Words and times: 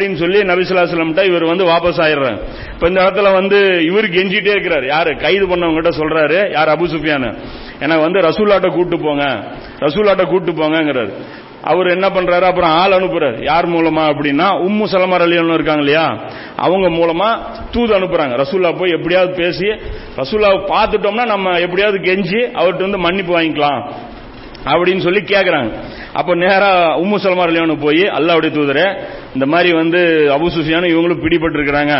அப்படின்னு 0.00 0.16
சொல்லி 0.16 0.40
நபிசுல்லாஸ்லம்ட்ட 0.40 1.24
இவர் 1.24 1.44
வந்து 1.44 1.64
வாபஸ் 1.64 2.00
ஆயிடுறாங்க 2.00 2.38
இப்ப 2.72 2.88
இந்த 2.88 3.00
இடத்துல 3.00 3.32
வந்து 3.32 3.84
இவர் 3.84 4.08
கெஞ்சிட்டே 4.08 4.50
இருக்கிறார். 4.50 4.86
யாரு? 4.86 5.16
கைது 5.16 5.46
பண்ணவங்க 5.46 5.74
கிட்ட 5.74 5.88
சொல்றாரு. 5.88 6.50
யார்? 6.52 6.68
அபு 6.68 6.84
சுஃபியான். 6.84 7.38
எனக்கு 7.80 8.02
வந்து 8.02 8.20
ரசூலாட்ட 8.20 8.70
கூட்டு 8.70 9.00
போங்க. 9.00 9.24
ரசூலாட்ட 9.78 10.26
கூட்டு 10.26 10.52
போங்கிறாரு 10.52 11.12
அவர் 11.62 11.86
என்ன 11.86 12.08
பண்றாரு? 12.08 12.40
அப்புறம் 12.40 12.70
ஆள் 12.70 12.90
அனுப்புறாரு. 12.90 13.44
யார் 13.44 13.68
மூலமா 13.68 14.04
அப்படின்னா 14.10 14.48
உம்மு 14.66 14.84
சலமர் 14.92 15.22
அலியன் 15.22 15.54
இருக்காங்க 15.54 15.82
இல்லையா? 15.82 16.20
அவங்க 16.56 16.88
மூலமா 16.88 17.38
தூது 17.70 17.98
அனுப்புறாங்க. 17.98 18.44
ரசூல்லா 18.44 18.78
போய் 18.78 18.90
எப்படியாவது 18.90 19.34
பேசி 19.34 19.66
ரசூல்லாவை 20.16 20.60
பார்த்துட்டோம்னா 20.74 21.26
நம்ம 21.26 21.58
எப்படியாவது 21.58 21.98
கெஞ்சி 21.98 22.50
அவர்கிட்ட 22.54 22.80
வந்து 22.80 22.98
மன்னிப்பு 22.98 23.40
வாங்கிக்கலாம் 23.40 23.92
அப்படின்னு 24.64 25.00
சொல்லி 25.00 25.20
கேக்குறாங்க. 25.20 25.72
அப்போ 26.12 26.34
நேரா 26.34 26.98
உம்மு 26.98 27.16
சல்மார் 27.24 27.78
போய் 27.78 28.02
அல்லாவுடைய 28.18 28.50
தூதரே 28.58 28.86
இந்த 29.34 29.46
மாதிரி 29.46 29.72
வந்து 29.72 29.98
அபு 30.36 30.46
சுஃபியானு 30.56 30.92
இவங்களும் 30.94 31.22
பிடிபட்டிருக்கிறாங்க 31.24 31.94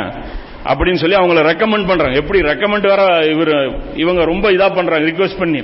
அப்படின்னு 0.65 0.95
சொல்லி 0.95 1.17
அவங்கள 1.17 1.43
ரெக்கமெண்ட் 1.51 1.87
பண்றாங்க. 1.87 2.17
எப்படி 2.19 2.41
ரெக்கமெண்ட் 2.41 2.87
வர 2.89 3.27
இவர் 3.27 3.53
இவங்க 3.95 4.25
ரொம்ப 4.25 4.51
இதா 4.51 4.75
பண்றாங்க 4.75 5.11
ரிக்வெஸ்ட் 5.11 5.39
பண்ணி. 5.39 5.61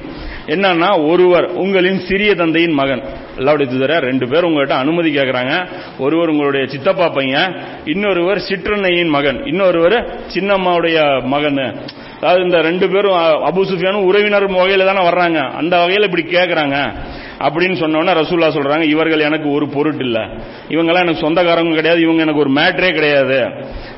என்னன்னா 0.47 1.09
ஒருவர் 1.09 1.47
உங்களின் 1.53 2.01
சிறிய 2.01 2.35
தந்தையின் 2.35 2.73
மகன். 2.73 3.03
அல்லாவுடைய 3.39 3.67
தூதர 3.73 3.99
ரெண்டு 3.99 4.29
பேர் 4.29 4.45
உங்கள்கிட்ட 4.45 4.77
அனுமதி 4.85 5.11
கேட்கறாங்க 5.17 5.67
ஒருவர் 5.99 6.29
உங்களுடைய 6.29 6.67
சித்தப்பா 6.67 7.09
பையன் 7.09 7.57
இன்னொருவர் 7.85 8.39
சிற்றன்னையின் 8.49 9.09
மகன் 9.09 9.45
இன்னொருவர் 9.47 9.97
சின்னம்மாவுடைய 10.35 11.27
மகன். 11.35 11.83
அதாவது 12.21 12.45
இந்த 12.45 12.61
ரெண்டு 12.61 12.89
பேரும் 12.91 13.17
அபு 13.51 13.63
சுஃபியானும் 13.71 14.07
உறவினர் 14.09 14.51
வகையில 14.51 14.85
தானே 14.85 15.09
வர்றாங்க. 15.09 15.57
அந்த 15.57 15.79
வகையில் 15.79 16.03
இப்படி 16.03 16.23
கேட்குறாங்க 16.23 16.77
அப்படின்னு 17.39 17.77
சொன்னோன்னா 17.83 18.13
ரசூல்லா 18.23 18.49
சொல்றாங்க 18.59 18.83
இவர்கள் 18.83 19.21
எனக்கு 19.21 19.51
ஒரு 19.51 19.69
பொருட்டு 19.69 20.05
இல்லை. 20.05 20.23
இவங்கெல்லாம் 20.69 21.05
எனக்கு 21.07 21.21
சொந்தக்காரங்க 21.21 21.75
கிடையாது 21.75 22.01
இவங்க 22.01 22.23
எனக்கு 22.23 22.41
ஒரு 22.41 22.51
மேட்ரே 22.51 22.93
கிடையாது. 22.93 23.39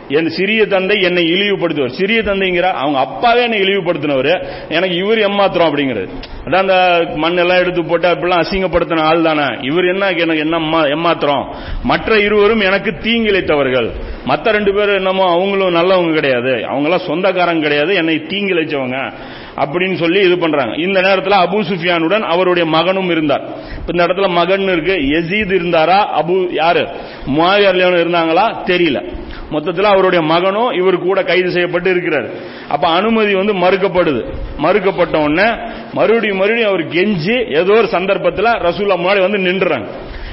என் 0.08 0.30
சிறிய 0.30 0.66
தந்தை 0.66 1.00
என்னை 1.00 1.24
இழிவுபடுத்துவார். 1.32 1.98
சிறிய 1.98 2.20
தந்தைங்கிற 2.20 2.62
அவங்க 2.62 2.98
அப்பாவே 2.98 3.42
என்னை 3.42 3.58
இழிவுபடுத்தினவர். 3.58 4.46
எனக்கு 4.68 4.96
இவர் 4.96 5.18
ஏமாத்திரம் 5.18 5.70
அப்படிங்கிறது. 5.70 6.08
அதான் 6.44 6.56
அந்த 6.56 7.06
மண்ணெல்லாம் 7.16 7.58
எடுத்து 7.58 7.84
போட்டு 7.84 8.08
அப்படிலாம் 8.08 8.40
அசிங்கப்படுத்தின 8.40 9.00
ஆள் 9.00 9.22
தானே. 9.22 9.46
இவர் 9.60 9.84
என்ன 9.84 10.08
எனக்கு 10.08 10.38
என்ன 10.38 10.58
ஏமா- 10.58 10.86
ஏமாத்திரம் 10.86 11.54
மற்ற 11.82 12.18
இருவரும் 12.18 12.60
எனக்கு 12.60 12.90
தீங்கிழைத்தவர்கள். 12.90 13.90
மற்ற 14.24 14.50
ரெண்டு 14.50 14.74
பேரும் 14.74 14.94
என்னமோ 14.94 15.30
அவங்களும் 15.30 15.74
நல்லவங்க 15.74 16.14
கிடையாது. 16.14 16.50
அவங்களாம் 16.50 17.06
சொந்தக்காரங்க 17.06 17.62
கிடையாது. 17.62 17.94
என்னை 17.94 18.16
தீங்கிழைச்சவங்க 18.16 19.12
அப்படின்னு 19.56 19.94
சொல்லி 19.94 20.20
இது 20.20 20.38
பண்றாங்க. 20.38 20.76
இந்த 20.76 21.00
நேரத்தில் 21.00 21.38
அபு 21.38 21.64
சுஃபியானுடன் 21.72 22.20
அவருடைய 22.20 22.68
மகனும் 22.68 23.10
இருந்தார். 23.10 23.48
இந்த 23.86 24.06
இடத்துல 24.06 24.28
மகன் 24.28 24.60
இருக்கு. 24.60 24.94
எசீத் 24.94 25.52
இருந்தாரா? 25.52 26.06
அபு 26.22 26.52
யாரு? 26.52 26.88
முவாவியர் 27.36 27.96
இருந்தாங்களா? 27.96 28.56
தெரியல. 28.66 29.12
மொத்தத்தில் 29.50 29.84
அவருடைய 29.84 30.24
மகனும் 30.24 30.70
இவர் 30.70 30.98
கூட 30.98 31.22
கைது 31.22 31.50
செய்யப்பட்டு 31.50 31.90
இருக்கிறார். 31.90 32.28
அப்ப 32.68 32.88
அனுமதி 32.88 33.34
வந்து 33.34 33.54
மறுக்கப்படுது. 33.54 34.22
மறுக்கப்பட்ட 34.58 35.16
உடனே 35.16 35.48
மறுபடியும் 35.92 36.36
மறுபடியும் 36.36 36.68
அவர் 36.68 36.88
கெஞ்சி 36.88 37.56
ஏதோ 37.56 37.72
ஒரு 37.72 37.88
சந்தர்ப்பத்தில் 37.88 38.44
ரசூல்லா 38.44 38.96
முன்னாடி 39.02 39.20
வந்து 39.20 39.38
நின்றுறாங்க. 39.38 39.88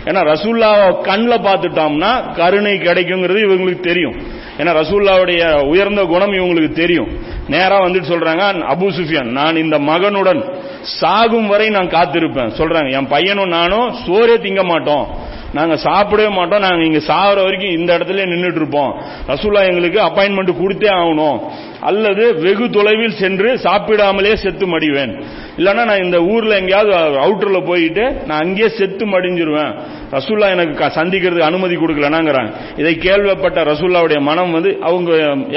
ஏன்னா 0.05 0.21
ரசூல்லாவை 0.31 1.01
கண்ணில் 1.01 1.45
பார்த்துட்டோம்னா 1.45 2.33
கருணை 2.35 2.73
கிடைக்குங்கிறது 2.73 3.39
இவங்களுக்கு 3.45 3.79
தெரியும். 3.79 4.15
ஏன்னா 4.57 4.71
ரசூல்லாவுடைய 4.81 5.65
உயர்ந்த 5.65 6.03
குணம் 6.03 6.33
இவங்களுக்கு 6.33 6.71
தெரியும். 6.71 7.09
நேராக 7.47 7.89
வந்துட்டு 7.89 8.11
சொல்றாங்க 8.11 8.43
அபு 8.73 8.87
சுஃபியான் 8.97 9.31
நான் 9.31 9.55
இந்த 9.55 9.79
மகனுடன் 9.79 10.41
சாகும் 10.85 11.47
வரை 11.47 11.69
நான் 11.69 11.87
காத்திருப்பேன். 11.87 12.51
சொல்றாங்க 12.57 12.91
என் 12.91 13.07
பையனும் 13.07 13.47
நானும் 13.47 13.93
சோறே 14.07 14.35
திங்க 14.37 14.63
மாட்டோம். 14.63 15.33
நாங்க 15.53 15.75
சாப்பிடவே 15.75 16.29
மாட்டோம். 16.29 16.59
நாங்க 16.59 16.83
இங்க 16.83 16.97
சாகுற 16.97 17.43
வரைக்கும் 17.43 17.79
இந்த 17.79 17.97
இடத்துல 17.97 18.25
நின்றுட்டு 18.31 18.55
இருப்போம் 18.55 19.01
ரசூல்லா 19.27 19.67
எங்களுக்கு 19.67 19.99
அப்பாயின்மெண்ட் 20.01 20.59
கொடுத்தே 20.61 20.89
ஆகணும். 20.89 21.39
அல்லது 21.81 22.39
வெகு 22.41 22.69
தொலைவில் 22.69 23.11
சென்று 23.11 23.55
சாப்பிடாமலே 23.55 24.33
செத்து 24.33 24.79
மடிவேன். 24.79 25.23
இல்லைன்னா 25.57 25.85
நான் 25.85 26.03
இந்த 26.03 26.21
ஊர்ல 26.21 26.55
எங்கேயாவது 26.55 26.93
அவுட்டர்ல 26.95 27.65
போயிட்டு 27.65 28.21
நான் 28.25 28.41
அங்கேயே 28.41 28.69
செத்து 28.69 29.05
மடிஞ்சிருவேன். 29.05 29.79
ரசூல்லா 30.11 30.49
எனக்கு 30.49 30.85
சந்திக்கிறதுக்கு 30.85 31.39
அனுமதி 31.39 31.75
கொடுக்கலனாங்கிறாங்க. 31.75 32.51
இதை 32.77 32.97
கேள்விப்பட்ட 32.97 33.63
ரசூல்லாவுடைய 33.63 34.19
மனம் 34.19 34.51
வந்து 34.51 34.77
அவங்க 34.81 35.11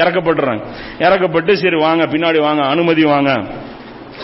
இறக்கப்படுறாங்க 0.04 0.60
இறக்கப்பட்டு 0.98 1.52
சரி 1.52 1.76
வாங்க 1.76 2.06
பின்னாடி 2.06 2.40
வாங்க 2.40 2.62
அனுமதி 2.62 3.04
வாங்க. 3.04 3.42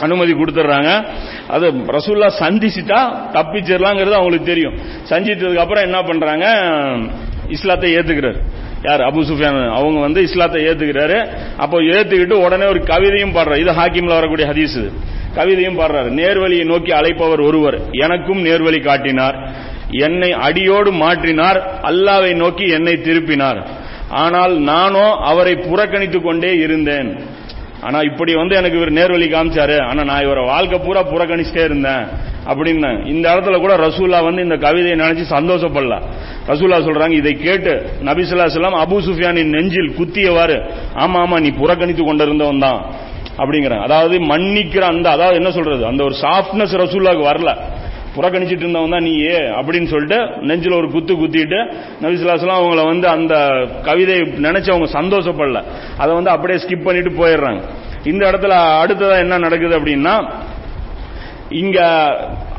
அனுமதி 0.00 0.32
கொடுத்துட்றாங்க 0.32 1.06
அது 1.48 1.70
ரசூல்லா 1.70 2.30
சந்திச்சுட்டா 2.38 3.12
தப்பிச்சிடலாங்கிறது 3.32 4.10
அவங்களுக்கு 4.10 4.46
தெரியும். 4.46 4.74
சந்திச்சதுக்கு 5.10 5.56
அப்புறம் 5.56 5.84
என்ன 5.84 6.02
பண்றாங்க? 6.02 6.56
இஸ்லாத்தை 7.48 7.96
ஏத்துக்கிறாரு. 7.96 8.36
யார்? 8.82 9.00
அபு 9.00 9.18
சுஃபியான். 9.18 9.72
அவங்க 9.72 10.00
வந்து 10.00 10.22
இஸ்லாத்தை 10.22 10.66
ஏத்துக்கிறாரு. 10.66 11.28
அப்போ 11.56 11.80
ஏத்துக்கிட்டு 11.80 12.32
உடனே 12.32 12.64
ஒரு 12.64 12.80
கவிதையும் 12.80 13.34
பாடுறாரு. 13.34 13.58
இது 13.58 13.72
ஹாக்கிம்ல 13.72 14.06
வரக்கூடிய 14.06 14.48
ஹதீஸ் 14.48 14.76
இது. 14.76 14.90
கவிதையும் 15.34 15.78
பாடுறாரு. 15.78 16.10
நேர்வழியை 16.20 16.64
நோக்கி 16.64 16.92
அழைப்பவர் 16.92 17.42
ஒருவர். 17.42 17.80
எனக்கும் 17.90 18.44
நேர்வழி 18.44 18.80
காட்டினார். 18.80 19.50
என்னை 19.90 20.32
அடியோடு 20.32 20.92
மாற்றினார். 20.92 21.62
அல்லாவை 21.82 22.34
நோக்கி 22.34 22.68
என்னை 22.68 22.92
திருப்பினார். 22.92 23.66
ஆனால் 24.10 24.58
நானோ 24.58 25.10
அவரை 25.10 25.52
புறக்கணித்துக் 25.52 26.22
கொண்டே 26.22 26.56
இருந்தேன். 26.56 27.33
ஆனா 27.82 28.00
இப்படி 28.00 28.34
வந்து 28.34 28.56
எனக்கு 28.56 28.76
இவர் 28.76 28.92
நேர்வழி 28.92 29.26
காமிச்சாரு. 29.26 29.80
ஆனா 29.82 30.04
நான் 30.04 30.22
இவரை 30.22 30.44
வாழ்க்கை 30.44 30.78
பூரா 30.78 31.00
புறக்கணிச்சிட்டே 31.00 31.64
இருந்தேன் 31.64 32.04
அப்படின்னு 32.46 33.06
இந்த 33.06 33.34
இடத்துல 33.34 33.58
கூட 33.58 33.76
ரசூல்லா 33.76 34.24
வந்து 34.24 34.42
இந்த 34.42 34.56
கவிதையை 34.56 34.98
நினைச்சு 34.98 35.24
சந்தோஷப்படல. 35.30 36.02
ரசூல்லா 36.46 36.78
சொல்றாங்க 36.78 37.10
இதை 37.10 37.32
கேட்டு 37.32 37.90
நபிசுல்லா 38.02 38.46
சொல்லாம் 38.46 38.80
அபு 38.84 39.00
சுஃபியானின் 39.00 39.50
நெஞ்சில் 39.50 39.94
குத்தியவாறு 39.98 40.58
ஆமா 40.94 41.20
ஆமா 41.20 41.40
நீ 41.40 41.50
புறக்கணித்து 41.50 42.04
கொண்டிருந்தவன் 42.04 42.58
தான். 42.58 42.84
அப்படிங்கிறாங்க. 43.38 43.82
அதாவது 43.82 44.18
மன்னிக்கிற 44.18 44.80
அந்த 44.80 45.10
அதாவது 45.10 45.36
என்ன 45.36 45.50
சொல்றது? 45.50 45.86
அந்த 45.86 46.04
ஒரு 46.04 46.14
சாஃப்ட்னஸ் 46.22 46.74
ரசூல்லாவுக்கு 46.84 47.30
வரல. 47.30 47.52
புறக்கணிச்சிட்டு 48.16 48.64
இருந்தவன் 48.64 48.90
தான் 48.90 49.02
நீயே 49.02 49.38
அப்படின்னு 49.38 49.86
சொல்லிட்டு 49.86 50.36
நெஞ்சில் 50.40 50.72
ஒரு 50.72 50.90
குத்து 50.90 51.14
குத்திட்டு 51.14 51.58
நபிசுல்லாஸ்லாம் 52.02 52.60
அவங்கள 52.60 52.84
வந்து 52.84 53.08
அந்த 53.08 53.34
கவிதை 53.82 54.20
நினைச்சு 54.20 54.70
அவங்க 54.70 55.00
சந்தோஷப்படல. 55.00 55.62
அதை 55.98 56.14
வந்து 56.14 56.30
அப்படியே 56.30 56.64
ஸ்கிப் 56.64 56.84
பண்ணிட்டு 56.84 57.10
போயிடுறாங்க. 57.10 57.62
இந்த 58.04 58.30
இடத்துல 58.30 58.54
அடுத்ததான் 58.82 59.18
என்ன 59.18 59.38
நடக்குது 59.38 59.80
அப்படின்னா 59.80 60.30
இங்க 61.48 61.78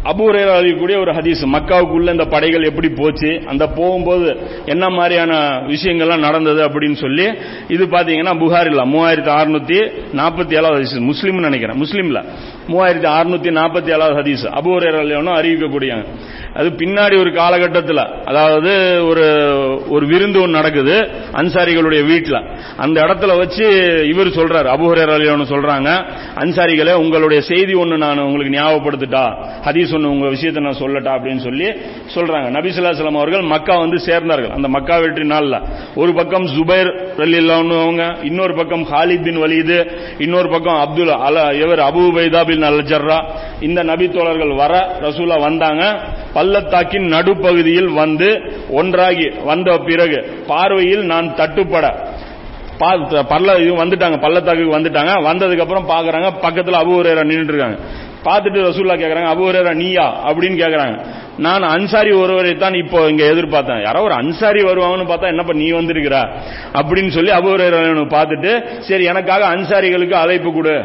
அபூரையில் 0.06 0.56
அறியக்கூடிய 0.60 1.00
ஒரு 1.00 1.12
ஹதீஸ். 1.12 1.44
மக்காவுக்குள்ள 1.54 2.12
இந்த 2.12 2.26
படைகள் 2.26 2.64
எப்படி 2.64 2.90
போச்சு? 2.90 3.42
அந்த 3.46 3.68
போகும்போது 3.68 4.38
என்ன 4.66 4.90
மாதிரியான 4.90 5.62
விஷயங்கள்லாம் 5.68 6.20
நடந்தது 6.20 6.68
அப்படின்னு 6.68 6.96
சொல்லி 6.96 7.26
இது 7.68 7.86
பாத்தீங்கன்னா 7.86 8.40
புகாரில் 8.40 8.84
மூவாயிரத்தி 8.94 9.32
அறுநூத்தி 9.40 9.80
நாற்பத்தி 10.14 10.54
ஏழாவது 10.54 10.84
ஹதீஸ். 10.84 11.00
முஸ்லீம் 11.00 11.40
நினைக்கிறேன். 11.40 11.82
முஸ்லீம்ல. 11.82 12.24
மூவாயிரத்தி 12.68 13.10
அறுநூத்தி 13.18 13.52
நாற்பத்தி 13.60 13.90
ஏழாவது 13.90 14.22
ஹதீஸ். 14.22 14.46
அபூரையில் 14.60 15.34
அறிவிக்கக்கூடிய 15.40 16.06
அது 16.54 16.70
பின்னாடி 16.70 17.20
ஒரு 17.20 17.32
காலகட்டத்தில் 17.34 18.24
அதாவது 18.26 18.72
ஒரு 19.08 19.26
ஒரு 19.90 20.06
விருந்து 20.06 20.42
ஒன்று 20.42 20.56
நடக்குது 20.56 20.96
அன்சாரிகளுடைய 21.34 22.06
வீட்டில் 22.06 22.46
அந்த 22.78 23.02
இடத்துல 23.02 23.38
வச்சு 23.38 23.66
இவர் 24.08 24.28
சொல்றாரு 24.28 24.70
அபுஹரர் 24.76 25.14
அலியானு 25.16 25.46
சொல்றாங்க 25.54 25.90
அன்சாரிகளே 26.36 26.94
உங்களுடைய 26.94 27.42
செய்தி 27.42 27.74
ஒன்று 27.74 27.98
நான் 27.98 28.20
உங்களுக்கு 28.20 28.56
ஞாபகப்படுத்திட்டா? 28.60 29.26
ஹதீஸ் 29.66 29.94
சொன்ன 29.96 30.10
உங்க 30.10 30.30
விஷயத்தை 30.30 30.64
நான் 30.64 30.78
சொல்லட்டா 30.78 31.22
அப்படின்னு 31.22 31.38
சொல்லி 31.38 31.66
சொல்றாங்க. 32.14 32.46
நபிசுல்லாஸ்லாம் 32.46 33.18
அவர்கள் 33.18 33.42
மக்கா 33.42 33.78
வந்து 33.78 34.06
சேர்ந்தார்கள். 34.06 34.50
அந்த 34.50 34.68
மக்கா 34.68 34.98
வெற்றி 34.98 35.26
நாளில். 35.26 35.62
ஒரு 35.96 36.14
பக்கம் 36.14 36.46
ஜுபைர் 36.46 37.04
ரலில்லான்னு 37.18 37.82
அவங்க 37.82 38.16
இன்னொரு 38.24 38.56
பக்கம் 38.56 38.84
ஹாலித் 38.84 39.24
பின் 39.24 39.44
வலீது 39.44 39.92
இன்னொரு 40.18 40.50
பக்கம் 40.50 40.76
அப்துல் 40.76 41.12
அல 41.12 41.54
இவர் 41.54 41.80
அபு 41.80 41.98
உபைதா 41.98 42.46
பின் 42.46 42.62
அல் 42.62 42.84
ஜர்ரா 42.84 43.26
இந்த 43.60 43.84
நபி 43.84 44.10
தோழர்கள் 44.10 44.56
வர 44.56 44.98
ரசூலா 45.02 45.40
வந்தாங்க. 45.40 46.00
பள்ளத்தாக்கின் 46.34 47.08
நடுப்பகுதியில் 47.08 47.90
வந்து 47.90 48.54
ஒன்றாகி 48.70 49.30
வந்த 49.44 49.78
பிறகு 49.78 50.44
பார்வையில் 50.48 51.06
நான் 51.06 51.34
தட்டுப்பட 51.36 51.94
பா- 52.80 53.24
பல்ல 53.30 53.52
வந்துட்டாங்க 53.74 54.22
பள்ளத்தாக்கு 54.22 54.80
வந்துட்டாங்க. 54.80 55.12
வந்ததுக்கு 55.12 55.60
அப்புறம் 55.60 55.90
பாக்குறாங்க. 55.90 56.26
பக்கத்துல 56.26 56.76
அபூரேரா 56.76 57.26
நின்றுட்டு 57.26 57.48
இருக்காங்க. 57.48 57.80
பார்த்துட்டு 58.26 58.68
ரசூல்லா 58.70 58.96
கேட்குறாங்க 59.02 59.30
அபுஹுரேரா 59.34 59.74
நீயா? 59.74 60.08
அப்படின்னு 60.28 60.58
கேட்குறாங்க 60.62 60.96
நான் 61.38 61.64
அன்சாரி 61.64 62.12
ஒருவரை 62.12 62.58
தான் 62.58 62.74
இப்போ 62.74 63.10
இங்க 63.10 63.24
எதிர்பார்த்தேன். 63.24 63.82
யாரோ 63.82 64.02
ஒரு 64.02 64.14
அன்சாரி 64.14 64.62
வருவாங்கன்னு 64.64 65.10
பார்த்தா 65.12 65.28
என்னப்பா 65.28 65.54
நீ 65.54 65.68
வந்திருக்கிற? 65.72 66.18
அப்படின்னு 66.74 67.08
சொல்லி 67.08 67.32
அபுஹுரேரா 67.32 67.80
பார்த்துட்டு 68.16 68.52
சரி 68.80 69.04
எனக்காக 69.04 69.46
அன்சாரிகளுக்கு 69.56 70.16
அழைப்பு 70.24 70.52
கொடு. 70.54 70.76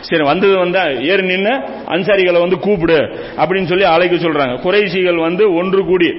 சரி 0.00 0.22
வந்தது 0.22 0.58
வந்தா 0.58 0.82
ஏறி 1.10 1.22
நின்று 1.22 1.54
அன்சாரிகளை 1.86 2.40
வந்து 2.40 2.58
கூப்பிடு. 2.58 2.98
அப்படின்னு 3.38 3.64
சொல்லி 3.64 3.84
அழைக்க 3.84 4.16
சொல்றாங்க. 4.16 4.60
குறைசிகள் 4.60 5.16
வந்து 5.16 5.54
ஒன்று 5.54 5.84
கூடி 5.84 6.10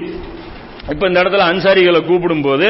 இப்ப 0.89 1.07
இந்த 1.07 1.23
இடத்துல 1.23 1.45
அன்சாரிகளை 1.53 2.01
கூப்பிடும் 2.05 2.41
போது 2.41 2.67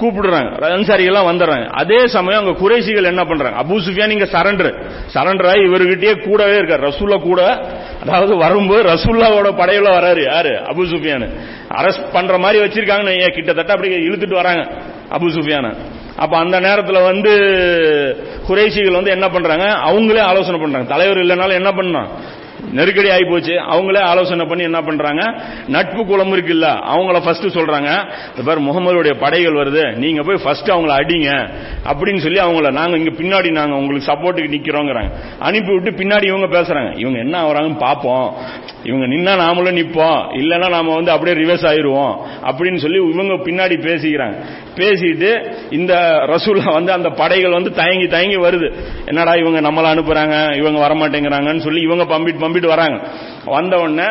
கூப்பிடுறாங்க. 0.00 0.50
அன்சாரிகள்லாம் 0.76 1.28
வந்துடுறாங்க. 1.30 1.66
அதே 1.66 2.06
சமயம் 2.06 2.46
அங்க 2.46 2.58
குறைசிகள் 2.58 3.04
என்ன 3.04 3.24
பண்றாங்க? 3.24 3.62
அபு 3.62 3.76
சுஃபியான் 3.78 4.10
இங்க 4.10 4.24
சரண்டர். 4.24 4.70
சரண்டர் 5.14 5.48
ஆகி 5.48 5.58
இவர்கிட்டயே 5.58 6.28
கூடவே 6.28 6.56
இருக்கார். 6.56 6.80
ரசூல்லா 6.80 7.20
கூட 7.20 7.42
அதாவது 8.02 8.36
வரும்போது 8.36 8.82
ரசூல்லாவோட 8.82 9.50
படையில 9.60 9.88
வராரு 9.98 10.24
யாரு? 10.24 10.50
அபு 10.50 10.82
சுஃபியான். 10.92 11.28
அரெஸ்ட் 11.74 12.12
பண்ற 12.12 12.38
மாதிரி 12.38 12.64
வச்சிருக்காங்கன்னு 12.64 13.32
கிட்டத்தட்ட 13.32 13.72
அப்படி 13.72 13.94
இழுத்துட்டு 14.08 14.34
வராங்க 14.34 14.62
அபு 15.18 15.26
சுஃபியான. 15.28 15.74
அப்ப 16.16 16.36
அந்த 16.36 16.60
நேரத்துல 16.60 17.02
வந்து 17.04 17.32
குறைசிகள் 18.48 18.92
வந்து 18.92 19.10
என்ன 19.10 19.28
பண்றாங்க? 19.28 19.64
அவங்களே 19.64 20.20
ஆலோசனை 20.20 20.60
பண்றாங்க. 20.60 20.88
தலைவர் 20.88 21.16
இல்லைனாலும் 21.16 21.60
என்ன 21.60 21.72
பண்ணலாம் 21.72 22.10
நெருக்கடி 22.72 23.10
ஆகி 23.10 23.24
போச்சு. 23.24 23.52
அவங்களே 23.52 23.98
ஆலோசனை 23.98 24.46
பண்ணி 24.46 24.62
என்ன 24.62 24.82
பண்றாங்க? 24.82 25.42
நட்பு 25.68 26.06
குளம் 26.06 26.32
இருக்குல்ல 26.32 26.66
அவங்கள 26.94 27.24
ஃபர்ஸ்ட் 27.24 27.46
சொல்றாங்க 27.46 28.12
இந்த 28.36 28.42
பேர் 28.44 28.60
முகமதுடைய 28.60 29.14
படைகள் 29.18 29.52
வருது 29.52 29.96
நீங்க 29.96 30.22
போய் 30.22 30.40
ஃபர்ஸ்ட் 30.44 30.70
அவங்கள 30.70 30.94
அடிங்க 31.00 31.48
அப்படின்னு 31.84 32.16
சொல்லி 32.16 32.40
அவங்கள 32.40 32.72
நாங்க 32.72 32.96
இங்க 32.96 33.10
பின்னாடி 33.10 33.50
நாங்க 33.50 33.74
உங்களுக்கு 33.76 34.12
சப்போர்ட்டுக்கு 34.12 34.54
நிக்கிறோங்கிறாங்க. 34.56 35.10
அனுப்பி 35.38 35.72
விட்டு 35.72 35.90
பின்னாடி 35.90 36.26
இவங்க 36.26 36.60
பேசுறாங்க. 36.60 36.98
இவங்க 36.98 37.18
என்ன 37.18 37.42
ஆகுறாங்கன்னு 37.42 37.80
பாப்போம். 37.80 38.32
இவங்க 38.86 39.06
நின்னா 39.06 39.34
நாமளும் 39.42 39.76
நிப்போம். 39.76 40.20
இல்லைன்னா 40.34 40.68
நாம 40.68 40.94
வந்து 40.94 41.10
அப்படியே 41.10 41.44
ரிவர்ஸ் 41.44 41.66
ஆயிருவோம். 41.66 42.14
அப்படின்னு 42.42 42.76
சொல்லி 42.76 42.98
இவங்க 43.10 43.32
பின்னாடி 43.34 43.72
பேசிக்கிறாங்க. 43.72 44.44
பேசிட்டு 44.76 45.52
இந்த 45.70 45.94
ரசூலா 46.26 46.72
வந்து 46.72 46.92
அந்த 46.92 47.08
படைகள் 47.08 47.50
வந்து 47.50 47.72
தயங்கி 47.72 48.06
தயங்கி 48.06 48.36
வருது. 48.36 48.74
என்னடா 49.06 49.32
இவங்க 49.32 49.60
நம்மள 49.60 49.84
அனுப்புறாங்க 49.84 50.56
இவங்க 50.56 50.88
வரமாட்டேங்கிறாங்கன்னு 50.88 51.58
சொல்லி 51.58 51.80
இவங்க 51.80 52.18
பம்பிட்டு 52.18 52.44
பம்பிட்டு 52.44 52.66
வராங்க. 52.66 53.06
வந்த 53.44 53.76
உடனே 53.76 54.06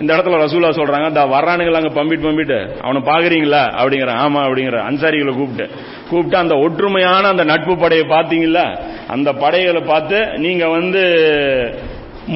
இந்த 0.00 0.16
இடத்துல 0.16 0.40
ரசூலா 0.44 0.70
சொல்றாங்க 0.70 1.08
இந்த 1.08 1.24
வர்றானுங்களா 1.24 1.74
அங்க 1.74 2.04
பம்பிட்டு 2.04 2.28
பம்பிட்டு? 2.28 2.80
அவனை 2.80 3.02
பாக்குறீங்களா? 3.02 3.62
அப்படிங்கிற 3.80 4.10
ஆமா 4.16 4.40
அப்படிங்கிற 4.46 4.78
அன்சாரிகளை 4.82 5.34
கூப்பிட்டு. 5.36 5.74
கூப்பிட்டு 6.10 6.36
அந்த 6.36 6.54
ஒற்றுமையான 6.54 7.22
அந்த 7.22 7.44
நட்பு 7.44 7.76
படையை 7.76 8.06
பார்த்தீங்கல்ல 8.06 8.78
அந்த 9.06 9.32
படைகளை 9.32 9.80
பார்த்து 9.80 10.26
நீங்க 10.36 10.68
வந்து 10.68 11.02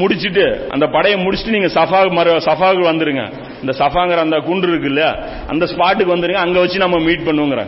முடிச்சிட்டு 0.00 0.44
அந்த 0.70 0.86
படையை 0.86 1.16
முடிச்சுட்டு 1.24 1.56
நீங்க 1.56 1.70
சஃபா 1.76 2.00
மறு 2.18 2.32
சஃபாவுக்கு 2.48 2.84
வந்துருங்க. 2.92 3.24
இந்த 3.62 3.72
சஃபாங்கிற 3.80 4.20
அந்த 4.26 4.38
குன்று 4.48 4.68
இருக்கு 4.68 4.90
இல்லையா 4.92 5.10
அந்த 5.52 5.64
ஸ்பாட்டுக்கு 5.72 6.14
வந்துருங்க 6.16 6.42
அங்க 6.46 6.58
வச்சு 6.58 6.84
நம்ம 6.84 6.98
மீட் 7.08 7.26
பண்ணுவோங்கிற. 7.28 7.62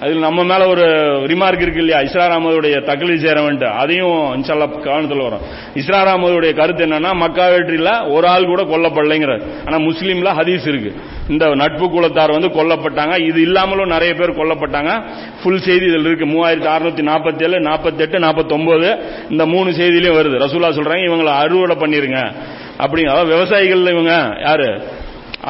அதில் 0.00 0.18
நம்ம 0.18 0.42
மேல 0.42 0.66
ஒரு 0.66 0.82
ரிமார்க் 1.26 1.60
இருக்கு 1.60 1.84
இல்லையா? 1.84 2.00
இஸ்ரார் 2.00 2.32
அகமதுடைய 2.32 2.76
தக்லி 2.88 3.14
சேரவன்ட்டு 3.24 3.64
அதையும் 3.64 4.34
இன்ஷால்லா 4.34 4.82
கவனத்தில் 4.82 5.22
வரும். 5.22 5.40
இஸ்ரார் 5.74 6.10
அகமதுடைய 6.12 6.54
கருத்து 6.54 6.86
என்னன்னா 6.86 7.14
மக்கா 7.14 7.48
வெற்றியில் 7.48 8.00
ஒரு 8.00 8.26
ஆள் 8.26 8.44
கூட 8.44 8.62
கொல்லப்படலைங்கிறார். 8.62 9.42
ஆனா 9.66 9.76
முஸ்லீம்ல 9.76 10.40
ஹதீஸ் 10.40 10.68
இருக்கு. 10.68 10.94
இந்த 11.28 11.54
நட்பு 11.54 11.86
குலத்தார் 11.86 12.40
வந்து 12.40 12.48
கொல்லப்பட்டாங்க. 12.48 13.20
இது 13.20 13.40
இல்லாமலும் 13.40 13.88
நிறைய 13.88 14.14
பேர் 14.14 14.30
கொல்லப்பட்டாங்க. 14.30 15.02
ஃபுல் 15.42 15.60
செய்தி 15.60 15.86
இதில் 15.86 16.04
இருக்கு. 16.04 16.26
மூவாயிரத்தி 16.26 16.70
அறுநூத்தி 16.76 17.06
நாற்பத்தி 17.10 17.42
ஏழு 17.42 17.58
நாற்பத்தி 17.58 17.98
எட்டு 17.98 18.18
நாற்பத்தி 18.18 18.96
இந்த 19.30 19.46
மூணு 19.46 19.70
செய்தியிலையும் 19.70 20.18
வருது. 20.18 20.42
ரசூலா 20.44 20.68
சொல்றாங்க 20.70 21.10
இவங்களை 21.10 21.34
அறுவடை 21.38 21.76
பண்ணிருங்க. 21.76 22.32
அப்படிங்க 22.78 23.06
அதாவது 23.06 23.34
விவசாயிகள் 23.34 23.86
இவங்க 23.86 24.36
யாரு? 24.44 24.82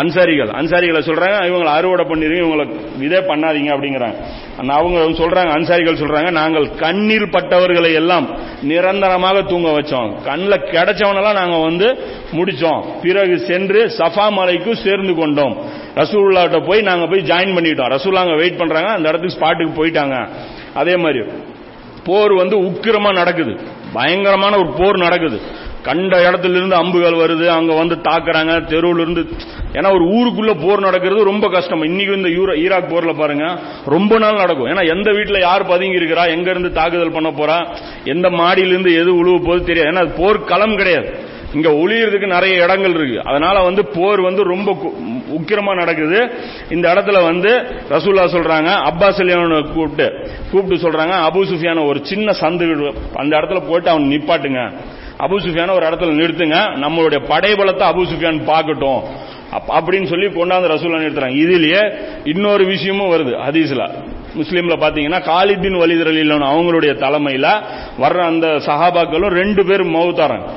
அன்சாரிகள். 0.01 0.51
அன்சாரிகளை 0.61 1.01
சொல்றாங்க 1.09 1.39
இவங்களை 1.51 1.73
அறுவடை 1.79 2.05
பண்ணிருங்க 2.05 2.45
இவங்களை 2.45 2.67
இதே 3.01 3.19
பண்ணாதீங்க 3.19 3.71
அப்படிங்கிறாங்க. 3.75 4.15
அவங்க 4.69 4.99
சொல்றாங்க 5.21 5.51
அன்சாரிகள் 5.57 6.01
சொல்றாங்க 6.03 6.31
நாங்கள் 6.31 6.75
கண்ணீர் 6.75 7.31
பட்டவர்களை 7.31 7.93
எல்லாம் 7.93 8.27
நிரந்தரமாக 8.63 9.43
தூங்க 9.43 9.69
வச்சோம். 9.69 10.11
கண்ணில் 10.25 10.65
கிடைச்சவனெல்லாம் 10.73 11.41
நாங்க 11.41 11.57
வந்து 11.57 11.89
முடிச்சோம். 12.33 12.85
பிறகு 13.03 13.39
சென்று 13.39 13.91
சஃபா 13.99 14.31
மலைக்கு 14.31 14.77
சேர்ந்து 14.77 15.15
கொண்டோம். 15.15 15.57
ரசூல்லாட்ட 15.95 16.67
போய் 16.67 16.81
நாங்க 16.81 17.07
போய் 17.07 17.29
ஜாயின் 17.31 17.57
பண்ணிட்டோம். 17.57 17.93
ரசூல்லா 17.97 18.23
அங்க 18.25 18.37
வெயிட் 18.37 18.59
பண்றாங்க 18.59 18.91
அந்த 18.91 19.09
இடத்துக்கு 19.09 19.37
ஸ்பாட்டுக்கு 19.37 19.73
போயிட்டாங்க. 19.81 20.29
அதே 20.75 20.97
மாதிரி 20.97 21.23
போர் 22.05 22.33
வந்து 22.33 22.57
உக்கிரமா 22.61 23.13
நடக்குது. 23.13 23.55
பயங்கரமான 23.93 24.57
ஒரு 24.57 24.71
போர் 24.79 24.97
நடக்குது. 24.97 25.41
கண்ட 25.83 26.31
இடத்துல 26.31 26.51
இருந்து 26.51 26.75
அம்புகள் 26.75 27.13
வருது 27.13 27.47
அங்க 27.47 27.75
வந்து 27.75 27.95
தாக்குறாங்க 27.95 28.61
தெருவுல 28.61 29.01
இருந்து 29.01 29.27
ஏன்னா 29.73 29.93
ஒரு 29.93 30.05
ஊருக்குள்ள 30.05 30.67
போர் 30.67 30.81
நடக்கிறது 30.81 31.25
ரொம்ப 31.25 31.49
கஷ்டம். 31.49 31.83
இன்னைக்கு 31.83 32.17
இந்த 32.17 32.29
யூரா- 32.29 32.59
ஈராக் 32.59 32.93
போர்ல 32.93 33.19
பாருங்க 33.19 33.59
ரொம்ப 33.85 34.19
நாள் 34.19 34.35
நடக்கும். 34.35 34.67
ஏன்னா 34.67 34.97
எந்த 34.97 35.11
வீட்டுல 35.11 35.41
யார் 35.41 35.67
பதுங்கி 35.67 35.99
இருக்கிறா 35.99 36.29
எங்க 36.29 36.51
இருந்து 36.51 36.73
தாக்குதல் 36.73 37.13
பண்ண 37.13 37.31
போறா 37.31 37.77
எந்த 38.05 38.31
மாடியிலிருந்து 38.31 39.01
எது 39.01 39.25
உழுவு 39.25 39.45
போது 39.45 39.65
தெரியாது. 39.65 39.91
ஏன்னா 39.91 39.99
அது 39.99 40.15
போர் 40.17 40.45
களம் 40.45 40.77
கிடையாது. 40.77 41.31
இங்க 41.55 41.71
ஒளியறதுக்கு 41.71 42.27
நிறைய 42.27 42.63
இடங்கள் 42.63 42.95
இருக்கு. 42.95 43.23
அதனால 43.25 43.63
வந்து 43.63 43.87
போர் 43.87 44.21
வந்து 44.21 44.43
ரொம்ப 44.43 44.73
கு- 44.73 45.23
உக்கிரமா 45.37 45.75
நடக்குது. 45.75 46.31
இந்த 46.71 46.95
இடத்துல 46.95 47.25
வந்து 47.25 47.49
ரசூல்லா 47.91 48.25
சொல்றாங்க 48.25 48.91
அப்பாஸ் 48.91 49.23
அலியானை 49.23 49.73
கூப்பிட்டு 49.73 50.31
கூப்பிட்டு 50.51 50.91
சொல்றாங்க 50.91 51.31
அபு 51.31 51.43
சுஃபியான 51.43 51.87
ஒரு 51.87 52.07
சின்ன 52.07 52.33
சந்து 52.41 52.95
அந்த 53.15 53.37
இடத்துல 53.37 53.69
போயிட்டு 53.69 53.91
அவன் 53.91 54.03
நிப்பாட்டுங்க. 54.03 54.73
அபு 55.25 55.37
சுஃபியான 55.45 55.75
ஒரு 55.79 55.85
இடத்துல 55.89 56.15
நிறுத்துங்க. 56.21 56.59
நம்மளுடைய 56.85 57.21
படைபலத்தை 57.33 57.85
அபு 57.93 58.03
சுஃபியான் 58.13 58.41
பார்க்கட்டும். 58.51 59.03
அப்படின்னு 59.79 60.09
சொல்லி 60.13 60.27
கொண்டாந்து 60.39 60.73
ரசூலா 60.73 61.03
நிறுத்துறாங்க. 61.05 61.39
இதுலயே 61.45 61.83
இன்னொரு 62.33 62.65
விஷயமும் 62.73 63.13
வருது 63.15 63.33
ஹதீஸ்ல. 63.47 63.85
முஸ்லீம்ல 64.41 64.75
பாத்தீங்கன்னா 64.83 65.21
காலித்தின் 65.31 65.77
வலிதர் 65.83 66.11
அலிலன் 66.13 66.51
அவங்களுடைய 66.53 66.93
தலைமையில 67.05 67.47
வர்ற 68.03 68.21
அந்த 68.33 68.47
சஹாபாக்களும் 68.67 69.35
ரெண்டு 69.41 69.63
பேரும் 69.71 69.95
மௌத்தாராங்க 69.97 70.49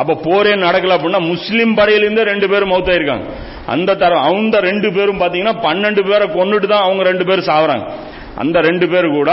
அப்ப 0.00 0.16
போரே 0.26 0.52
நடக்கல 0.66 0.94
அப்படின்னா 0.96 1.20
முஸ்லீம் 1.32 1.72
படையிலிருந்தே 1.78 2.22
ரெண்டு 2.32 2.46
பேரும் 2.52 2.72
மௌத்தாயிருக்காங்க. 2.72 3.26
அந்த 3.72 3.96
தர 4.02 4.12
அந்த 4.28 4.54
ரெண்டு 4.68 4.88
பேரும் 4.96 5.20
பாத்தீங்கன்னா 5.22 5.54
பன்னெண்டு 5.66 6.02
பேரை 6.10 6.26
கொண்டுட்டு 6.38 6.68
தான் 6.74 6.84
அவங்க 6.86 7.02
ரெண்டு 7.10 7.24
பேரும் 7.28 7.48
சாவறாங்க. 7.50 7.86
அந்த 8.42 8.60
ரெண்டு 8.68 8.86
பேர் 8.92 9.08
கூட 9.18 9.30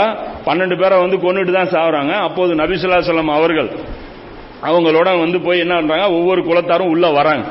பன்னெண்டு 0.47 0.75
பேரை 0.81 0.95
வந்து 1.03 1.17
கொண்டுட்டு 1.25 1.53
தான் 1.59 1.71
சாவறாங்க. 1.75 2.13
அப்போது 2.27 2.51
நபிசுல்லா 2.61 2.99
சொல்லம் 3.09 3.37
அவர்கள் 3.39 3.69
அவங்களோட 4.67 5.09
வந்து 5.19 5.37
போய் 5.45 5.63
என்ன 5.63 5.73
பண்றாங்க? 5.75 6.07
ஒவ்வொரு 6.17 6.41
குலத்தாரும் 6.47 6.91
உள்ள 6.93 7.07
வராங்க. 7.17 7.45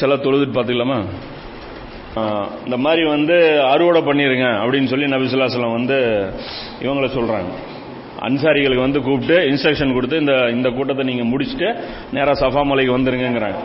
சில 0.00 0.14
தொழுதுட்டு 0.24 0.56
பாத்துக்கலாமா? 0.56 0.98
இந்த 2.66 2.76
மாதிரி 2.84 3.02
வந்து 3.14 3.36
அறுவடை 3.72 4.00
பண்ணிருங்க 4.08 4.46
அப்படின்னு 4.62 4.90
சொல்லி 4.92 5.06
நபிசுல்லாசலம் 5.14 5.76
வந்து 5.78 5.98
இவங்கள 6.84 7.08
சொல்றாங்க. 7.16 7.50
அன்சாரிகளுக்கு 8.28 8.86
வந்து 8.86 9.02
கூப்பிட்டு 9.06 9.36
இன்ஸ்ட்ரக்ஷன் 9.50 9.94
கொடுத்து 9.96 10.16
இந்த 10.22 10.34
இந்த 10.56 10.68
கூட்டத்தை 10.76 11.04
நீங்க 11.10 11.24
முடிச்சுட்டு 11.30 11.68
நேரா 12.16 12.32
சஃபா 12.40 12.62
மலைக்கு 12.70 12.96
வந்துருங்கிறாங்க 12.96 13.60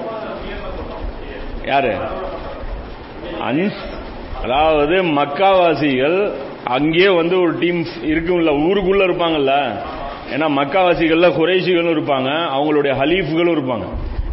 யாரு? 1.71 1.93
அன்ஸ் 3.49 3.81
அதாவது 4.43 4.95
மக்காவாசிகள் 5.19 6.17
அங்கேயே 6.75 7.09
வந்து 7.19 7.35
ஒரு 7.43 7.53
டீம் 7.61 7.81
இருக்கும்ல 8.11 8.51
ஊருக்குள்ள 8.67 9.01
இருப்பாங்கல்ல? 9.07 9.53
ஏன்னா 10.33 10.43
மக்காவாசிகள்ல 10.43 11.27
குறைசிகளும் 11.27 11.91
இருப்பாங்க 11.91 12.29
அவங்களுடைய 12.29 12.93
ஹலீஃப்களும் 12.93 13.59
இருப்பாங்க. 13.59 13.83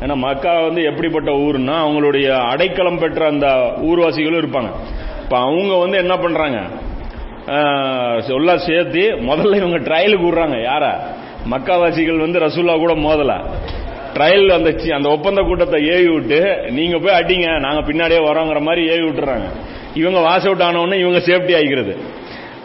ஏன்னா 0.00 0.14
மக்கா 0.14 0.61
வந்து 0.61 0.82
எப்படிப்பட்ட 0.82 1.30
ஊர்னா 1.30 1.75
அவங்களுடைய 1.87 2.28
அடைக்கலம் 2.28 2.99
பெற்ற 2.99 3.26
அந்த 3.26 3.46
ஊர்வாசிகளும் 3.82 4.44
இருப்பாங்க. 4.44 4.70
இப்ப 5.22 5.38
அவங்க 5.38 5.75
வந்து 5.75 5.99
என்ன 5.99 6.16
பண்றாங்க? 6.16 6.61
ஆஹ், 7.46 8.56
சேர்த்து 8.56 9.00
முதல்ல 9.00 9.56
இவங்க 9.56 9.78
ட்ரையலுக்கு 9.78 10.26
விடுறாங்க 10.26 10.56
யார? 10.62 10.96
மக்காவாசிகள் 11.50 12.18
வந்து 12.18 12.40
ரசூல்லா 12.40 12.76
கூட 12.76 12.94
மோதல. 12.94 13.44
ட்ரையல் 14.14 14.49
அந்த 14.49 14.70
சி- 14.70 14.92
அந்த 14.92 15.08
ஒப்பந்த 15.08 15.42
கூட்டத்தை 15.42 15.87
ஏவி 15.88 16.08
விட்டு 16.08 16.56
நீங்க 16.70 16.99
போய் 16.99 17.20
அடிங்க 17.20 17.58
நாங்க 17.61 17.92
பின்னாடியே 17.92 18.20
வரோங்கிற 18.20 18.61
மாதிரி 18.61 18.87
ஏவி 18.87 19.08
விட்டுறாங்க. 19.08 19.44
இவங்க 19.94 20.18
வாஸ் 20.18 20.46
அவுட் 20.46 20.62
ஆன 20.62 20.96
இவங்க 20.96 21.18
சேஃப்டி 21.18 21.56
ஆகிக்கிறது 21.56 21.96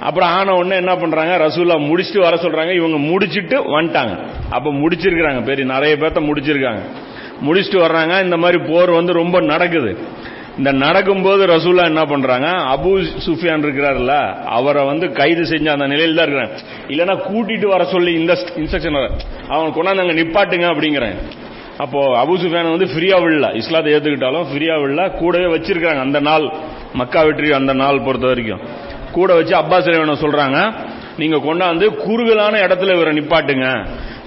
அப்புறம் 0.02 0.30
ஆன 0.30 0.54
உடனே 0.54 0.76
என்ன 0.76 0.96
பண்றாங்க? 0.96 1.38
ரசூல்லா 1.38 1.78
முடிச்சுட்டு 1.90 2.20
வர 2.20 2.36
சொல்றாங்க. 2.36 2.76
இவங்க 2.76 2.98
முடிச்சிட்டு 2.98 3.82
வந்துட்டாங்க. 3.82 4.28
அப்ப 4.50 4.70
முடிச்சிருக்கிறாங்க. 4.70 5.44
பெரிய 5.44 5.74
நிறைய 5.74 5.96
பேர்த்த 5.96 6.22
முடிச்சிருக்காங்க. 6.22 6.80
முடிச்சுட்டு 7.46 7.82
வர்றாங்க. 7.86 8.24
இந்த 8.24 8.38
மாதிரி 8.38 8.58
போர் 8.58 8.90
வந்து 8.90 9.14
ரொம்ப 9.14 9.42
நடக்குது. 9.42 9.98
இந்த 10.58 10.72
நடக்கும்போது 10.72 11.48
ரசூல்லா 11.48 11.84
என்ன 11.84 12.06
பண்றாங்க? 12.06 12.48
அபு 12.48 13.06
சுஃபியான் 13.28 13.66
இருக்கிறாருல்ல 13.66 14.44
அவரை 14.44 14.86
வந்து 14.86 15.12
கைது 15.12 15.46
செஞ்ச 15.46 15.72
அந்த 15.72 15.88
நிலையில் 15.88 16.16
தான் 16.16 16.28
இருக்கிறாங்க. 16.28 16.58
இல்லைன்னா 16.88 17.18
கூட்டிட்டு 17.32 17.68
வர 17.68 17.84
சொல்லி 17.84 18.14
இந்த 18.14 18.38
இன்ஸ்ட்ரக்ஷன் 18.58 19.12
அவன் 19.50 19.74
கொண்டாந்து 19.74 20.00
அங்க 20.00 20.14
நிப்பாட்டுங்க 20.14 20.70
அப்படிங்கிறேன் 20.70 21.16
அப்போ 21.78 22.26
அபு 22.26 22.38
சுஃபியான் 22.38 22.78
வந்து 22.78 22.86
ஃப்ரீயா 22.86 23.22
விடல. 23.22 23.56
இஸ்லாத்தை 23.56 23.94
ஏத்துக்கிட்டாலும் 23.94 24.46
ஃப்ரீயா 24.54 24.76
விடல. 24.82 25.12
கூடவே 25.12 25.46
வச்சிருக்காங்க 25.46 26.00
அந்த 26.00 26.20
நாள் 26.20 26.54
மக்கா 26.94 27.22
வெற்றி 27.22 27.52
அந்த 27.52 27.74
நாள் 27.74 28.02
பொறுத்த 28.02 28.28
வரைக்கும். 28.28 28.86
கூட 29.18 29.34
வச்சு 29.40 29.56
அப்பாஸ் 29.62 29.90
இவனை 29.96 30.16
சொல்றாங்க 30.22 30.60
நீங்க 31.18 31.38
கொண்டாந்து 31.48 31.86
குறுகலான 32.06 32.56
இடத்துல 32.60 32.96
இவரை 32.96 33.12
நிப்பாட்டுங்க. 33.18 33.68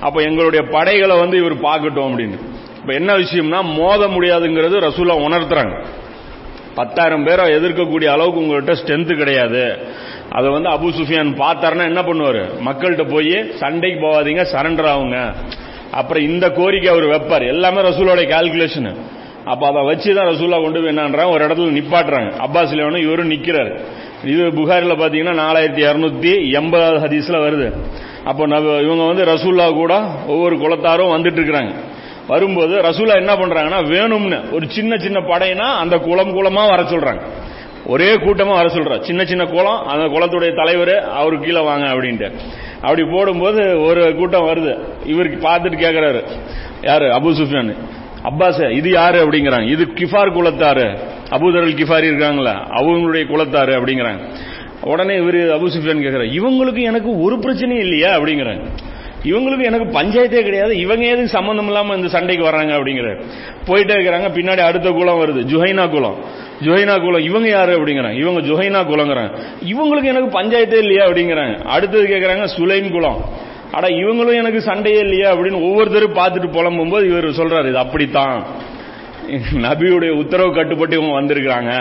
அப்ப 0.00 0.22
எங்களுடைய 0.22 0.62
படைகளை 0.70 1.16
வந்து 1.18 1.36
இவர் 1.38 1.56
பார்க்கட்டும் 1.66 2.08
அப்படின்னு. 2.08 2.38
இப்ப 2.80 2.92
என்ன 2.92 3.10
விஷயம்னா 3.16 3.60
மோத 3.78 4.02
முடியாதுங்கிறது 4.06 4.76
ரசூலா 4.86 5.16
உணர்த்துறாங்க. 5.26 5.74
பத்தாயிரம் 6.74 7.24
பேரை 7.24 7.44
எதிர்க்கக்கூடிய 7.54 8.08
அளவுக்கு 8.14 8.42
உங்கள்கிட்ட 8.42 8.74
ஸ்ட்ரென்த் 8.80 9.16
கிடையாது. 9.16 9.64
அதை 10.30 10.48
வந்து 10.50 10.68
அபு 10.68 10.88
சுஃபியான் 10.98 11.32
பார்த்தாருன்னா 11.42 11.84
என்ன 11.84 12.02
பண்ணுவார்? 12.02 12.42
மக்கள்கிட்ட 12.66 13.04
போய் 13.12 13.34
சண்டைக்கு 13.60 14.00
போகாதீங்க 14.06 14.44
சரண்டர் 14.54 14.90
ஆகுங்க. 14.92 15.18
அப்புறம் 15.90 16.22
இந்த 16.22 16.46
கோரிக்கை 16.50 16.90
அவர் 16.92 17.06
வைப்பார். 17.06 17.46
எல்லாமே 17.46 17.80
ரசூலோட 17.80 18.22
கால்குலேஷன் 18.34 18.90
அப்ப 19.52 19.62
அதை 19.70 19.82
வச்சு 19.90 20.14
தான் 20.14 20.62
கொண்டு 20.64 20.80
போய் 20.82 20.92
என்னன்றாங்க 20.92 21.32
ஒரு 21.34 21.46
இடத்துல 21.46 21.74
நிப்பாட்டுறாங்க. 21.78 22.30
அப்பாஸ் 22.46 22.74
லேவனும் 22.78 23.04
இவரும் 23.06 23.30
நிக்கிறாரு. 23.30 23.72
இது 24.32 24.42
புகாரில 24.58 24.94
பாத்தீங்கன்னா 25.02 25.34
நாலாயிரத்தி 25.44 25.82
இருநூத்தி 25.90 26.32
எண்பதாவது 26.58 26.98
ஹதீஸ்ல 27.04 27.36
வருது. 27.44 27.68
அப்போ 28.30 28.42
இவங்க 28.86 29.04
வந்து 29.10 29.24
ரசூல்லா 29.34 29.66
கூட 29.74 29.94
ஒவ்வொரு 30.26 30.56
குளத்தாரும் 30.56 31.14
வந்துட்டு 31.14 31.40
இருக்கிறாங்க 31.40 31.72
வரும்போது 32.32 32.74
ரசூலா 32.88 33.14
என்ன 33.22 33.32
பண்றாங்கன்னா 33.34 33.78
வேணும்னு 33.92 34.38
ஒரு 34.52 34.66
சின்ன 34.70 34.98
சின்ன 35.04 35.18
படையினா 35.30 35.68
அந்த 35.82 35.96
குளம் 36.08 36.34
குளமா 36.36 36.64
வர 36.72 36.82
சொல்றாங்க. 36.90 37.22
ஒரே 37.86 38.08
கூட்டமா 38.24 38.54
வர 38.58 38.68
சொல்ற. 38.74 38.98
சின்ன 39.00 39.24
சின்ன 39.30 39.44
குளம் 39.54 39.80
அந்த 39.92 40.04
குளத்துடைய 40.14 40.50
தலைவர் 40.56 40.94
அவரு 41.20 41.36
கீழே 41.40 41.62
வாங்க 41.68 41.86
அப்படின்ட்டு. 41.86 42.28
அப்படி 42.82 43.04
போடும்போது 43.12 43.62
ஒரு 43.86 44.02
கூட்டம் 44.18 44.48
வருது. 44.50 44.72
இவருக்கு 45.06 45.38
பார்த்துட்டு 45.48 45.82
கேக்குறாரு. 45.84 46.20
யாரு? 46.82 47.06
அபு 47.16 47.30
சுஃபியான் 47.40 47.72
அப்பாஸ் 48.24 48.70
இது 48.70 48.90
யாரு 48.90 49.24
அப்படிங்கிறாங்க. 49.24 49.68
இது 49.68 49.84
கிஃபார் 49.84 50.32
குலத்தாரு. 50.32 50.98
அபுதரல் 51.30 51.74
கிஃபாரி 51.74 52.02
இருக்காங்களா? 52.02 52.66
அவங்களுடைய 52.68 53.24
குலத்தாரு 53.24 53.72
அப்படிங்கிறாங்க. 53.80 54.20
உடனே 54.82 55.16
இவர் 55.16 55.34
அபு 55.34 55.66
சுஃபியான் 55.66 56.02
கேக்குறாரு 56.04 56.40
இவங்களுக்கு 56.40 56.82
எனக்கு 56.82 57.20
ஒரு 57.20 57.36
பிரச்சனையும் 57.36 57.78
இல்லையா? 57.78 58.18
அப்படிங்கிறாங்க 58.18 58.66
இவங்களுக்கு 59.24 59.64
எனக்கு 59.64 60.00
பஞ்சாயத்தே 60.00 60.42
கிடையாது. 60.42 60.78
இவங்க 60.78 61.06
எதுக்கு 61.06 61.28
சம்பந்தம் 61.28 61.66
இல்லாம 61.66 61.94
இந்த 61.94 62.08
சண்டைக்கு 62.08 62.44
வர்றாங்க? 62.44 62.72
அப்படிங்கிற 62.78 63.22
போயிட்டே 63.66 63.94
இருக்கிறாங்க. 63.94 64.28
பின்னாடி 64.34 64.58
அடுத்த 64.58 64.90
குலம் 64.90 65.20
வருது 65.20 65.40
ஜுஹைனா 65.40 65.90
குலம். 65.90 66.24
ஜுஹைனா 66.62 67.00
குலம் 67.00 67.22
இவங்க 67.22 67.48
யாரு 67.48 67.78
அப்படிங்கிறாங்க. 67.78 68.20
இவங்க 68.20 68.40
ஜுஹைனா 68.40 68.82
குலங்கிறாங்க. 68.82 69.30
இவங்களுக்கு 69.64 70.04
எனக்கு 70.04 70.40
பஞ்சாயத்தே 70.40 70.78
இல்லையா? 70.78 71.06
அப்படிங்கிறாங்க. 71.06 71.64
அடுத்தது 71.64 72.06
கேட்குறாங்க 72.06 72.48
சுலைம் 72.58 72.90
குலம். 72.90 73.48
ஆனா 73.72 73.86
இவங்களும் 73.86 74.34
எனக்கு 74.34 74.60
சண்டையே 74.60 74.98
இல்லையா 74.98 75.32
அப்படின்னு 75.32 75.68
ஒவ்வொருத்தரும் 75.68 76.14
பார்த்துட்டு 76.14 76.56
புலம்பும்போது 76.56 77.04
இவர் 77.04 77.24
சொல்றாரு 77.24 77.68
இது 77.68 77.78
அப்படித்தான். 77.78 78.46
நபியுடைய 79.52 80.10
உத்தரவு 80.10 80.54
கட்டுப்பட்டு 80.54 80.96
இவங்க 80.96 81.20
வந்திருக்கிறாங்க. 81.20 81.72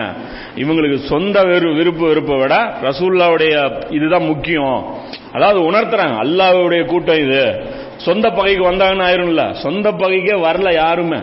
இவங்களுக்கு 0.56 0.96
சொந்த 0.96 1.44
வெறு 1.44 1.74
விருப்ப 1.74 2.08
வெறுப்பை 2.08 2.38
விட 2.38 2.56
ரசூல்லாவுடைய 2.82 3.54
இதுதான் 3.90 4.26
முக்கியம். 4.26 4.86
அதாவது 5.34 5.72
உணர்த்துறாங்க 5.72 6.18
அல்லாஹ்வுடைய 6.26 6.86
கூட்டம் 6.86 7.18
இது. 7.18 7.64
சொந்த 7.98 8.30
பகைக்கு 8.30 8.72
வந்தாங்கன்னு 8.72 9.08
ஆயிரும்ல 9.08 9.52
சொந்த 9.52 9.92
பகைக்கே 9.92 10.36
வரல 10.48 10.74
யாருமே. 10.74 11.18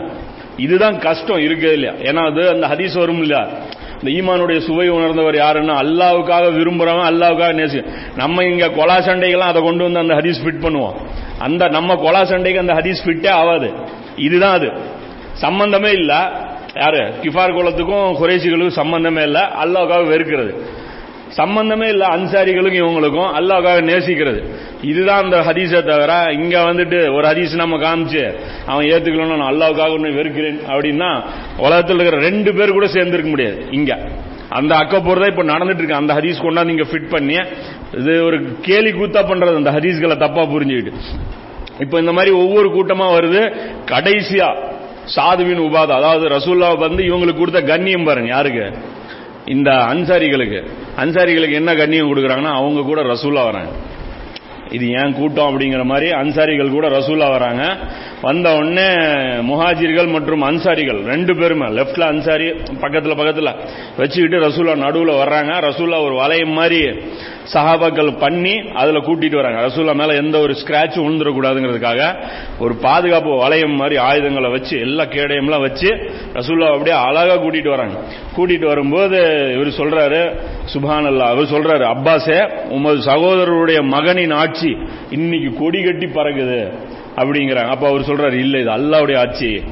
இதுதான் 0.57 0.99
கஷ்டம் 0.99 1.39
இருக்கிறது 1.39 1.73
இல்லையா? 1.73 2.11
ஏன்னா 2.11 2.31
அது 2.31 2.49
அந்த 2.49 2.67
ஹதீஸ் 2.67 2.99
வரும் 2.99 3.21
இல்லையா 3.21 3.47
இந்த 4.03 4.31
ஈமானுடைய 4.31 4.59
சுவை 4.59 4.89
உணர்ந்தவர் 4.89 5.35
யாருன்னா 5.35 5.75
அல்லாவுக்காக 5.75 6.51
விரும்புறவன் 6.53 7.09
அல்லாவுக்காக 7.09 7.53
நேசி. 7.53 7.87
நம்ம 8.15 8.43
இங்க 8.43 8.67
கொலா 8.67 8.97
சண்டைகள்லாம் 8.97 9.51
அதை 9.51 9.61
கொண்டு 9.61 9.83
வந்து 9.83 9.99
அந்த 9.99 10.13
ஹதீஸ் 10.13 10.45
ஃபிட் 10.45 10.65
பண்ணுவோம். 10.65 10.93
அந்த 11.39 11.67
நம்ம 11.67 11.93
கொலா 11.93 12.23
சண்டைக்கு 12.23 12.59
அந்த 12.59 12.73
ஹதீஸ் 12.73 12.97
ஃபிட்டே 13.05 13.29
ஆகாது 13.29 13.71
இதுதான் 14.15 14.53
அது. 14.53 14.71
சம்பந்தமே 15.33 15.91
இல்ல. 15.91 16.31
யாரு? 16.75 16.97
கிஃபார் 16.97 17.53
குலத்துக்கும் 17.53 18.15
குறைசிகளுக்கும் 18.21 18.69
சம்பந்தமே 18.69 19.23
இல்ல. 19.23 19.47
அல்லாவுக்காக 19.65 20.07
வெறுக்கிறது. 20.07 20.65
சம்பந்தமே 21.37 21.87
இல்ல 21.87 22.03
அன்சாரிகளுக்கும் 22.07 22.81
இவங்களுக்கும். 22.83 23.29
அல்லாவுக்காக 23.39 23.79
நேசிக்கிறது. 23.91 24.39
இதுதான் 24.81 25.23
அந்த 25.23 25.37
ஹதீஸை 25.37 25.81
தவிர 25.83 26.11
இங்க 26.31 26.55
வந்துட்டு 26.59 26.99
ஒரு 27.15 27.25
ஹதீஸ் 27.27 27.53
நம்ம 27.55 27.75
காமிச்சு 27.77 28.23
அவன் 28.65 28.85
ஏத்துக்கலன்னு 28.85 29.37
நான் 29.37 29.51
அல்லாவுக்காக 29.53 29.91
ஒன்று 29.91 30.17
வெறுக்கிறேன் 30.19 30.59
அப்படின்னா 30.69 31.09
உலகத்தில் 31.57 31.99
இருக்கிற 31.99 32.21
ரெண்டு 32.21 32.53
பேர் 32.53 32.77
கூட 32.77 32.87
சேர்ந்திருக்க 32.87 33.29
முடியாது 33.29 33.59
இங்க. 33.71 33.93
அந்த 34.49 34.73
அக்கப்போர் 34.75 35.21
தான் 35.21 35.31
இப்ப 35.33 35.43
நடந்துட்டு 35.43 35.81
இருக்கு. 35.81 36.01
அந்த 36.01 36.13
ஹதீஸ் 36.13 36.43
கொண்டாந்து 36.45 36.73
இங்க 36.75 36.87
ஃபிட் 36.91 37.09
பண்ணி 37.09 37.37
இது 37.93 38.13
ஒரு 38.25 38.37
கேலி 38.61 38.91
கூத்தா 38.91 39.21
பண்றது 39.31 39.61
அந்த 39.61 39.71
ஹதீஸ்களை 39.71 40.17
தப்பா 40.17 40.43
புரிஞ்சுக்கிட்டு. 40.43 40.93
இப்ப 41.79 41.99
இந்த 41.99 42.11
மாதிரி 42.11 42.31
ஒவ்வொரு 42.43 42.67
கூட்டமா 42.69 43.07
வருது 43.17 43.41
கடைசியா 43.91 44.49
சாதுவின் 45.15 45.65
உபாதா. 45.65 45.95
அதாவது 46.01 46.25
ரசூல்லா 46.27 46.69
வந்து 46.77 47.03
இவங்களுக்கு 47.03 47.37
கொடுத்த 47.37 47.61
கண்ணியம் 47.61 48.07
பாருங்க 48.09 48.29
யாருக்கு? 48.29 48.65
இந்த 49.47 49.71
அன்சாரிகளுக்கு 49.71 50.59
அன்சாரிகளுக்கு 50.97 51.53
என்ன 51.53 51.75
கண்ணியம் 51.75 52.09
கொடுக்குறாங்கன்னா 52.09 52.53
அவங்க 52.53 52.81
கூட 52.81 53.01
ரசூலா 53.03 53.43
வராங்க. 53.43 53.71
இது 54.71 54.89
ஏன் 54.89 55.13
கூட்டம் 55.13 55.47
அப்படிங்கிற 55.49 55.83
மாதிரி 55.83 56.11
அன்சாரிகள் 56.11 56.69
கூட 56.69 56.87
ரசூலா 56.89 57.29
வராங்க. 57.29 57.63
வந்த 58.21 58.55
உடனே 58.55 58.87
முஹாஜிர்கள் 59.49 60.09
மற்றும் 60.11 60.41
அன்சாரிகள் 60.41 61.03
ரெண்டு 61.03 61.35
பேருமே 61.35 61.65
லெப்ட்ல 61.65 62.01
அன்சாரி 62.01 62.47
பக்கத்துல 62.83 63.15
பக்கத்துல 63.19 63.55
வச்சுக்கிட்டு 63.97 64.37
ரசூலா 64.47 64.75
நடுவுல 64.85 65.13
வர்றாங்க. 65.23 65.51
ரசூலா 65.67 65.99
ஒரு 66.01 66.15
வளையம் 66.15 66.55
மாதிரி 66.59 66.79
சஹாபாக்கள் 67.53 68.19
பண்ணி 68.19 68.53
அதுல 68.73 68.99
கூட்டிட்டு 68.99 69.35
வராங்க. 69.35 69.59
ரசூலா 69.67 69.93
மேல 69.95 70.13
எந்த 70.13 70.39
ஒரு 70.39 70.53
ஸ்கிராச்சும் 70.53 71.05
விழுந்துடக்கூடாதுங்கிறதுக்காக 71.05 72.01
ஒரு 72.59 72.75
பாதுகாப்பு 72.75 73.37
வளையம் 73.37 73.75
மாதிரி 73.75 73.97
ஆயுதங்களை 73.97 74.49
வச்சு 74.49 74.79
எல்லா 74.79 75.03
கேடயம்லாம் 75.05 75.61
வச்சு 75.61 75.89
ரசூலா 76.33 76.71
அப்படியே 76.71 76.95
அழகா 76.95 77.35
கூட்டிட்டு 77.35 77.69
வராங்க. 77.69 77.97
கூட்டிட்டு 78.37 78.65
வரும்போது 78.65 79.19
இவர் 79.55 79.79
சொல்றாரு 79.79 80.21
சுபான் 80.73 81.07
அல்லா 81.11 81.27
அவர் 81.33 81.51
சொல்றாரு 81.53 81.85
அப்பாஸே 81.93 82.39
உமது 82.69 82.99
சகோதரருடைய 83.11 83.81
மகனின் 83.81 84.33
ஆட்சி 84.33 84.56
இன்னைக்கு 85.09 85.53
கொடி 85.59 85.83
கட்டி 85.83 86.05
பறக்குது 86.05 86.73
அப்படிங்கிறாங்க. 87.15 87.67
அப்ப 87.67 87.87
அவர் 87.87 88.01
சொல்றாரு 88.01 88.33
இல்ல 88.33 88.59
இது 88.59 88.69
அல்லாவுடைய 88.69 89.17
ஆட்சி. 89.17 89.63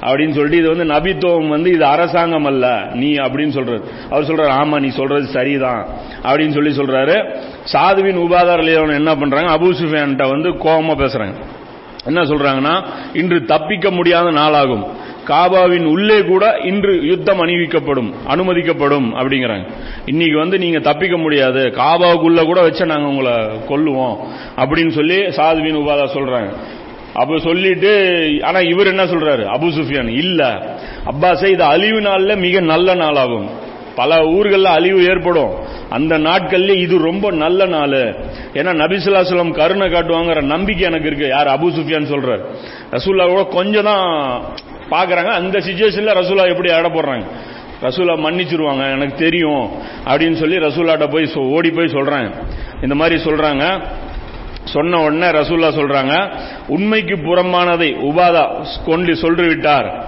அப்படின்னு 0.00 0.30
சொல்லிட்டு 0.30 0.56
இது 0.56 0.76
வந்து 0.76 0.94
நபித்துவம் 0.94 1.48
வந்து 1.48 1.70
இது 1.70 1.84
அரசாங்கம் 1.84 2.44
அல்ல 2.44 2.88
நீ 2.92 3.12
அப்படின்னு 3.12 3.52
சொல்றாரு 3.52 3.82
அவர் 4.10 4.24
சொல்றாரு 4.24 4.64
ஆமா 4.64 4.80
நீ 4.80 4.88
சொல்றது 4.88 5.26
சரிதான். 5.26 5.86
அப்படின்னு 6.22 6.50
சொல்லி 6.50 6.76
சொல்றாரு. 6.76 7.36
சாதுவின் 7.72 8.16
உபாதார 8.16 8.92
என்ன 8.92 9.14
பண்றாங்க? 9.14 9.52
அபு 9.52 9.68
சுஃபியான்ட்ட 9.68 10.28
வந்து 10.28 10.50
கோபமா 10.50 10.96
பேசுறாங்க. 10.96 11.34
என்ன 12.04 12.22
சொல்றாங்கன்னா 12.22 12.84
இன்று 13.12 13.44
தப்பிக்க 13.44 13.90
முடியாத 13.90 14.30
நாளாகும். 14.30 14.84
காபாவின் 15.30 15.84
உள்ளே 15.84 16.24
கூட 16.24 16.44
இன்று 16.64 17.06
யுத்தம் 17.06 17.40
அணிவிக்கப்படும் 17.42 18.10
அனுமதிக்கப்படும் 18.28 19.08
அப்படிங்கிறாங்க. 19.14 19.66
இன்னைக்கு 20.06 20.38
வந்து 20.38 20.58
நீங்க 20.58 20.78
தப்பிக்க 20.78 21.16
முடியாது. 21.16 21.60
காபாவுக்குள்ள 21.60 22.44
கூட 22.44 22.60
வச்சு 22.60 22.86
நாங்க 22.86 23.08
உங்களை 23.08 23.32
கொல்லுவோம் 23.68 24.16
அப்படின்னு 24.56 24.90
சொல்லி 24.90 25.16
சாதுவின் 25.16 25.80
உபாதா 25.80 26.06
சொல்றாங்க. 26.14 26.52
அப்ப 27.14 27.38
சொல்லிட்டு 27.38 27.90
ஆனா 28.42 28.58
இவர் 28.58 28.86
என்ன 28.86 29.04
சொல்றாரு? 29.04 29.44
அபு 29.56 29.68
சுஃபியான் 29.78 30.08
இல்ல 30.08 30.66
அப்பாஸே 31.10 31.46
இது 31.46 31.62
அழிவு 31.62 32.00
நாள்ல 32.00 32.36
மிக 32.36 32.60
நல்ல 32.60 32.94
நாளாகும். 32.94 33.48
பல 33.94 34.24
ஊர்களில் 34.26 34.64
அழிவு 34.64 35.04
ஏற்படும். 35.04 35.52
அந்த 35.90 36.18
நாட்கள்ல 36.18 36.76
இது 36.76 36.98
ரொம்ப 36.98 37.30
நல்ல 37.30 37.66
நாள். 37.66 38.14
ஏன்னா 38.52 38.72
நபிசுல்லாஸ்லம் 38.82 39.52
கருணை 39.52 39.86
காட்டுவாங்கிற 39.86 40.42
நம்பிக்கை 40.42 40.86
எனக்கு 40.86 41.06
இருக்கு. 41.06 41.28
யார்? 41.28 41.46
அபு 41.46 41.66
சுஃபியான் 41.66 42.10
சொல்றாரு. 42.12 42.44
ரசூல்லா 42.90 43.28
கூட 43.28 43.42
கொஞ்சம் 43.42 43.84
தான் 43.84 44.42
பாக்குறாங்க. 44.90 45.26
அந்த 45.26 45.58
சுச்சுவேஷன்ல 45.58 46.14
ரசூலா 46.14 46.48
எப்படி 46.48 46.68
இட 46.68 46.88
போடுறாங்க? 46.88 47.24
ரசூலா 47.82 48.14
மன்னிச்சிருவாங்க 48.14 48.90
எனக்கு 48.90 49.16
தெரியும் 49.16 49.70
அப்படின்னு 50.04 50.34
சொல்லி 50.34 50.56
ரசூலாட்ட 50.56 51.10
போய் 51.10 51.30
ஓடி 51.34 51.70
போய் 51.70 51.92
சொல்றாங்க. 51.92 52.34
இந்த 52.82 52.94
மாதிரி 52.94 53.22
சொல்றாங்க. 53.22 53.86
சொன்ன 54.64 55.02
உடனே 55.02 55.26
ரசூல்லா 55.26 55.68
சொல்றாங்க 55.68 56.36
உண்மைக்கு 56.68 57.16
புறம்பானதை 57.16 57.88
உபாதா 58.10 58.66
கொண்டு 58.86 59.16
சொல்லிவிட்டார். 59.16 60.04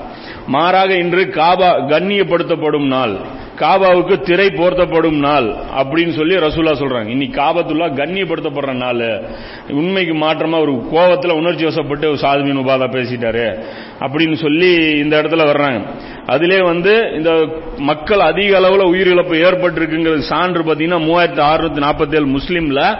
மாறாக 0.47 0.95
இன்று 0.95 1.25
காபா 1.25 1.71
கண்ணியப்படுத்தப்படும் 1.89 2.87
நாள். 2.87 3.17
காபாவுக்கு 3.59 4.21
திரை 4.21 4.47
போர்த்தப்படும் 4.47 5.19
நாள் 5.19 5.55
அப்படின்னு 5.79 6.13
சொல்லி 6.13 6.35
ரசூலா 6.35 6.73
சொல்றாங்க. 6.75 7.07
இன்னைக்கு 7.07 7.41
காபத்துல்லா 7.41 7.89
கண்ணியப்படுத்தப்படுற 7.93 8.73
நாள். 8.73 9.23
உண்மைக்கு 9.69 10.15
மாற்றமா 10.15 10.61
ஒரு 10.61 10.89
கோவத்தில் 10.93 11.33
உணர்ச்சி 11.33 11.65
வசப்பட்டு 11.65 12.15
சாதுமின் 12.15 12.59
உபாதா 12.59 12.87
பேசிட்டாரு. 12.97 13.63
அப்படின்னு 14.01 14.35
சொல்லி 14.35 14.99
இந்த 14.99 15.23
இடத்துல 15.23 15.51
வர்றாங்க. 15.51 15.87
அதிலே 16.27 16.63
வந்து 16.63 17.13
இந்த 17.17 17.47
மக்கள் 17.77 18.21
அதிக 18.21 18.57
அளவில் 18.57 18.87
உயிரிழப்பு 18.87 19.35
ஏற்பட்டிருக்குங்கிறது 19.47 20.19
சான்று 20.19 20.63
பார்த்தீங்கன்னா 20.63 21.03
மூவாயிரத்தி 21.09 21.43
அறுநூத்தி 21.43 21.83
நாற்பத்தி 21.87 22.15
ஏழு 22.15 22.27
முஸ்லீம்ல 22.27 22.97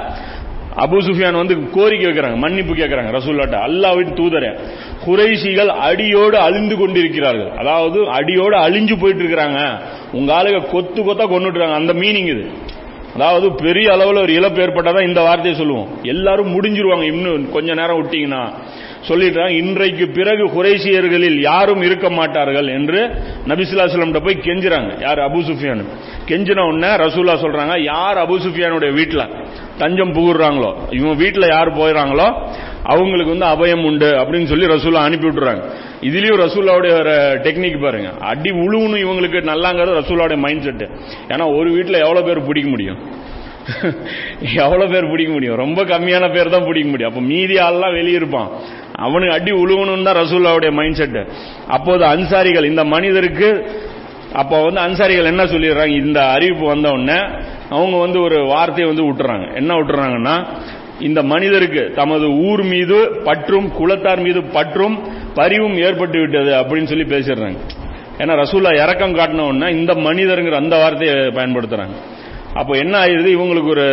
அபு 0.77 0.99
சுஃபியான் 0.99 1.33
வந்து 1.33 1.71
கோரிக்கை 1.71 2.07
வைக்கிறாங்க 2.11 2.37
மன்னிப்பு 2.37 2.75
கேட்கிறாங்க 2.75 3.11
ரசூல்லாட்ட 3.13 3.57
அல்லாவின் 3.67 4.15
தூதரே 4.15 4.59
குறைசிகள் 5.05 5.69
அடியோடு 5.69 6.39
அழிந்து 6.39 6.77
கொண்டிருக்கிறார்கள். 6.77 7.51
அதாவது 7.57 8.09
அடியோடு 8.09 8.57
அழிஞ்சு 8.57 8.99
போயிட்டு 8.99 9.25
இருக்கிறாங்க 9.25 9.79
உங்க 10.13 10.35
ஆளுக 10.35 10.61
கொத்து 10.61 11.03
கொத்தா 11.03 11.25
கொண்டுட்டுறாங்க 11.31 11.75
அந்த 11.75 11.93
மீனிங் 11.93 12.29
இது. 12.29 12.45
அதாவது 13.15 13.53
பெரிய 13.53 13.93
அளவில் 13.93 14.17
ஒரு 14.17 14.33
இழப்பு 14.35 14.63
ஏற்பட்டாதான் 14.63 15.07
இந்த 15.07 15.21
வார்த்தையை 15.21 15.61
சொல்லுவோம். 15.61 15.89
எல்லாரும் 16.03 16.61
முடிஞ்சிருவாங்க. 16.61 17.03
இன்னும் 17.03 17.51
கொஞ்ச 17.51 17.75
நேரம் 17.75 18.05
விட்டீங்கன்னா 18.05 18.53
சொல்லிடுறாங்க 19.09 19.55
இன்றைக்கு 19.63 20.09
பிறகு 20.09 20.45
குறைசியர்களில் 20.57 21.39
யாரும் 21.41 21.83
இருக்க 21.83 22.11
மாட்டார்கள் 22.11 22.69
என்று 22.69 23.01
நபிசுல்லாஸ்லம் 23.49 24.25
போய் 24.27 24.43
கெஞ்சுறாங்க. 24.49 24.91
யார்? 25.01 25.19
அபு 25.19 25.41
சுஃபியான். 25.49 25.85
கெஞ்சின 26.29 26.61
உடனே 26.71 26.91
ரசூல்லா 27.05 27.35
சொல்றாங்க 27.45 27.83
யார் 27.83 28.17
அபு 28.17 28.37
சுஃபியானுடைய 28.45 28.93
வீட்டில் 28.93 29.25
தஞ்சம் 29.79 30.15
புகுறாங்களோ 30.15 30.71
இவங்க 30.91 31.15
வீட்டில் 31.15 31.49
யார் 31.49 31.77
போயிடறாங்களோ 31.79 32.27
அவங்களுக்கு 32.93 33.35
வந்து 33.37 33.49
அபயம் 33.55 33.85
உண்டு 33.85 34.09
அப்படின்னு 34.21 34.45
சொல்லி 34.45 34.67
ரசூலா 34.67 35.03
அனுப்பி 35.09 35.27
விட்டுறாங்க. 35.29 35.63
இதுலயும் 36.03 36.41
ரசூல்லாவுடைய 36.45 36.93
ஒரு 37.01 37.15
டெக்னிக் 37.43 37.83
பாருங்க. 37.83 38.11
அடி 38.21 38.51
உழுவுன்னு 38.51 39.03
இவங்களுக்கு 39.05 39.41
நல்லாங்கிறது 39.51 40.01
ரசூல்லாவுடைய 40.01 40.37
மைண்ட் 40.37 40.63
செட் 40.63 40.85
ஏன்னா 41.29 41.45
ஒரு 41.59 41.71
வீட்டில் 41.71 42.03
எவ்வளவு 42.07 42.27
பேர் 42.27 42.47
பிடிக்க 42.47 42.69
முடியும்? 42.69 42.99
எவ்வளவு 44.57 44.93
பேர் 44.93 45.11
பிடிக்க 45.11 45.33
முடியும்? 45.33 45.57
ரொம்ப 45.57 45.85
கம்மியான 45.85 46.35
பேர் 46.35 46.49
தான் 46.49 46.65
பிடிக்க 46.65 46.89
முடியும். 46.89 47.11
அப்ப 47.11 47.23
மீதி 47.23 47.55
ஆள்லாம் 47.55 47.93
வெளியே 47.93 48.17
இருப்பான். 48.17 48.51
அவனுக்கு 48.95 49.35
அடி 49.35 49.51
உழுவணும் 49.51 50.03
தான் 50.03 50.17
ரசூல்லாவுடைய 50.17 50.73
மைண்ட் 50.73 50.95
செட் 50.95 51.27
அப்போது 51.69 52.05
அன்சாரிகள் 52.05 52.65
இந்த 52.65 52.85
மனிதருக்கு 52.85 53.71
அப்போ 54.33 54.63
வந்து 54.65 54.81
அன்சாரிகள் 54.81 55.25
என்ன 55.25 55.45
சொல்லிடுறாங்க? 55.45 55.87
இந்த 55.87 56.27
அறிவிப்பு 56.27 56.67
வந்த 56.67 56.91
உடனே 56.91 57.21
அவங்க 57.71 57.99
வந்து 57.99 58.21
ஒரு 58.21 58.45
வார்த்தையை 58.45 58.95
வந்து 58.95 59.13
விட்டுறாங்க 59.13 59.55
என்ன 59.55 59.75
விட்டுறாங்கன்னா 59.75 60.47
இந்த 61.01 61.23
மனிதருக்கு 61.23 61.93
தமது 61.95 62.27
ஊர் 62.31 62.63
மீது 62.63 63.23
பற்றும் 63.25 63.73
குலத்தார் 63.81 64.23
மீது 64.23 64.43
பற்றும் 64.43 65.01
பரிவும் 65.35 65.77
ஏற்பட்டு 65.77 66.19
விட்டது 66.19 66.53
அப்படின்னு 66.55 66.85
சொல்லி 66.85 67.05
பேசிடுறாங்க. 67.05 67.57
ஏன்னா 68.19 68.43
ரசூல்லா 68.43 68.83
இறக்கம் 68.83 69.15
காட்டின 69.15 69.57
உடனே 69.57 69.73
இந்த 69.73 69.95
மனிதருங்கிற 69.95 70.53
அந்த 70.53 70.77
வார்த்தையை 70.77 71.17
பயன்படுத்துறாங்க. 71.17 71.97
அப்போ 72.55 72.73
என்ன 72.77 72.95
ஆயிருது 73.05 73.31
இவங்களுக்கு 73.37 73.71
ஒரு 73.75 73.87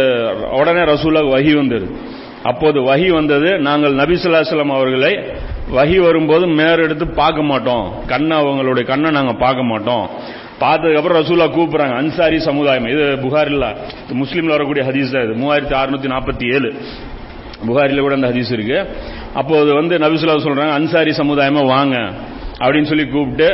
உடனே 0.59 0.81
ரசூலா 0.81 1.21
வகி 1.35 1.53
வந்தது. 1.55 1.87
அப்போது 2.43 2.79
வகி 2.81 3.09
வந்தது 3.11 3.59
நாங்கள் 3.59 3.95
நபிசுல்லாஸ்லாம் 3.95 4.77
அவர்களை 4.79 5.13
வகி 5.77 5.97
வரும்போது 5.99 6.45
மேறெடுத்து 6.47 7.05
பார்க்க 7.13 7.41
மாட்டோம். 7.43 7.85
கண்ணை 8.07 8.35
அவங்களுடைய 8.37 8.83
கண்ணை 8.83 9.09
நாங்கள் 9.11 9.37
பார்க்க 9.37 9.63
மாட்டோம். 9.63 10.05
பார்த்ததுக்கப்புறம் 10.61 11.19
ரசூலா 11.21 11.45
கூப்பிடுறாங்க 11.55 11.95
அன்சாரி 11.95 12.39
சமுதாயம். 12.39 12.87
இது 12.87 13.17
புகாரில் 13.21 13.65
முஸ்லீம்ல 14.21 14.55
வரக்கூடிய 14.57 14.83
ஹதீஸ் 14.89 15.13
தான் 15.13 15.23
இது. 15.23 15.35
மூவாயிரத்தி 15.41 15.75
அறுநூத்தி 15.81 16.09
நாற்பத்தி 16.15 16.45
ஏழு. 16.53 16.71
புகாரில 17.67 17.99
கூட 17.99 18.13
அந்த 18.13 18.27
ஹதீஸ் 18.27 18.51
இருக்கு. 18.51 18.79
அப்போது 19.33 19.73
வந்து 19.73 19.97
நபிசுல்லா 19.97 20.37
சொல்றாங்க 20.47 20.75
அன்சாரி 20.79 21.11
சமுதாயமா 21.11 21.65
வாங்க 21.65 21.97
அப்படின்னு 22.59 22.89
சொல்லி 22.91 23.05
கூப்பிட்டு 23.05 23.49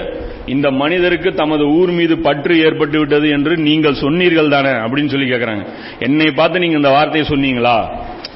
இந்த 0.48 0.72
மனிதருக்கு 0.72 1.34
தமது 1.34 1.68
ஊர் 1.68 1.90
மீது 1.90 2.18
பற்று 2.18 2.60
ஏற்பட்டு 2.60 3.00
விட்டது 3.00 3.30
என்று 3.30 3.58
நீங்கள் 3.58 3.94
சொன்னீர்கள் 3.94 4.50
தானே 4.50 4.70
அப்படின்னு 4.70 5.08
சொல்லி 5.08 5.32
கேட்கறாங்க 5.32 5.66
என்னை 6.00 6.32
பார்த்து 6.32 6.60
நீங்க 6.60 6.76
இந்த 6.76 6.90
வார்த்தையை 6.90 7.30
சொன்னீங்களா? 7.30 7.88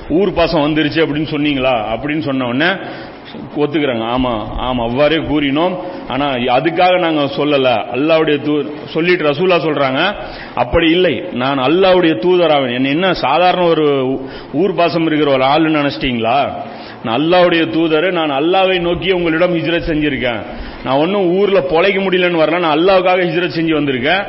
ஊர் 0.09 0.33
பாசம் 0.33 0.61
வந்துருச்சு 0.61 1.05
அப்படின்னு 1.05 1.31
சொன்னீங்களா? 1.31 1.85
அப்படின்னு 1.93 2.19
சொன்ன 2.19 2.45
உடனே 2.45 2.69
ஒத்துக்கிறாங்க. 3.57 4.03
ஆமா 4.03 4.33
ஆமா 4.57 4.83
அவ்வாறே 4.83 5.15
கூறினோம். 5.15 5.77
ஆனா 6.07 6.31
அதுக்காக 6.31 6.99
நாங்க 6.99 7.21
சொல்லல. 7.21 7.67
அல்லாவுடைய 7.93 8.41
தூ 8.41 8.63
சொல்லிட்டு 8.85 9.29
ரசூலா 9.29 9.57
சொல்றாங்க. 9.61 10.15
அப்படி 10.55 10.91
இல்லை. 10.91 11.23
நான் 11.33 11.57
அல்லாவுடைய 11.57 12.13
தூதராவேன். 12.13 12.73
என்ன 12.73 12.89
என்ன 12.89 13.13
சாதாரண 13.13 13.65
ஒரு 13.65 14.19
ஊர் 14.53 14.75
பாசம் 14.75 15.05
இருக்கிற 15.05 15.31
ஒரு 15.31 15.43
ஆளு 15.43 15.69
நினைச்சிட்டீங்களா? 15.69 16.53
நான் 17.03 17.17
அல்லாவுடைய 17.19 17.63
தூதர் 17.75 18.07
நான் 18.17 18.31
அல்லாவை 18.39 18.77
நோக்கி 18.87 19.09
உங்களிடம் 19.17 19.55
ஹிஜ்ரத் 19.57 19.89
செஞ்சிருக்கேன். 19.89 20.41
நான் 20.83 20.99
ஒன்றும் 21.03 21.27
ஊரில் 21.37 21.69
பொழைக்க 21.71 21.97
முடியலன்னு 22.05 22.41
வரல 22.41 22.59
நான் 22.59 22.77
அல்லாவுக்காக 22.77 23.25
ஹிஜ்ரத் 23.27 23.57
செஞ்சு 23.57 23.73
வந்திருக்கேன். 23.79 24.23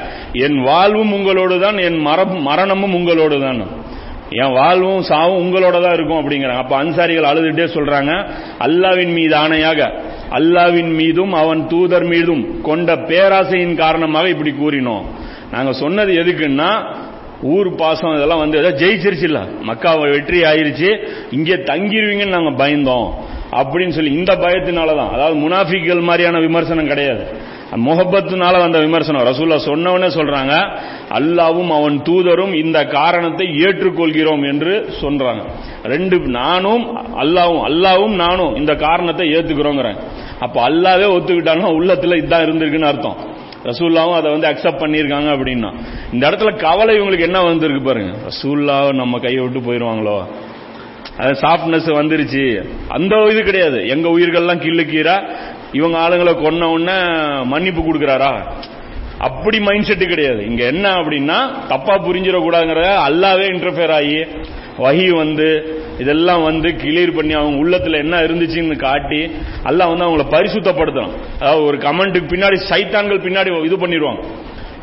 என் 0.45 0.59
வாழ்வும் 0.69 1.13
உங்களோடு 1.13 1.57
தான் 1.61 1.79
என் 1.89 1.99
மரணமும் 2.49 2.95
உங்களோடு 2.95 3.39
தான் 3.41 3.61
என் 4.41 4.53
வாழ்வும் 4.53 5.03
சாவும் 5.03 5.41
உங்களோட 5.43 5.77
தான் 5.85 5.97
இருக்கும் 5.97 6.21
அப்படிங்கிறாங்க. 6.21 6.63
அப்ப 6.65 6.75
அன்சாரிகள் 6.83 7.31
அழுதுட்டே 7.31 7.67
சொல்றாங்க 7.77 8.13
அல்லாவின் 8.67 9.13
மீது 9.19 9.35
ஆணையாக 9.37 9.81
அல்லாவின் 10.39 10.93
மீதும் 11.01 11.33
அவன் 11.33 11.63
தூதர் 11.67 12.07
மீதும் 12.13 12.63
கொண்ட 12.63 12.95
பேராசையின் 13.11 13.75
காரணமாக 13.75 14.29
இப்படி 14.29 14.53
கூறினோம். 14.63 15.07
நாங்க 15.53 15.73
சொன்னது 15.73 16.13
எதுக்குன்னா 16.23 16.71
ஊர் 17.43 17.75
பாசம் 17.75 18.15
இதெல்லாம் 18.15 18.39
வந்து 18.39 18.61
ஜெயிச்சிருச்சு 18.61 19.23
இல்ல. 19.23 19.45
மக்கா 19.61 19.95
வெற்றி 19.95 20.41
ஆயிருச்சு. 20.41 21.09
இங்கே 21.31 21.55
தங்கிடுவீங்கன்னு 21.55 22.29
நாங்க 22.29 22.67
பயந்தோம். 22.67 23.11
அப்படின்னு 23.53 23.91
சொல்லி 23.91 24.13
இந்த 24.13 24.35
பயத்தினாலதான். 24.35 25.11
அதாவது 25.11 25.49
முனாஃபிக்கள் 25.49 26.01
மாதிரியான 26.01 26.41
விமர்சனம் 26.41 26.87
கிடையாது. 26.87 27.27
முகப்பத்துனால 27.77 28.59
வந்த 28.59 28.79
விமர்சனம். 28.79 29.27
ரசூல்லா 29.27 29.55
சொன்னவனே 29.55 30.09
சொல்றாங்க. 30.09 30.79
அல்லாவும் 31.09 31.71
அவன் 31.71 32.03
தூதரும் 32.03 32.65
இந்த 32.65 32.85
காரணத்தை 32.85 33.47
ஏற்றுக்கொள்கிறோம் 33.47 34.49
என்று 34.49 34.89
சொல்றாங்க. 35.01 35.43
ரெண்டு 35.85 36.19
நானும் 36.19 36.97
அல்லாவும் 36.97 37.65
அல்லாவும் 37.69 38.15
நானும் 38.15 38.55
இந்த 38.55 38.75
காரணத்தை 38.75 39.29
ஏத்துக்கிறோங்கிறேன். 39.29 39.97
அப்ப 40.41 40.69
அல்லாவே 40.69 41.11
ஒத்துக்கிட்டாங்கன்னா 41.11 41.73
உள்ளத்துல 41.79 42.17
இதான் 42.17 42.45
இருந்திருக்குன்னு 42.45 42.85
அர்த்தம். 42.85 43.17
ரசூல்லாவும் 43.65 44.15
அதை 44.15 44.31
வந்து 44.31 44.49
அக்செப்ட் 44.49 44.83
பண்ணியிருக்காங்க 44.83 45.29
அப்படின்னா. 45.29 45.75
இந்த 46.13 46.31
இடத்துல 46.31 46.57
கவலை 46.57 47.01
இவங்களுக்கு 47.01 47.21
என்ன 47.21 47.43
வந்திருக்கு 47.43 47.83
பாருங்க. 47.83 48.17
ரசூல்லாவை 48.29 48.95
நம்ம 48.95 49.19
கையை 49.19 49.47
விட்டு 49.47 49.73
போயிருவாங்களோ? 49.73 50.27
அது 51.19 51.31
சாஃப்ட்னஸ் 51.31 51.99
வந்துருச்சு. 51.99 52.69
அந்த 52.89 53.27
இது 53.31 53.43
கிடையாது. 53.43 53.89
எங்க 53.89 54.09
உயிர்கள்லாம் 54.09 54.61
கிள்ளுக்கீரா 54.61 55.29
இவங்க 55.73 55.99
ஆளுங்களை 55.99 56.43
கொன்ன 56.43 56.65
உடனே 56.65 56.99
மன்னிப்பு 57.45 57.83
கொடுக்குறாரா? 57.83 58.43
அப்படி 59.27 59.59
மைண்ட் 59.67 59.87
செட்டு 59.89 60.07
கிடையாது. 60.13 60.41
இங்க 60.51 60.63
என்ன 60.73 60.87
அப்படின்னா 61.01 61.39
தப்பா 61.73 61.95
புரிஞ்சிடக்கூடாதுங்கிறத 62.07 62.91
அல்லாவே 63.09 63.47
இன்டர்ஃபியர் 63.55 63.95
ஆகி 63.99 64.19
வகி 64.85 65.09
வந்து 65.23 65.49
இதெல்லாம் 66.03 66.43
வந்து 66.49 66.69
கிளியர் 66.83 67.17
பண்ணி 67.17 67.35
அவங்க 67.39 67.57
உள்ளத்துல 67.63 67.99
என்ன 68.05 68.21
இருந்துச்சுன்னு 68.27 68.77
காட்டி 68.85 69.21
எல்லாம் 69.71 69.91
வந்து 69.93 70.07
அவங்கள 70.07 70.25
பரிசுத்தப்படுத்தணும். 70.37 71.17
அதாவது 71.41 71.65
ஒரு 71.71 71.79
கமெண்ட்டுக்கு 71.87 72.33
பின்னாடி 72.35 72.59
சைத்தான்கள் 72.71 73.25
பின்னாடி 73.27 73.51
இது 73.69 73.79
பண்ணிடுவாங்க. 73.83 74.23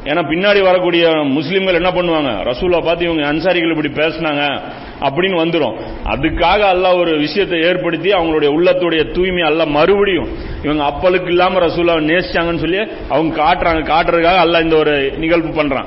ஏன்னா 0.09 0.21
பின்னாடி 0.31 0.59
வரக்கூடிய 0.67 1.05
முஸ்லீம்கள் 1.37 1.79
என்ன 1.79 1.91
பண்ணுவாங்க? 1.95 2.29
ரசூலா 2.49 2.79
பார்த்து 2.85 3.07
இவங்க 3.09 3.23
அன்சாரிகள் 3.31 3.73
இப்படி 3.75 3.91
பேசினாங்க. 4.01 4.43
அப்படின்னு 5.01 5.37
வந்துடும் 5.43 5.75
அதுக்காக 6.05 6.59
அல்ல 6.59 6.95
ஒரு 6.95 7.17
விஷயத்தை 7.17 7.59
ஏற்படுத்தி 7.59 8.09
அவங்களுடைய 8.09 8.51
உள்ளத்துடைய 8.57 9.13
தூய்மை 9.13 9.41
அல்ல 9.41 9.65
மறுபடியும் 9.65 10.29
இவங்க 10.63 10.83
அப்பலுக்கு 10.83 11.27
இல்லாம 11.27 11.59
ரசூலாவை 11.59 12.03
நேசிச்சாங்கன்னு 12.11 12.57
சொல்லி 12.57 12.79
அவங்க 13.09 13.43
காட்டுறாங்க. 13.43 13.83
காட்டுறதுக்காக 13.93 14.37
அல்ல 14.37 14.61
இந்த 14.61 14.75
ஒரு 14.75 15.11
நிகழ்வு 15.17 15.63
பண்றான். 15.63 15.85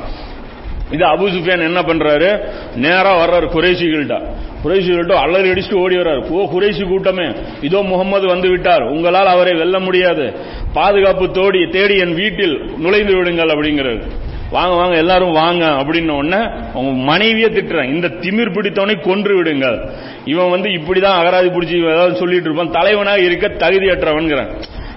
இது 0.90 1.05
அபு 1.05 1.33
சுஃபியான் 1.33 1.66
என்ன 1.66 1.81
பண்றாரு? 1.81 2.40
நேரா 2.77 3.12
வர்றாரு 3.18 3.46
குறைசிகள்கிட்ட 3.46 4.23
குறைசிகள்கிட்ட 4.64 5.12
அலறி 5.12 5.51
அடிச்சுட்டு 5.51 5.75
ஓடி 5.75 5.96
வர்றாரு. 5.96 6.29
ஓ 6.29 6.49
குறைசி 6.49 6.83
கூட்டமே. 6.83 7.27
இதோ 7.61 7.83
முகமது 7.83 8.27
வந்து 8.27 8.49
விட்டார். 8.49 8.83
உங்களால் 8.83 9.27
அவரை 9.27 9.55
வெல்ல 9.55 9.79
முடியாது. 9.79 10.35
பாதுகாப்பு 10.73 11.31
தோடி 11.31 11.68
தேடி 11.70 11.99
என் 11.99 12.14
வீட்டில் 12.14 12.70
நுழைந்து 12.79 13.16
விடுங்கள் 13.16 13.49
அப்படிங்கிறாரு. 13.49 14.03
வாங்க 14.50 14.74
வாங்க 14.74 14.96
எல்லாரும் 14.96 15.32
வாங்க 15.32 15.64
அப்படின்ன 15.66 16.08
உடனே 16.08 16.44
அவங்க 16.74 16.90
மனைவியே 16.90 17.46
திட்டுறான். 17.46 17.94
இந்த 17.94 18.08
திமிர் 18.08 18.52
பிடித்தவனை 18.52 18.94
கொன்று 19.00 19.36
விடுங்கள். 19.36 19.78
இவன் 20.24 20.50
வந்து 20.50 20.68
இப்படிதான் 20.68 21.18
அகராதி 21.20 21.50
பிடிச்சி 21.50 21.90
ஏதாவது 21.90 22.16
சொல்லிட்டு 22.16 22.50
இருப்பான். 22.50 22.70
தலைவனாக 22.70 23.20
இருக்க 23.20 23.48
தகுதியற்றவன்கிறான் 23.48 24.50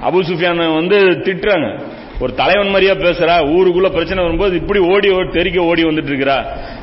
அபு 0.10 0.20
சுஃபியான 0.30 0.74
வந்து 0.74 0.98
திட்டுறாங்க. 1.00 1.80
ஒரு 2.20 2.34
தலைவன் 2.34 2.68
மாதிரியா 2.68 2.94
பேசுறா. 2.94 3.36
ஊருக்குள்ள 3.50 3.90
பிரச்சனை 3.90 4.24
வரும்போது 4.24 4.56
இப்படி 4.56 4.80
ஓடி 4.80 5.10
தெறிக்க 5.32 5.62
ஓடி 5.62 5.84
வந்துட்டு 5.84 6.12
இருக்கிறா. 6.12 6.38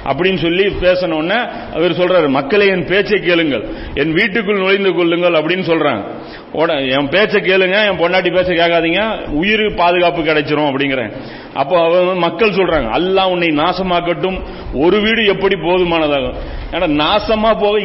அப்படின்னு 0.04 0.40
சொல்லி 0.42 0.66
பேசணும்னா 0.66 1.38
அவர் 1.74 1.98
சொல்றாரு 2.00 2.28
மக்களை 2.28 2.66
என் 2.66 2.86
பேச்சை 2.86 3.20
கேளுங்கள். 3.20 3.64
என் 3.94 4.12
வீட்டுக்குள் 4.12 4.58
நுழைந்து 4.58 4.92
கொள்ளுங்கள் 4.94 5.32
அப்படின்னு 5.32 5.66
சொல்றாங்க. 5.72 6.88
என் 6.88 7.08
பேச்சை 7.08 7.40
கேளுங்க 7.40 7.76
என் 7.90 8.00
பொண்டாட்டி 8.00 8.34
பேச்சை 8.34 8.56
கேட்காதீங்க 8.56 9.28
உயிர் 9.28 9.74
பாதுகாப்பு 9.74 10.22
கிடைச்சிரும் 10.22 10.70
அப்படிங்கிறேன். 10.70 11.12
அப்போ 11.54 11.84
அவங்க 11.84 12.14
மக்கள் 12.14 12.56
சொல்றாங்க 12.56 12.88
அல்லா 12.98 13.24
உன்னை 13.24 13.48
நாசமாக்கட்டும். 13.48 14.40
ஒரு 14.74 15.00
வீடு 15.00 15.26
எப்படி 15.26 15.54
போதுமானதாகும் 15.54 16.36
ஏன்னா 16.72 16.88
நாசமா 17.02 17.50
போக 17.60 17.78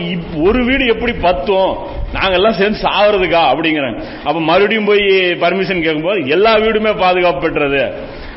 ஒரு 0.47 0.63
வீடு 0.65 0.86
எப்படி 0.88 1.13
பத்தும்? 1.21 1.78
நாங்கெல்லாம் 2.13 2.58
சேர்ந்து 2.60 2.80
சாவறதுக்கா 2.82 3.41
அப்படிங்கிறாங்க 3.54 4.01
அப்ப 4.23 4.39
மறுபடியும் 4.39 4.86
போய் 4.86 5.06
பர்மிஷன் 5.43 5.82
கேட்கும்போது 5.82 6.28
எல்லா 6.28 6.54
வீடுமே 6.56 6.91
பாதுகாப்பு 6.91 7.41
பெற்றது. 7.41 7.82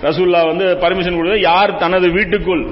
ரசூல்லா 0.03 0.47
வந்து 0.47 0.67
பர்மிஷன் 0.81 1.17
கொடுத்து 1.17 1.41
யார் 1.41 1.77
தனது 1.77 2.09
வீட்டுக்குள் 2.11 2.62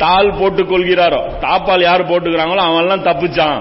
தாள் 0.00 0.32
போட்டுக் 0.38 0.70
கொள்கிறாரோ? 0.72 1.20
தாப்பால் 1.40 1.80
யார் 1.80 2.08
போட்டுக்கிறாங்களோ 2.08 2.62
அவன்லாம் 2.70 3.06
தப்பிச்சான். 3.06 3.58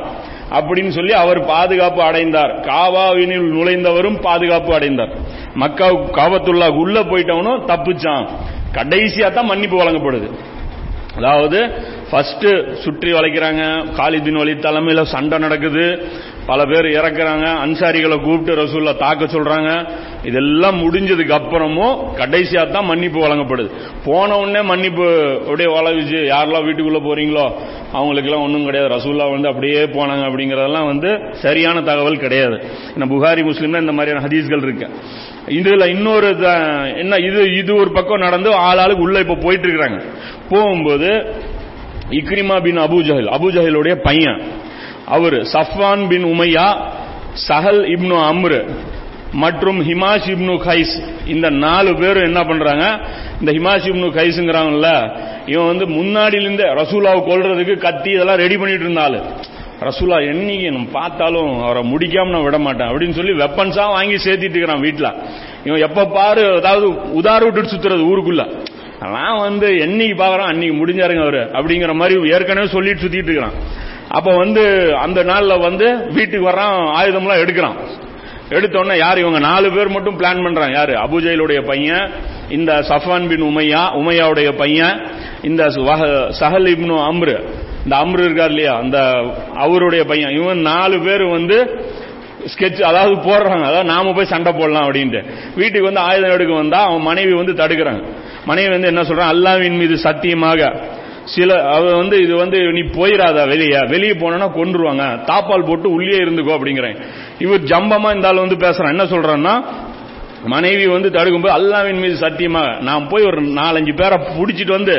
அப்படின்னு 0.52 0.90
சொல்லி 0.90 1.14
அவர் 1.14 1.46
பாதுகாப்பு 1.46 2.02
அடைந்தார். 2.02 2.54
காவாவினில் 2.60 3.50
நுழைந்தவரும் 3.56 4.22
பாதுகாப்பு 4.22 4.74
அடைந்தார். 4.74 5.14
மக்கா 5.54 5.88
காவத்துள்ளா 5.92 6.68
உள்ள 6.70 7.00
போயிட்டவனும் 7.00 7.66
தப்பிச்சான். 7.68 8.26
கடைசியா 8.74 9.32
தான் 9.32 9.46
மன்னிப்பு 9.46 9.78
வழங்கப்படுது. 9.78 10.30
அதாவது 11.18 11.60
ஃபர்ஸ்ட் 12.12 12.48
சுற்றி 12.84 13.14
வளைக்கிறாங்க. 13.14 13.64
காலிதின் 13.98 14.40
வழி 14.42 14.54
தலைமையில 14.54 15.04
சண்டை 15.04 15.38
நடக்குது. 15.40 15.86
பல 16.50 16.66
பேர் 16.66 16.86
இறக்குறாங்க 16.86 17.46
அன்சாரிகளை 17.66 18.22
கூப்பிட்டு 18.22 18.64
ரசூல்ல 18.64 18.98
தாக்க 18.98 19.26
சொல்றாங்க. 19.26 19.90
இதெல்லாம் 20.24 20.80
முடிஞ்சதுக்கு 20.80 21.42
அப்புறமும் 21.42 21.98
கடைசியா 22.18 22.72
தான் 22.72 22.86
மன்னிப்பு 22.86 23.20
வழங்கப்படுது. 23.20 23.70
போன 24.06 24.38
உடனே 24.38 24.62
மன்னிப்பு 24.62 25.38
அப்படியே 25.48 25.76
வளவிச்சு 25.76 26.36
யாரெல்லாம் 26.36 26.66
வீட்டுக்குள்ள 26.66 27.00
போறீங்களோ 27.00 27.52
அவங்களுக்கெல்லாம் 27.94 28.44
ஒன்றும் 28.44 28.66
கிடையாது. 28.66 28.96
ரசூல்லா 28.96 29.32
வந்து 29.32 29.48
அப்படியே 29.48 29.86
போனாங்க 29.86 30.26
அப்படிங்கறதெல்லாம் 30.30 30.86
வந்து 30.86 31.20
சரியான 31.32 31.82
தகவல் 31.82 32.18
கிடையாது. 32.18 32.64
நம்ம 32.96 33.16
புகாரி 33.16 33.38
முஸ்லீம்ல 33.38 33.80
இந்த 33.80 33.92
மாதிரியான 33.92 34.28
ஹதீஸ்கள் 34.28 34.64
இருக்கு. 34.64 34.90
இதுல 35.48 35.88
இன்னொரு 35.88 36.40
த- 36.40 36.88
என்ன 36.88 37.16
இது 37.16 37.56
இது 37.58 37.76
ஒரு 37.76 37.92
பக்கம் 37.92 38.20
நடந்து 38.20 38.50
ஆளாளுக்கு 38.50 39.00
உள்ள 39.00 39.20
இப்ப 39.20 39.36
போயிட்டு 39.36 39.68
இருக்கிறாங்க. 39.68 40.02
போகும்போது 40.50 41.34
இக்ரிமா 42.10 42.62
பின் 42.62 42.78
அபு 42.78 43.06
ஜஹல் 43.06 43.26
அபு 43.26 43.52
ஜஹிலுடைய 43.52 43.96
பையன் 43.96 44.42
அவர் 45.16 45.38
சஃப்வான் 45.56 46.04
பின் 46.12 46.26
உமையா 46.34 46.68
சஹல் 47.48 47.84
இப்னு 47.96 48.18
அம்ரு 48.30 48.62
மற்றும் 49.42 49.80
ஹிமாஷ் 49.88 50.28
இப்னு 50.34 50.54
கைஸ். 50.68 50.94
இந்த 51.34 51.48
நாலு 51.64 51.92
பேரும் 52.02 52.28
என்ன 52.30 52.40
பண்றாங்க? 52.50 52.86
இந்த 53.40 53.52
ஹிமாஷ் 53.58 53.88
இப்னு 53.92 54.08
கைஸ்ங்கிறாங்கல்ல 54.18 54.90
இவன் 55.52 55.70
வந்து 55.72 55.86
முன்னாடியிலிருந்து 55.98 56.66
ரசூலாவை 56.82 57.22
கொள்றதுக்கு 57.30 57.76
கத்தி 57.86 58.10
இதெல்லாம் 58.16 58.42
ரெடி 58.44 58.58
பண்ணிட்டு 58.58 58.86
இருந்தாள் 58.88 59.18
ரசூலா 59.88 60.18
என்னைக்கு 60.32 60.70
நம்ம 60.72 60.88
பார்த்தாலும் 60.92 61.52
அவரை 61.66 61.82
முடிக்காம 61.92 62.34
நான் 62.36 62.46
விட 62.48 62.58
மாட்டேன் 62.66 62.90
அப்படின்னு 62.92 63.18
சொல்லி 63.20 63.34
வெப்பன்ஸா 63.42 63.86
வாங்கி 63.96 64.18
சேர்த்திட்டு 64.26 64.58
இருக்கிறான் 64.58 64.84
வீட்டுல 64.88 65.10
இவன் 65.68 65.84
எப்ப 65.88 66.06
பாரு 66.18 66.44
அதாவது 66.60 66.88
உதார 67.20 67.40
விட்டுட்டு 67.46 67.74
சுத்துறது 67.74 68.10
ஊருக்குள்ள. 68.12 68.44
நான் 69.16 69.40
வந்து 69.48 69.68
என்னைக்கு 69.86 70.16
பாக்குறான் 70.24 70.52
அன்னைக்கு 70.54 70.76
முடிஞ்சாருங்க 70.80 71.24
அவரு 71.28 71.44
அப்படிங்கிற 71.58 71.94
மாதிரி 72.02 72.16
ஏற்கனவே 72.34 72.68
சொல்லிட்டு 72.76 73.04
சுத்திட்டு 73.04 73.30
இருக்கிறான். 73.30 73.56
அப்ப 74.10 74.36
வந்து 74.36 74.64
அந்த 74.96 75.24
நாள்ல 75.24 75.60
வந்து 75.60 76.08
வீட்டுக்கு 76.08 76.50
வர்றான் 76.50 76.76
ஆயுதம்லாம் 77.00 77.42
எடுக்கிறான். 77.44 77.78
எடுத்தோடனே 78.50 78.98
யார் 78.98 79.20
இவங்க? 79.20 79.40
நாலு 79.40 79.72
பேர் 79.72 79.88
மட்டும் 79.88 80.20
பிளான் 80.20 80.44
பண்றான். 80.46 80.72
யாரு? 80.72 80.94
அபுஜைலுடைய 80.94 81.62
பையன் 81.66 82.12
இந்த 82.50 82.74
சஃபான் 82.74 83.28
பின் 83.28 83.44
உமையா 83.44 83.84
உமையாவுடைய 84.00 84.52
பையன் 84.58 85.08
இந்த 85.42 85.68
சஹல் 86.40 86.70
இப்னு 86.76 86.96
அம்ரு. 87.12 87.36
இந்த 87.84 87.96
அம்ரு 87.96 88.24
இருக்கார் 88.26 88.50
இல்லையா? 88.50 88.78
அந்த 88.78 89.00
அவருடைய 89.56 90.04
பையன். 90.06 90.30
இவன் 90.30 90.62
நாலு 90.62 91.00
பேர் 91.00 91.24
வந்து 91.24 91.58
ஸ்கெட்ச் 92.46 92.82
அதாவது 92.82 93.16
போடுறாங்க. 93.16 93.62
அதாவது 93.62 93.84
நாம 93.84 94.14
போய் 94.14 94.26
சண்டை 94.26 94.52
போடலாம் 94.52 94.92
அப்படின்ட்டு. 94.92 95.22
வீட்டுக்கு 95.56 95.84
வந்து 95.84 96.00
ஆயுதம் 96.00 96.32
எடுக்க 96.32 96.54
வந்தா 96.54 96.80
அவன் 96.84 97.02
மனைவி 97.02 97.34
வந்து 97.34 97.52
தடுக்கிறாங்க 97.52 98.04
மனைவி 98.46 98.70
வந்து 98.70 98.88
என்ன 98.88 99.02
சொல்றான்? 99.02 99.32
அல்லாவின் 99.36 99.78
மீது 99.78 99.98
சத்தியமாக 99.98 100.82
சில 101.36 101.50
அவ 101.76 101.96
வந்து 101.96 102.16
இது 102.22 102.36
வந்து 102.36 102.58
நீ 102.78 102.82
போயிடாதா 102.98 103.44
வெளியே? 103.48 103.80
வெளியே 103.88 104.14
போனா 104.14 104.48
கொண்டுருவாங்க 104.60 105.06
தாப்பால் 105.30 105.68
போட்டு 105.68 105.88
உள்ளே 105.92 106.18
இருந்துக்கோ 106.18 106.56
அப்படிங்கிறேன். 106.58 106.98
இவர் 107.40 107.68
ஜம்பமா 107.72 108.10
இந்த 108.16 108.28
ஆள் 108.28 108.44
வந்து 108.46 108.56
பேசுறான். 108.56 108.94
என்ன 108.96 109.04
சொல்றான்னா 109.04 109.54
மனைவி 110.46 110.86
வந்து 110.88 111.10
தடுக்கும் 111.12 111.42
போது 111.42 111.54
அல்லாவின் 111.58 112.00
மீது 112.00 112.16
சத்தியமாக 112.16 112.76
நான் 112.82 113.08
போய் 113.08 113.24
ஒரு 113.24 113.42
நாலஞ்சு 113.42 113.94
பேரை 113.96 114.18
புடிச்சிட்டு 114.36 114.72
வந்து 114.72 114.96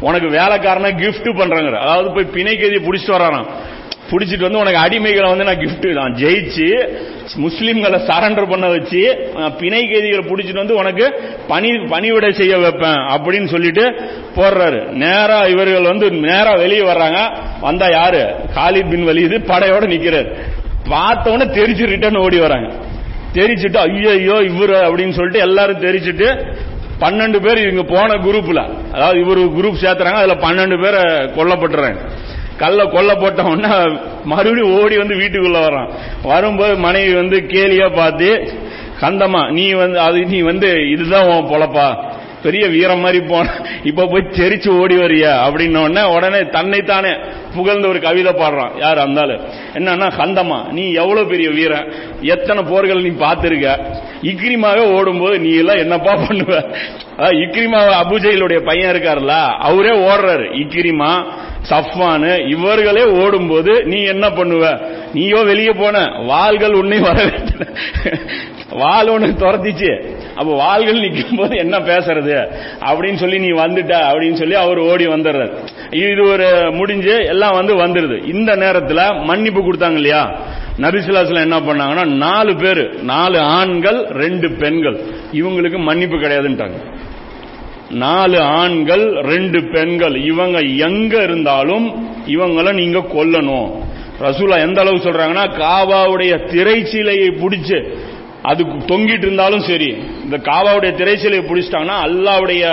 உனக்கு 0.00 0.28
வேலைக்காரனா 0.28 0.90
கிஃப்ட் 1.02 1.28
பண்றாங்க 1.38 1.78
அதாவது 1.78 2.08
போய் 2.14 2.32
பிணைக்கதியை 2.36 2.80
புடிச்சிட்டு 2.86 3.16
வரானாம். 3.18 3.50
பிடிச்சிட்டு 4.08 4.46
வந்து 4.46 4.58
உனக்கு 4.58 4.80
அடிமைகளை 4.80 5.28
வந்து 5.32 5.44
நான் 5.44 5.60
கிஃப்ட் 5.62 5.88
நான் 5.92 6.14
ஜெயிச்சு 6.14 6.68
முஸ்லீம்களை 7.44 7.98
சரண்டர் 8.08 8.48
பண்ண 8.50 8.66
வச்சு 8.68 9.02
பிணை 9.58 9.82
கைதிகளை 9.90 10.24
பிடிச்சிட்டு 10.30 10.62
வந்து 10.62 10.74
உனக்கு 10.74 11.04
பணி 11.48 11.70
பணிவிட 11.92 12.30
செய்ய 12.30 12.58
வைப்பேன் 12.58 13.00
அப்படின்னு 13.14 13.48
சொல்லிட்டு 13.54 13.84
போடுறாரு. 14.36 14.80
நேரா 15.04 15.38
இவர்கள் 15.44 15.90
வந்து 15.92 16.10
நேரா 16.10 16.52
வெளியே 16.54 16.82
வர்றாங்க. 16.82 17.20
வந்தா 17.60 17.88
யாரு? 17.90 18.22
காலித் 18.56 18.90
பின் 18.90 19.06
வலியுது 19.08 19.38
படையோட 19.52 19.84
நிக்கிறார். 19.94 20.30
பார்த்த 20.88 21.32
உடனே 21.32 21.50
தெரிச்சு 21.58 21.92
ரிட்டர்ன் 21.94 22.22
ஓடி 22.24 22.38
வராங்க. 22.38 22.70
தெரிச்சுட்டு 23.34 23.78
ஐயோ 23.86 24.34
இவரு 24.50 24.76
அப்படின்னு 24.86 25.16
சொல்லிட்டு 25.18 25.46
எல்லாரும் 25.48 25.84
தெரிச்சுட்டு 25.86 26.28
பன்னெண்டு 27.00 27.38
பேர் 27.44 27.62
இவங்க 27.64 27.82
போன 27.94 28.14
குரூப்ல 28.24 28.60
அதாவது 28.92 29.18
இவரு 29.24 29.42
குரூப் 29.58 29.82
சேர்த்துறாங்க 29.82 30.20
அதுல 30.22 30.36
பன்னெண்டு 30.46 30.76
பேர் 30.82 30.98
கொல்லப்பட்டுறாங்க. 31.36 32.00
கல்ல 32.62 32.84
கொல்ல 32.94 33.12
போட்ட 33.14 33.42
உடனே 33.52 33.74
மறுபடியும் 34.24 34.74
ஓடி 34.80 34.96
வந்து 35.02 35.14
வீட்டுக்குள்ள 35.14 35.60
வரான். 35.66 35.90
வரும்போது 36.22 36.76
மனைவி 36.86 37.14
வந்து 37.14 37.38
கேலியா 37.54 37.88
பார்த்து 37.94 38.30
கந்தமா 39.02 39.42
நீ 39.58 39.66
வந்து 39.82 39.98
அது 40.00 40.18
நீ 40.32 40.40
வந்து 40.50 40.70
இதுதான் 40.90 41.28
உன் 41.28 41.50
பொழப்பா? 41.52 41.88
பெரிய 42.44 42.66
வீரம் 42.66 43.02
மாதிரி 43.04 43.18
போன 43.30 43.46
இப்ப 43.84 44.04
போய் 44.06 44.30
தெரிச்சு 44.38 44.68
ஓடி 44.80 44.96
வரியா? 44.96 45.32
அப்படின்ன 45.46 46.02
உடனே 46.14 46.40
தன்னைத்தானே 46.56 47.12
புகழ்ந்த 47.54 47.88
ஒரு 47.88 47.98
கவிதை 48.00 48.32
பாடுறான். 48.32 48.72
யார் 48.78 48.98
அந்தாலும் 48.98 49.42
என்னன்னா 49.74 50.08
கந்தமா 50.20 50.58
நீ 50.76 50.84
எவ்வளவு 51.02 51.30
பெரிய 51.32 51.48
வீரன்? 51.50 51.88
எத்தனை 52.34 52.62
போர்கள் 52.62 53.02
நீ 53.02 53.12
பார்த்திருக்க? 53.24 53.74
இக்ரிமாக 54.22 54.86
ஓடும்போது 54.92 55.36
நீ 55.38 55.52
எல்லாம் 55.56 55.82
என்னப்பா 55.84 56.14
பண்ணுவ? 56.14 56.54
இக்ரிமா 57.28 57.92
அபுஜையிலுடைய 58.02 58.64
பையன் 58.64 58.94
இருக்காருல்ல 58.94 59.46
அவரே 59.46 59.90
ஓடுறாரு. 59.90 60.46
இக்ரிமா 60.50 61.24
சஃப்வானு 61.70 62.48
இவர்களே 62.48 63.04
ஓடும்போது 63.04 63.84
நீ 63.84 64.02
என்ன 64.02 64.28
பண்ணுவ? 64.28 64.86
நீயோ 65.14 65.42
வெளியே 65.42 65.70
போன. 65.70 65.98
வாள்கள் 66.26 66.72
உன்னை 66.72 66.98
வர 66.98 67.32
வாள் 68.70 69.06
ஒண்ணு 69.06 69.32
துரத்திச்சு. 69.38 70.18
அப்ப 70.34 70.54
வாள்கள் 70.54 71.00
நிற்கும் 71.00 71.36
போது 71.36 71.56
என்ன 71.56 71.78
பேசுறது? 71.78 72.52
அப்படின்னு 72.80 73.14
சொல்லி 73.14 73.38
நீ 73.38 73.48
வந்துட்ட 73.48 73.94
அப்படின்னு 73.94 74.34
சொல்லி 74.34 74.54
அவர் 74.54 74.78
ஓடி 74.78 75.06
வந்துடுறாரு. 75.06 75.56
இது 75.90 76.30
ஒரு 76.30 76.70
முடிஞ்சு 76.72 77.24
எல்லாம் 77.24 77.54
வந்து 77.54 77.74
வந்துருது. 77.74 78.34
இந்த 78.34 78.56
நேரத்துல 78.56 79.24
மன்னிப்பு 79.24 79.60
கொடுத்தாங்க 79.60 79.92
இல்லையா? 79.92 80.38
நபிசுல்லாஸ்ல 80.76 81.40
என்ன 81.40 81.60
பண்ணாங்கன்னா 81.60 82.04
நாலு 82.04 82.56
பேர் 82.56 83.02
நாலு 83.02 83.40
ஆண்கள் 83.40 84.04
ரெண்டு 84.04 84.50
பெண்கள். 84.50 85.00
இவங்களுக்கு 85.32 85.78
மன்னிப்பு 85.78 86.16
கிடையாதுன்ட்டாங்க. 86.16 86.98
நாலு 87.90 88.40
ஆண்கள் 88.40 89.12
ரெண்டு 89.22 89.62
பெண்கள். 89.64 90.14
இவங்க 90.24 90.58
எங்க 90.60 91.22
இருந்தாலும் 91.22 91.86
இவங்களை 92.26 92.72
நீங்க 92.72 92.98
கொல்லணும். 92.98 93.68
ரசூலா 94.20 94.58
எந்த 94.60 94.80
அளவு 94.80 94.96
சொல்றாங்கன்னா 94.96 95.44
காபாவுடைய 95.58 96.32
திரைச்சீலையை 96.52 97.28
பிடிச்சு 97.42 97.92
அது 98.42 98.64
தொங்கிட்டு 98.64 99.26
இருந்தாலும் 99.26 99.60
சரி 99.60 99.96
இந்த 100.24 100.36
காபாவுடைய 100.36 100.92
திரைச்சீலையை 100.96 101.42
பிடிச்சிட்டாங்கன்னா 101.46 101.98
அல்லாவுடைய 102.06 102.64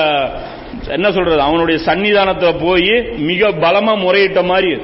என்ன 0.87 1.11
சொல்றது 1.11 1.41
அவனுடைய 1.41 1.81
சன்னிதானத்துல 1.85 2.59
போய் 2.59 3.15
மிக 3.17 3.51
பலமா 3.51 3.93
முறையிட்ட 4.01 4.43
மாதிரி 4.43 4.81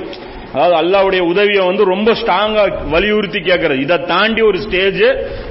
அதாவது 0.54 0.76
அல்லாவுடைய 0.82 1.20
உதவியை 1.20 1.66
வந்து 1.66 1.84
ரொம்ப 1.84 2.12
ஸ்ட்ராங்கா 2.12 2.64
வலியுறுத்தி 2.90 3.40
கேட்கறது. 3.40 3.80
இதை 3.80 3.98
தாண்டி 4.06 4.42
ஒரு 4.42 4.62
ஸ்டேஜ் 4.62 5.04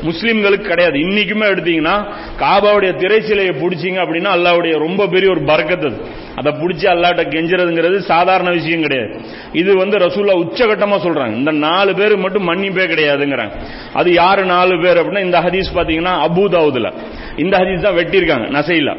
முஸ்லீம்களுக்கு 0.09 0.67
கிடையாது. 0.73 0.97
இன்னைக்குமே 0.99 1.47
எடுத்தீங்கன்னா 1.53 1.97
காபாவுடைய 2.43 2.93
திரைச்சிலையை 3.03 3.55
பிடிச்சிங்க 3.63 4.01
அப்படின்னா 4.05 4.33
அல்லாவுடைய 4.37 4.79
ரொம்ப 4.79 5.07
பெரிய 5.07 5.31
ஒரு 5.31 5.41
பறக்கத்து 5.41 5.91
அதை. 6.37 6.53
பிடிச்சி 6.61 6.87
அல்லாட்ட 6.93 7.23
கெஞ்சுறதுங்கிறது 7.35 7.99
சாதாரண 7.99 8.51
விஷயம் 8.51 8.81
கிடையாது. 8.81 9.15
இது 9.53 9.77
வந்து 9.77 9.97
ரசூல்லா 9.99 10.37
உச்சகட்டமா 10.45 10.99
சொல்றாங்க. 11.07 11.35
இந்த 11.35 11.51
நாலு 11.51 11.95
பேர் 11.95 12.17
மட்டும் 12.17 12.49
மன்னிப்பே 12.49 12.87
கிடையாதுங்கிறாங்க. 12.93 13.57
அது 13.93 14.13
யாரு 14.13 14.45
நாலு 14.45 14.81
பேர் 14.81 15.01
அப்படின்னா 15.01 15.25
இந்த 15.29 15.41
ஹதீஸ் 15.41 15.77
பாத்தீங்கன்னா 15.79 16.15
அபூதாவுதுல 16.29 16.91
இந்த 17.37 17.59
ஹதீஸ் 17.59 17.81
தான் 17.81 17.99
வெட்டியிருக்காங்க 18.01 18.49
நசையில. 18.59 18.93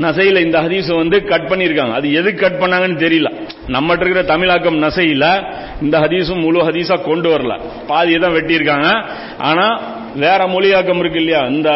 நசையில 0.00 0.40
இந்த 0.40 0.60
ஹதீஸ் 0.60 0.96
வந்து 0.96 1.24
கட் 1.24 1.48
பண்ணிருக்காங்க 1.48 1.92
அது 1.92 2.12
எதுக்கு 2.12 2.50
கட் 2.50 2.60
பண்ணாங்கன்னு 2.60 3.02
தெரியல. 3.04 3.34
நம்மகிட்ட 3.66 4.00
இருக்கிற 4.00 4.22
தமிழாக்கம் 4.22 4.82
நசையில 4.82 5.44
இந்த 5.82 5.98
ஹதீஸும் 5.98 6.40
முழு 6.40 6.62
ஹதீஸா 6.62 7.02
கொண்டு 7.02 7.38
வரல. 7.38 7.60
பாதியை 7.86 8.20
தான் 8.20 8.32
வெட்டியிருக்காங்க. 8.32 9.04
ஆனா 9.38 9.80
வேற 10.16 10.44
மொழியாக்கம் 10.44 10.98
இருக்கு 10.98 11.18
இல்லையா? 11.18 11.46
இந்த 11.46 11.70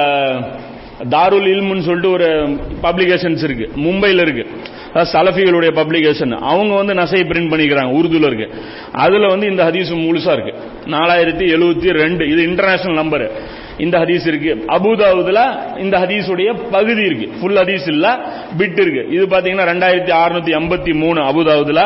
தாருல் 1.10 1.48
இல்முன்னு 1.52 1.80
சொல்லிட்டு 1.80 2.10
ஒரு 2.10 2.58
பப்ளிகேஷன்ஸ் 2.82 3.44
இருக்கு. 3.44 3.70
மும்பையில் 3.76 4.20
இருக்கு. 4.20 4.46
சலஃபிகளுடைய 4.94 5.70
பப்ளிகேஷன் 5.74 6.38
அவங்க 6.38 6.74
வந்து 6.74 6.94
நசை 6.94 7.20
பிரிண்ட் 7.20 7.50
பண்ணிக்கிறாங்க 7.52 7.94
உருதுல 7.98 8.26
இருக்கு. 8.26 8.54
அதுல 8.92 9.26
வந்து 9.26 9.46
இந்த 9.46 9.64
ஹதீஸ் 9.64 9.94
முழுசா 10.04 10.32
இருக்கு. 10.32 10.54
நாலாயிரத்தி 10.86 11.48
எழுபத்தி 11.56 11.90
ரெண்டு. 11.90 12.28
இது 12.28 12.42
இன்டர்நேஷனல் 12.42 12.94
நம்பர் 12.94 13.32
இந்த 13.78 13.98
ஹதீஸ் 13.98 14.26
இருக்கு. 14.26 14.64
அபுதாவுதுல 14.66 15.40
இந்த 15.78 15.98
ஹதீஸுடைய 15.98 16.70
பகுதி 16.70 17.02
இருக்கு. 17.04 17.30
ஃபுல் 17.40 17.56
ஹதீஸ் 17.56 17.88
இல்ல 17.88 18.18
பிட் 18.58 18.80
இருக்கு. 18.80 19.08
இது 19.10 19.26
பாத்தீங்கன்னா 19.26 19.66
ரெண்டாயிரத்தி 19.72 20.12
அறுநூத்தி 20.22 20.52
எண்பத்தி 20.60 20.94
மூணு 20.94 21.20
அபுதாவுதுல 21.20 21.80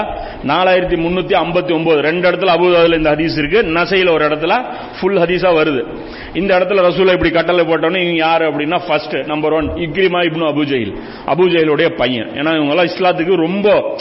நாலாயிரத்தி 0.47 0.97
முன்னூத்தி 1.05 1.35
ஐம்பத்தி 1.35 1.73
ஒன்பது. 1.73 2.01
ரெண்டு 2.01 2.31
இடத்துல 2.31 2.51
அபுதாவுதுல 2.57 2.97
இந்த 2.97 3.11
ஹதீஸ் 3.11 3.39
இருக்கு. 3.39 3.63
நசையில 3.63 4.13
ஒரு 4.13 4.29
இடத்துல 4.29 4.65
ஃபுல் 5.01 5.17
ஹதீஸா 5.17 5.51
வருது. 5.61 5.83
இந்த 6.35 6.59
இடத்துல 6.59 6.83
ரசூலா 6.83 7.13
இப்படி 7.13 7.31
கட்டளை 7.31 7.65
போட்டோன்னு 7.65 8.03
இவங்க 8.03 8.15
யாரு 8.15 8.51
அப்படின்னா 8.51 8.81
first 8.87 9.17
number 9.27 9.53
one 9.53 9.69
Ikrimah 9.69 10.21
ibn 10.23 10.49
Abu Jahl 10.53 10.97
அபுஜெயிலுடைய 11.27 11.89
பையன். 11.97 12.31
ஏன்னா 12.31 12.55
இவங்க 12.55 12.75
எல்லாம் 12.75 12.87
இஸ்லாத்துக்கு 12.87 13.35
ரொம்ப 13.35 13.97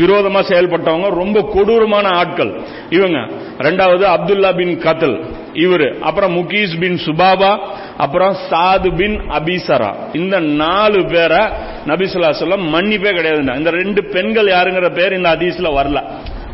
விரோதமா 0.00 0.42
செயல்பட்டவங்க 0.48 1.08
ரொம்ப 1.08 1.50
கொடூரமான 1.52 2.08
ஆட்கள். 2.08 2.60
இவங்க. 2.90 3.18
ரெண்டாவது 3.58 4.04
அப்துல்லா 4.16 4.56
பின் 4.56 4.78
கத்தல். 4.78 5.40
இவரு. 5.54 5.98
அப்புறம் 5.98 6.36
முகீஷ் 6.36 6.80
பின் 6.80 7.00
சுபாபா 7.06 7.58
அப்புறம் 7.96 8.36
சாது 8.50 8.96
பின் 8.96 9.20
அபிசரா. 9.30 9.94
இந்த 10.12 10.40
நாலு 10.40 11.06
பேரை 11.06 11.42
நபிசுல்லா 11.86 12.32
சொல்லம் 12.40 12.68
மன்னிப்பே 12.74 13.14
கிடையாது 13.14 13.56
இந்த 13.56 13.70
ரெண்டு 13.70 14.04
பெண்கள் 14.04 14.46
யாருங்கிற 14.46 14.94
பேர் 14.94 15.12
இந்த 15.12 15.28
ஹதீஸ்ல 15.28 15.72
வரல. 15.78 16.02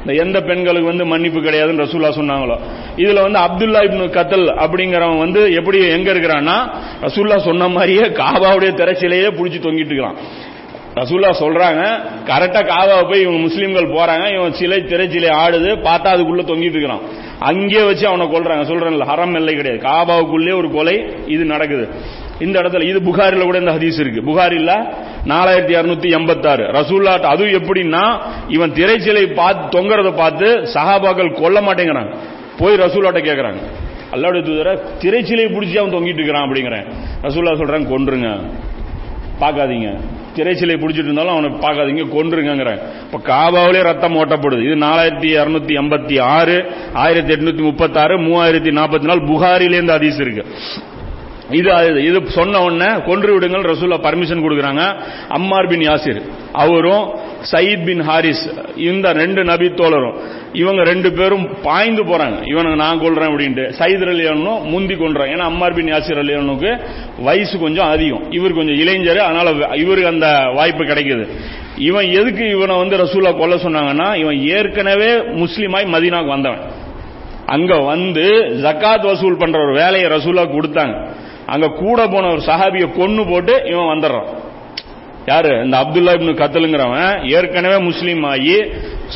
இந்த 0.07 0.23
எந்த 0.23 0.41
பெண்களுக்கு 0.41 0.89
வந்து 0.89 1.05
மன்னிப்பு 1.05 1.41
கிடையாதுன்னு 1.41 1.85
ரசூல்லா 1.85 2.11
சொன்னாங்களோ. 2.19 2.59
இதுல 2.97 3.31
வந்து 3.31 3.39
அப்துல்லா 3.39 3.81
இப்னு 3.89 4.07
கத்தல் 4.09 4.47
அப்படிங்கிறவன் 4.65 5.19
வந்து 5.19 5.55
எப்படி 5.55 5.89
எங்க 5.89 6.13
இருக்கிறான்னா 6.13 6.57
ரசூல்லா 7.03 7.39
சொன்ன 7.39 7.69
மாதிரியே 7.69 8.01
காபாவுடைய 8.01 8.71
திரைச்சிலையே 8.81 9.31
புடிச்சு 9.39 9.61
தொங்கிட்டு 9.65 9.93
இருக்கிறான். 9.93 10.17
ரசூல்லா 10.99 11.31
சொல்றாங்க 11.45 11.83
கரெக்டா 12.31 12.61
காவா 12.73 12.97
போய் 13.11 13.25
இவங்க 13.25 13.41
முஸ்லீம்கள் 13.47 13.89
போறாங்க 13.97 14.27
இவன் 14.37 14.55
சிலை 14.61 14.79
திரைச்சிலை 14.91 15.31
ஆடுது 15.43 15.71
பார்த்தா 15.89 16.09
அதுக்குள்ள 16.15 16.45
தொங்கிட்டு 16.51 16.77
இருக்கிறான். 16.77 17.05
அங்கே 17.49 17.83
வச்சு 17.89 18.05
அவனை 18.11 18.27
கொள்றாங்க 18.35 18.65
சொல்றேன்ல 18.71 19.07
ஹரம் 19.11 19.37
எல்லை 19.41 19.55
கிடையாது. 19.59 19.81
காபாவுக்குள்ளே 19.89 20.55
ஒரு 20.61 20.71
கொலை 20.77 20.97
இது 21.35 21.45
நடக்குது. 21.55 21.85
இந்த 22.47 22.57
இடத்துல 22.63 22.87
இது 22.91 22.99
புகாரில 23.09 23.45
கூட 23.49 23.59
இந்த 23.63 23.73
ஹதீஸ் 23.77 24.01
இருக்கு. 24.03 24.21
புகாரில 24.31 24.73
நாலாயிரத்தி 25.33 25.75
அறுநூத்தி 25.81 26.09
எண்பத்தாறு. 26.19 26.65
ரசூல்லா 26.79 27.13
அதுவும் 27.33 27.57
எப்படின்னா 27.59 28.05
இவன் 28.57 28.75
திரைச்சிலை 28.79 29.25
பார்த்து 29.41 29.65
தொங்குறத 29.77 30.11
பார்த்து 30.23 30.49
சஹாபாக்கள் 30.75 31.31
கொல்ல 31.43 31.61
மாட்டேங்கிறாங்க. 31.69 32.13
போய் 32.61 32.81
ரசூலாட்ட 32.85 33.23
கேட்கறாங்க 33.29 33.63
அல்லாவுடைய 34.15 34.43
தூதர 34.49 34.69
திரைச்சிலையை 35.03 35.49
பிடிச்சி 35.55 35.77
அவன் 35.81 35.95
தொங்கிட்டு 35.95 36.21
இருக்கிறான் 36.21 36.47
அப்படிங்கிறேன். 36.47 36.87
ரசூல்லா 37.27 37.55
சொல்றாங்க 37.63 37.89
கொன்றுங்க. 37.95 38.29
பார்க்காதீங்க. 39.41 39.91
திரைச்சிலை 40.37 40.75
பிடிச்சிட்டு 40.83 41.11
இருந்தாலும் 41.11 41.33
அவனை 41.33 41.51
பார்க்காதீங்க 41.51 42.05
கொன்றுங்கிறேன் 42.17 42.81
இப்போ 43.05 43.19
காபாவிலே 43.33 43.83
ரத்தம் 43.83 44.17
ஓட்டப்படுது. 44.17 44.63
இது 44.63 44.77
நாலாயிரத்தி 44.87 45.29
இரநூத்தி 45.39 45.75
எண்பத்தி 45.83 46.21
ஆறு 46.21 46.57
ஆயிரத்தி 46.93 47.35
எட்நூத்தி 47.35 47.63
முப்பத்தாறு 47.63 48.19
மூவாயிரத்தி 48.19 48.73
நாற்பத்தி 48.81 49.05
நாலு 49.05 49.21
புகாரிலேருந்து 49.21 49.81
இந்த 49.81 49.93
அதிசு 49.93 50.21
இருக்கு. 50.21 50.45
இது 51.51 52.05
இது 52.05 52.31
சொன்ன 52.31 52.63
உடனே 52.63 53.03
கொன்று 53.07 53.33
விடுங்கள் 53.33 53.63
ரசூல்லா 53.63 53.99
பர்மிஷன் 54.07 54.43
கொடுக்குறாங்க. 54.45 54.97
அம்மார் 55.29 55.67
பின் 55.67 55.81
யாசிர் 55.81 56.23
அவரும் 56.53 57.27
சயீத் 57.53 57.85
பின் 57.85 58.01
ஹாரிஸ் 58.01 58.51
இந்த 58.77 59.13
ரெண்டு 59.13 59.45
நபி 59.45 59.67
தோழரும் 59.67 60.17
இவங்க 60.53 60.83
ரெண்டு 60.83 61.13
பேரும் 61.13 61.49
பாய்ந்து 61.63 62.05
போறாங்க. 62.05 62.47
இவனுக்கு 62.47 62.77
நான் 62.77 63.01
கொள்றேன் 63.01 63.31
அப்படின்ட்டு. 63.31 63.73
சயீத் 63.79 64.05
அலியனும் 64.15 64.63
முந்தி 64.63 64.95
கொள்றான் 64.95 65.31
ஏன்னா 65.35 65.47
அம்மார் 65.53 65.75
பின் 65.75 65.93
யாசிர் 65.93 66.23
அலியானுக்கு 66.25 66.79
வயசு 67.19 67.59
கொஞ்சம் 67.59 67.89
அதிகம். 67.89 68.31
இவர் 68.31 68.53
கொஞ்சம் 68.53 68.77
இளைஞர் 68.77 69.19
அதனால 69.19 69.77
இவருக்கு 69.77 70.09
அந்த 70.09 70.51
வாய்ப்பு 70.55 70.85
கிடைக்குது. 70.85 71.27
இவன் 71.77 72.05
எதுக்கு 72.05 72.51
இவனை 72.51 72.77
வந்து 72.77 72.97
ரசூலா 72.97 73.39
கொல்ல 73.39 73.55
சொன்னாங்கன்னா 73.55 74.17
இவன் 74.17 74.47
ஏற்கனவே 74.47 75.17
முஸ்லீமாய் 75.17 75.87
மதீனாக்கு 75.95 76.27
வந்தவன். 76.27 76.87
அங்க 77.47 77.77
வந்து 77.77 78.51
ஜக்காத் 78.63 79.07
வசூல் 79.07 79.37
பண்ற 79.37 79.61
ஒரு 79.61 79.73
வேலையை 79.73 80.11
ரசூலா 80.11 80.45
கொடுத்தாங்க. 80.45 81.08
அங்க 81.53 81.69
கூட 81.69 82.07
போன 82.07 82.29
ஒரு 82.29 82.43
சஹாபிய 82.47 82.87
கொன்னு 82.99 83.31
போட்டு 83.31 83.55
இவன் 83.65 83.91
வந்துடுறான். 83.93 84.29
யாரு? 85.27 85.51
இந்த 85.65 85.77
அப்துல்லா 85.77 86.15
இப்னு 86.17 86.35
கத்தலுங்கிறவன் 86.41 87.31
ஏற்கனவே 87.37 87.79
முஸ்லீம் 87.79 88.23
ஆகி 88.23 88.57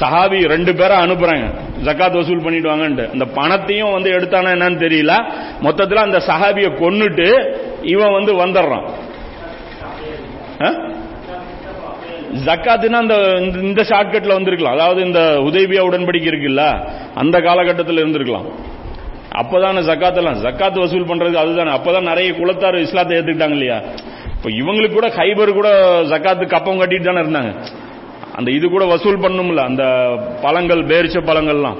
சஹாபி 0.00 0.38
ரெண்டு 0.54 0.74
பேரை 0.74 0.96
அனுப்புறாங்க. 0.96 1.46
ஜக்காத் 1.84 2.18
வசூல் 2.18 2.44
பண்ணிடுவாங்கன்ட்டு. 2.44 3.04
அந்த 3.12 3.24
பணத்தையும் 3.24 3.92
வந்து 3.92 4.10
எடுத்தானா 4.10 4.50
என்னன்னு 4.56 4.82
தெரியல. 4.84 5.14
மொத்தத்தில் 5.60 6.04
அந்த 6.06 6.18
சஹாபிய 6.26 6.68
கொன்னுட்டு 6.82 7.28
இவன் 7.82 8.12
வந்து 8.12 8.32
வந்துடுறான். 8.44 8.86
ஜக்காத்துனா 12.44 13.00
அந்த 13.04 13.16
இந்த 13.68 13.82
ஷார்ட்கட்ல 13.82 14.36
வந்திருக்கலாம். 14.38 14.74
அதாவது 14.74 15.00
இந்த 15.04 15.20
உதவியா 15.20 15.82
உடன்படிக்கை 15.88 16.30
இருக்குல்ல 16.32 16.62
அந்த 17.14 17.40
காலகட்டத்தில் 17.40 18.02
இருந்திருக்கலாம். 18.04 18.46
அப்பதானே 19.40 19.80
ஜக்காத்தெல்லாம் 19.88 20.40
ஜக்காத் 20.44 20.82
வசூல் 20.84 21.08
பண்றது 21.10 21.36
அதுதானே. 21.42 21.70
அப்பதான் 21.76 22.10
நிறைய 22.10 22.30
குலத்தார் 22.32 22.76
இஸ்லாத்தை 22.80 23.18
ஏத்துக்கிட்டாங்க 23.18 23.56
இல்லையா? 23.58 23.78
இப்ப 24.36 24.50
இவங்களுக்கு 24.50 24.92
கூட 24.92 25.08
ஹைபர் 25.08 25.52
கூட 25.52 25.68
ஜக்காத்து 26.02 26.46
கப்பம் 26.46 26.80
கட்டிட்டு 26.80 27.08
தானே 27.08 27.20
இருந்தாங்க. 27.20 27.52
அந்த 28.34 28.50
இது 28.50 28.66
கூட 28.68 28.84
வசூல் 28.84 29.18
பண்ணும்ல 29.18 29.62
அந்த 29.70 29.84
பழங்கள் 30.42 30.82
பேரிச்ச 30.84 31.18
பழங்கள்லாம். 31.30 31.78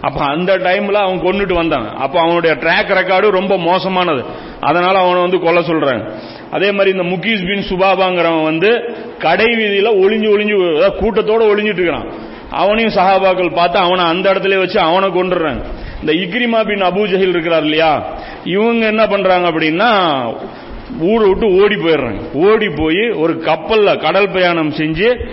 அப்ப 0.00 0.18
அந்த 0.24 0.50
டைம்ல 0.56 0.98
அவன் 1.04 1.22
கொண்டுட்டு 1.22 1.52
வந்தாங்க 1.52 1.88
அப்ப 2.04 2.20
அவனுடைய 2.20 2.56
ட்ராக் 2.56 2.90
ரெக்கார்டு 2.98 3.28
ரொம்ப 3.30 3.58
மோசமானது. 3.58 4.22
அதனால 4.60 4.94
அவனை 4.98 5.20
வந்து 5.20 5.38
கொல்ல 5.38 5.60
சொல்றாங்க. 5.60 6.04
அதே 6.50 6.68
மாதிரி 6.72 6.90
இந்த 6.96 7.06
முகீஸ் 7.14 7.42
பின் 7.48 7.66
சுபாபாங்கிறவன் 7.70 8.48
வந்து 8.50 8.70
கடை 9.18 9.48
வீதியில 9.58 9.88
ஒளிஞ்சு 10.02 10.28
ஒளிஞ்சு 10.34 10.56
கூட்டத்தோட 11.00 11.42
ஒளிஞ்சிட்டு 11.50 11.82
இருக்கிறான். 11.82 12.08
அவனையும் 12.50 12.94
சஹாபாக்கள் 12.94 13.50
பார்த்து 13.54 13.78
அவனை 13.78 14.04
அந்த 14.04 14.26
இடத்துல 14.34 14.58
வச்சு 14.58 14.78
அவனை 14.80 15.08
கொண்டுறாங்க 15.08 15.64
இந்த 16.00 16.12
இக்ரிமா 16.12 16.66
பின் 16.66 16.82
அபு 16.82 17.28
இருக்கிறார் 17.28 17.62
இல்லையா? 17.62 18.18
இவங்க 18.44 18.86
என்ன 18.86 19.06
பண்றாங்க 19.06 19.50
அப்படின்னா 19.50 19.90
ஊரை 21.00 21.28
விட்டு 21.28 21.54
ஓடி 21.54 21.74
போயிடுறாங்க. 21.74 22.32
ஓடி 22.32 22.68
போய் 22.68 23.10
ஒரு 23.10 23.42
கப்பல்ல 23.46 23.98
கடல் 23.98 24.30
பிரயாணம் 24.30 24.72
செஞ்சு 24.72 25.28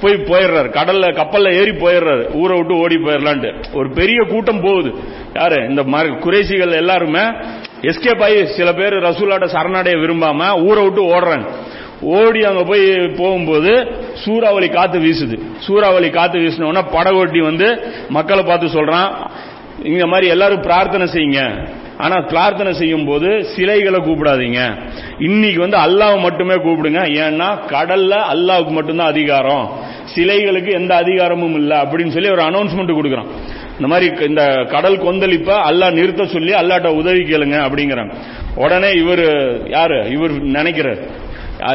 போய் 0.00 0.14
போயிடுறாரு. 0.14 0.70
கடல்ல 0.70 1.06
கப்பல்ல 1.12 1.52
ஏறி 1.52 1.70
போயிடுறாரு. 1.70 2.34
ஊரை 2.34 2.56
விட்டு 2.56 2.76
ஓடி 2.76 2.94
போயிடலான்ட்டு. 2.94 3.64
ஒரு 3.72 3.90
பெரிய 3.90 4.24
கூட்டம் 4.28 4.60
போகுது. 4.60 4.94
யாரு? 5.34 5.68
இந்த 5.68 5.82
குறைசிகள் 6.20 6.72
எல்லாருமே 6.72 7.20
எஸ்கேப் 7.80 8.22
ஆகி 8.22 8.46
சில 8.46 8.72
பேர் 8.72 8.92
ரசூலாட்ட 8.92 9.46
சரணடைய 9.46 9.96
விரும்பாம 9.96 10.64
ஊரை 10.64 10.82
விட்டு 10.82 11.02
ஓடுறாங்க. 11.02 11.48
ஓடி 12.00 12.44
அங்க 12.44 12.64
போய் 12.64 12.94
போகும்போது 13.08 13.86
சூறாவளி 14.14 14.68
காத்து 14.68 14.98
வீசுது. 14.98 15.40
சூறாவளி 15.58 16.10
காத்து 16.10 16.38
வீசினோன்னா 16.38 16.84
படகோட்டி 16.92 17.38
வந்து 17.38 17.92
மக்களை 18.08 18.44
பார்த்து 18.44 18.66
சொல்றான் 18.66 19.30
இந்த 19.92 20.04
மாதிரி 20.12 20.26
எல்லாரும் 20.34 20.64
பிரார்த்தனை 20.68 21.06
செய்யுங்க. 21.14 21.42
ஆனா 22.04 22.16
பிரார்த்தனை 22.30 22.72
செய்யும் 22.80 23.06
போது 23.08 23.28
சிலைகளை 23.52 23.98
கூப்பிடாதீங்க. 24.06 24.60
இன்னைக்கு 25.26 25.60
வந்து 25.64 25.78
அல்லாவை 25.84 26.16
மட்டுமே 26.24 26.56
கூப்பிடுங்க. 26.64 27.02
ஏன்னா 27.24 27.48
கடல்ல 27.74 28.14
அல்லாவுக்கு 28.32 28.72
மட்டும்தான் 28.78 29.12
அதிகாரம். 29.14 29.64
சிலைகளுக்கு 30.14 30.70
எந்த 30.80 30.92
அதிகாரமும் 31.02 31.56
இல்லை 31.60 31.76
அப்படின்னு 31.82 32.14
சொல்லி 32.16 32.30
ஒரு 32.36 32.42
அனௌன்ஸ்மெண்ட் 32.42 32.96
கொடுக்குறான். 32.98 33.30
இந்த 33.76 33.88
மாதிரி 33.92 34.06
இந்த 34.28 34.42
கடல் 34.74 34.98
கொந்தளிப்ப 35.06 35.50
அல்லா 35.68 35.86
நிறுத்த 35.98 36.26
சொல்லி 36.34 36.52
அல்லாட்ட 36.60 36.90
உதவி 37.00 37.22
கேளுங்க 37.30 37.56
அப்படிங்கிறாங்க 37.66 38.14
உடனே 38.64 38.90
இவர் 39.02 39.24
யாரு? 39.76 39.98
இவர் 40.16 40.34
நினைக்கிறார். 40.56 41.00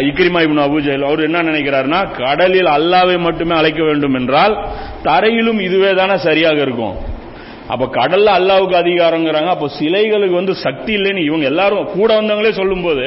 இக்ரிமா 0.09 0.39
இப்னு 0.45 0.65
அபுஜஹல் 0.67 1.07
அவர் 1.09 1.21
என்ன 1.27 1.39
நினைக்கிறாருன்னா 1.49 1.99
கடலில் 2.17 2.69
அல்லாவை 2.77 3.15
மட்டுமே 3.27 3.55
அழைக்க 3.55 3.81
வேண்டும் 3.83 4.17
என்றால் 4.19 4.55
தரையிலும் 5.03 5.59
இதுவே 5.67 5.91
தானே 5.93 6.17
சரியாக 6.27 6.59
இருக்கும். 6.67 6.95
அப்ப 7.71 7.85
கடல்ல 7.99 8.29
அல்லாவுக்கு 8.37 8.75
அதிகாரங்கிறாங்க. 8.83 9.49
அப்ப 9.55 9.69
சிலைகளுக்கு 9.79 10.37
வந்து 10.41 10.55
சக்தி 10.55 10.95
இல்லைன்னு 10.95 11.25
இவங்க 11.25 11.45
எல்லாரும் 11.45 11.85
கூட 11.85 12.21
வந்தவங்களே 12.21 12.51
சொல்லும் 12.51 12.83
போது 12.83 13.05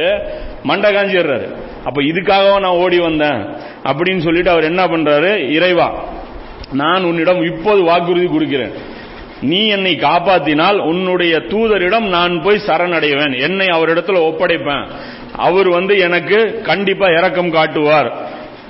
மண்டை 0.62 0.88
காஞ்சிடுறாரு. 0.94 1.48
அப்ப 1.84 2.02
இதுக்காகவா 2.02 2.60
நான் 2.60 2.80
ஓடி 2.84 2.98
வந்தேன் 2.98 3.40
அப்படின்னு 3.84 4.18
சொல்லிட்டு 4.18 4.50
அவர் 4.50 4.70
என்ன 4.70 4.82
பண்றாரு? 4.86 5.30
இறைவா 5.50 5.88
நான் 6.72 7.04
உன்னிடம் 7.04 7.42
இப்போது 7.44 7.82
வாக்குறுதி 7.82 8.26
கொடுக்கிறேன். 8.26 8.74
நீ 9.40 9.60
என்னை 9.68 9.92
காப்பாத்தினால் 9.96 10.78
உன்னுடைய 10.78 11.34
தூதரிடம் 11.36 12.06
நான் 12.08 12.42
போய் 12.42 12.66
சரணடைவேன். 12.66 13.34
என்னை 13.40 13.66
அவரிடத்துல 13.66 14.20
ஒப்படைப்பேன். 14.28 14.86
அவர் 15.36 15.68
வந்து 15.68 15.94
எனக்கு 15.98 16.60
கண்டிப்பா 16.62 17.06
இரக்கம் 17.06 17.52
காட்டுவார். 17.52 18.10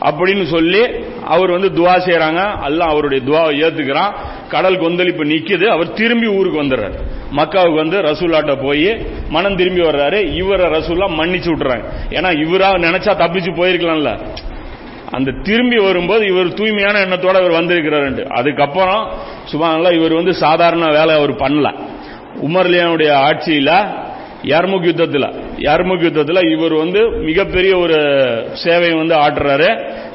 அப்படின்னு 0.00 0.44
சொல்லி 0.44 0.80
அவர் 1.24 1.50
வந்து 1.50 1.70
துவா 1.70 1.92
செய்யறாங்க 1.92 2.64
எல்லாம் 2.64 2.88
அவருடைய 2.88 3.24
துவாவை 3.30 3.52
ஏத்துக்கிறான். 3.52 4.14
கடல் 4.48 4.78
கொந்தளிப்பு 4.78 5.24
நிக்குது. 5.24 5.64
அவர் 5.64 5.92
திரும்பி 5.92 6.26
ஊருக்கு 6.26 6.62
வந்துடுறாரு. 6.62 6.94
மக்காவுக்கு 7.37 7.74
வந்து 7.74 8.00
ரசூல்லாட்ட 8.02 8.62
போய் 8.62 9.07
மனம் 9.28 9.57
திரும்பி 9.57 9.80
வர்றாரு. 9.80 10.35
இவரை 10.35 10.66
ரசூல்லா 10.66 11.07
மன்னிச்சு 11.20 11.52
விட்டுறாங்க. 11.52 11.85
ஏன்னா 12.11 12.30
இவரா 12.44 12.70
நினைச்சா 12.78 13.14
தப்பிச்சு 13.14 13.54
போயிருக்கலாம்ல. 13.54 14.18
அந்த 15.11 15.33
திரும்பி 15.42 15.76
வரும்போது 15.76 16.26
இவர் 16.26 16.54
தூய்மையான 16.54 16.98
எண்ணத்தோட 16.98 17.35
அவர் 17.35 17.50
வந்திருக்கிறாரு 17.50 18.24
அதுக்கப்புறம் 18.24 19.11
சுபான்ல 19.52 19.92
இவர் 19.92 20.12
வந்து 20.12 20.35
சாதாரண 20.35 20.87
வேலை 20.87 21.14
அவர் 21.14 21.35
பண்ணல. 21.35 21.74
உமர்லியானுடைய 22.42 23.11
ஆட்சியில 23.11 23.87
யர்முக் 24.44 24.85
யுத்தத்தில்? 24.85 25.28
யர்முக் 25.59 26.02
யுத்தத்தில்? 26.02 26.50
இவர் 26.50 26.72
வந்து 26.72 27.09
மிகப்பெரிய 27.09 27.78
ஒரு 27.78 27.98
சேவையை 28.64 28.96
வந்து 28.96 29.16
ஆட்டுறாரு 29.16 29.68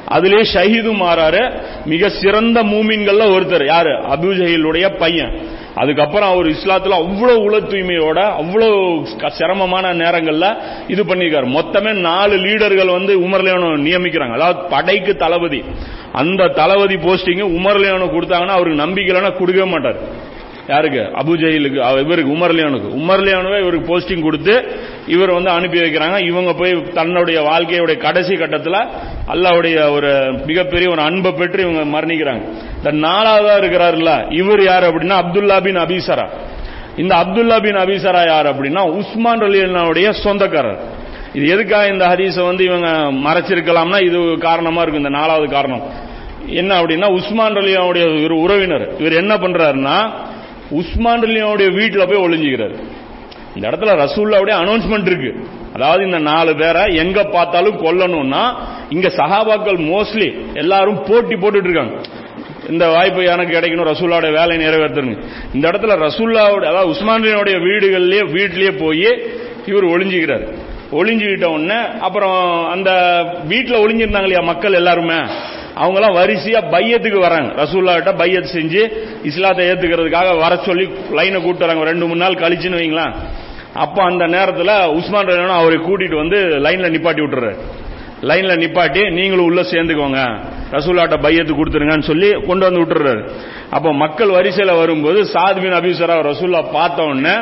அதுலயே 0.09 0.43
ஷஹீதும் 0.53 1.01
மாறாரு 1.05 1.41
மிக 1.85 2.09
சிறந்த 2.09 2.63
மூமின்கள்ல 2.63 3.23
ஒருத்தர். 3.35 3.65
யாரு? 3.65 3.91
அபுஜஹிலுடைய 3.91 4.97
பையன். 4.97 5.33
அதுக்கப்புறம் 5.75 6.29
அவர் 6.29 6.45
இஸ்லாத்துல 6.45 6.97
அவ்வளவு 7.01 7.41
உள 7.41 7.57
தூய்மையோட 7.57 8.19
அவ்வளவு 8.19 9.05
சிரமமான 9.27 9.93
நேரங்கள்ல 9.93 10.57
இது 10.87 11.03
பண்ணிருக்காரு 11.03 11.47
மொத்தமே 11.57 11.93
நாலு 11.93 12.37
லீடர்கள் 12.37 12.91
வந்து 12.91 13.19
உமர்லேனோ 13.19 13.69
நியமிக்கிறாங்க. 13.87 14.33
அதாவது 14.33 14.59
படைக்கு 14.69 15.15
தளபதி. 15.15 15.63
அந்த 16.11 16.47
தளபதி 16.47 16.95
போஸ்டிங் 16.95 17.45
உமர்லேனோ 17.59 18.07
கொடுத்தாங்கன்னா 18.15 18.57
அவருக்கு 18.57 18.83
நம்பிக்கை 18.85 19.21
கொடுக்கவே 19.21 19.69
மாட்டார். 19.69 20.27
யாருக்கு? 20.71 21.03
அபுஜெயிலுக்கு 21.21 21.79
இவருக்கு 22.03 22.33
உமர்லியானுக்கு 22.35 22.89
உமர்லியானுவே 23.01 23.57
இவருக்கு 23.63 23.87
போஸ்டிங் 23.91 24.25
கொடுத்து 24.27 24.55
இவர் 25.07 25.35
வந்து 25.37 25.49
அனுப்பி 25.57 25.79
வைக்கிறாங்க. 25.79 26.17
இவங்க 26.31 26.51
போய் 26.53 26.73
தன்னுடைய 26.99 27.39
வாழ்க்கையுடைய 27.49 27.97
கடைசி 27.97 28.35
கட்டத்தில் 28.35 28.79
அல்லாவுடைய 29.33 29.77
ஒரு 29.95 30.11
மிகப்பெரிய 30.45 30.89
ஒரு 30.89 31.01
அன்பை 31.01 31.31
பெற்று 31.31 31.63
இவங்க 31.67 31.83
மரணிக்கிறாங்க. 31.95 32.43
இந்த 32.77 32.91
நாலாவதா 33.07 33.55
இருக்கிறாருல்ல 33.61 34.13
இவர் 34.41 34.63
யார் 34.63 34.87
அப்படின்னா 34.89 35.17
அப்துல்லா 35.23 35.57
பின் 35.67 35.81
அபிசரா 35.85 36.27
இந்த 36.97 37.13
அப்துல்லா 37.23 37.57
பின் 37.65 37.81
அபிசரா 37.83 38.21
யார் 38.33 38.47
அப்படின்னா 38.51 38.81
உஸ்மான் 38.99 39.43
ரலியல்லாவுடைய 39.45 40.07
சொந்தக்காரர். 40.23 40.79
இது 41.37 41.45
எதுக்காக 41.55 41.91
இந்த 41.93 42.05
ஹதீஸை 42.11 42.43
வந்து 42.45 42.63
இவங்க 42.69 42.89
மறைச்சிருக்கலாம்னா 43.25 43.99
இது 44.07 44.19
காரணமா 44.47 44.81
இருக்கும் 44.81 45.03
இந்த 45.03 45.13
நாலாவது 45.17 45.47
காரணம். 45.57 45.83
என்ன 46.61 46.71
அப்படின்னா 46.81 47.07
உஸ்மான் 47.17 47.57
ரலியாவுடைய 47.59 48.05
ஒரு 48.25 48.35
உறவினர் 48.45 48.85
இவர் 48.99 49.19
என்ன 49.21 49.33
பண்றாருன்னா 49.35 49.97
உஸ்மான் 50.69 51.19
வீட்டில் 51.73 52.07
போய் 52.07 52.25
ஒளிஞ்சுக்கிறார். 52.27 52.75
இந்த 53.55 53.69
இடத்துல 53.69 53.93
ரசூல்லாவுடைய 54.05 54.55
அனௌன்ஸ்மெண்ட் 54.63 55.05
இருக்கு. 55.05 55.47
அதாவது 55.73 56.05
இந்த 56.05 56.19
நாலு 56.19 56.55
பேரை 56.55 56.95
எங்க 56.95 57.23
பார்த்தாலும் 57.23 57.77
கொல்லணும்னா 57.77 58.53
இங்க 58.89 59.07
சஹாபாக்கள் 59.07 59.77
மோஸ்ட்லி 59.77 60.53
எல்லாரும் 60.53 61.03
போட்டி 61.03 61.35
போட்டுட்டு 61.35 61.63
இருக்காங்க 61.63 62.01
இந்த 62.69 62.87
வாய்ப்பு 62.87 63.23
எனக்கு 63.23 63.59
கிடைக்கணும் 63.59 63.89
ரசூல்லாவுடைய 63.89 64.31
வேலையை 64.31 64.67
நிறைவேற்றுங்க 64.67 65.23
இந்த 65.53 65.69
இடத்துல 65.69 66.09
ரசூல்லாவுடைய 66.09 66.65
அதாவது 66.65 66.91
உஸ்மானியனுடைய 66.91 67.57
வீடுகள்லயே 67.59 68.23
வீட்லயே 68.33 68.83
போய் 68.83 69.21
இவர் 69.65 69.85
ஒளிஞ்சுக்கிறார். 69.85 70.45
ஒளிஞ்சுக்கிட்ட 70.91 71.45
உடனே 71.45 71.77
அப்புறம் 71.99 72.69
அந்த 72.69 72.91
வீட்டில் 73.47 73.77
ஒளிஞ்சிருந்தாங்க 73.77 74.21
இல்லையா 74.21 74.41
மக்கள் 74.41 74.73
எல்லாருமே? 74.73 75.19
அவங்களாம் 75.79 76.15
வரிசையா 76.15 76.71
பையத்துக்கு 76.71 77.19
வராங்க. 77.19 77.63
ரசூல்லாட்ட 77.63 78.17
பையத் 78.17 78.49
செஞ்சு 78.55 78.89
இஸ்லாத்தை 79.23 79.65
ஏத்துக்கிறதுக்காக 79.65 80.39
வர 80.39 80.55
சொல்லி 80.55 80.89
லைனை 81.11 81.41
கூட்டு 81.41 81.65
வராங்க. 81.65 81.83
ரெண்டு 81.83 82.07
மூணு 82.07 82.19
நாள் 82.19 82.33
கழிச்சுன்னு 82.33 82.79
வைங்களா? 82.81 83.13
அப்ப 83.73 84.03
அந்த 84.03 84.27
நேரத்தில் 84.27 84.87
உஸ்மான் 84.87 85.25
ரலியல்லாஹு 85.25 85.61
அவரை 85.61 85.77
கூட்டிட்டு 85.77 86.15
வந்து 86.15 86.37
லைன்ல 86.37 86.89
நிப்பாட்டி 86.95 87.21
விட்டுறாரு. 87.21 87.55
லைன்ல 88.21 88.53
நிப்பாட்டி 88.63 89.11
நீங்களும் 89.11 89.45
உள்ள 89.45 89.61
சேர்ந்துக்கோங்க. 89.61 90.39
ரசூல்லாட்ட 90.71 91.17
பையத்து 91.25 91.53
கொடுத்துருங்கன்னு 91.53 92.01
சொல்லி 92.01 92.31
கொண்டு 92.31 92.71
வந்து 92.71 92.81
விட்டுறாரு. 92.81 93.29
அப்போ 93.69 93.93
மக்கள் 93.93 94.29
வரிசையில 94.29 94.77
வரும்போது 94.77 95.21
சாத் 95.21 95.61
பின் 95.61 95.73
அபிசரா 95.73 96.33
ரசூல்லா 96.33 96.71
பார்த்த 96.71 97.03
உடனே 97.03 97.35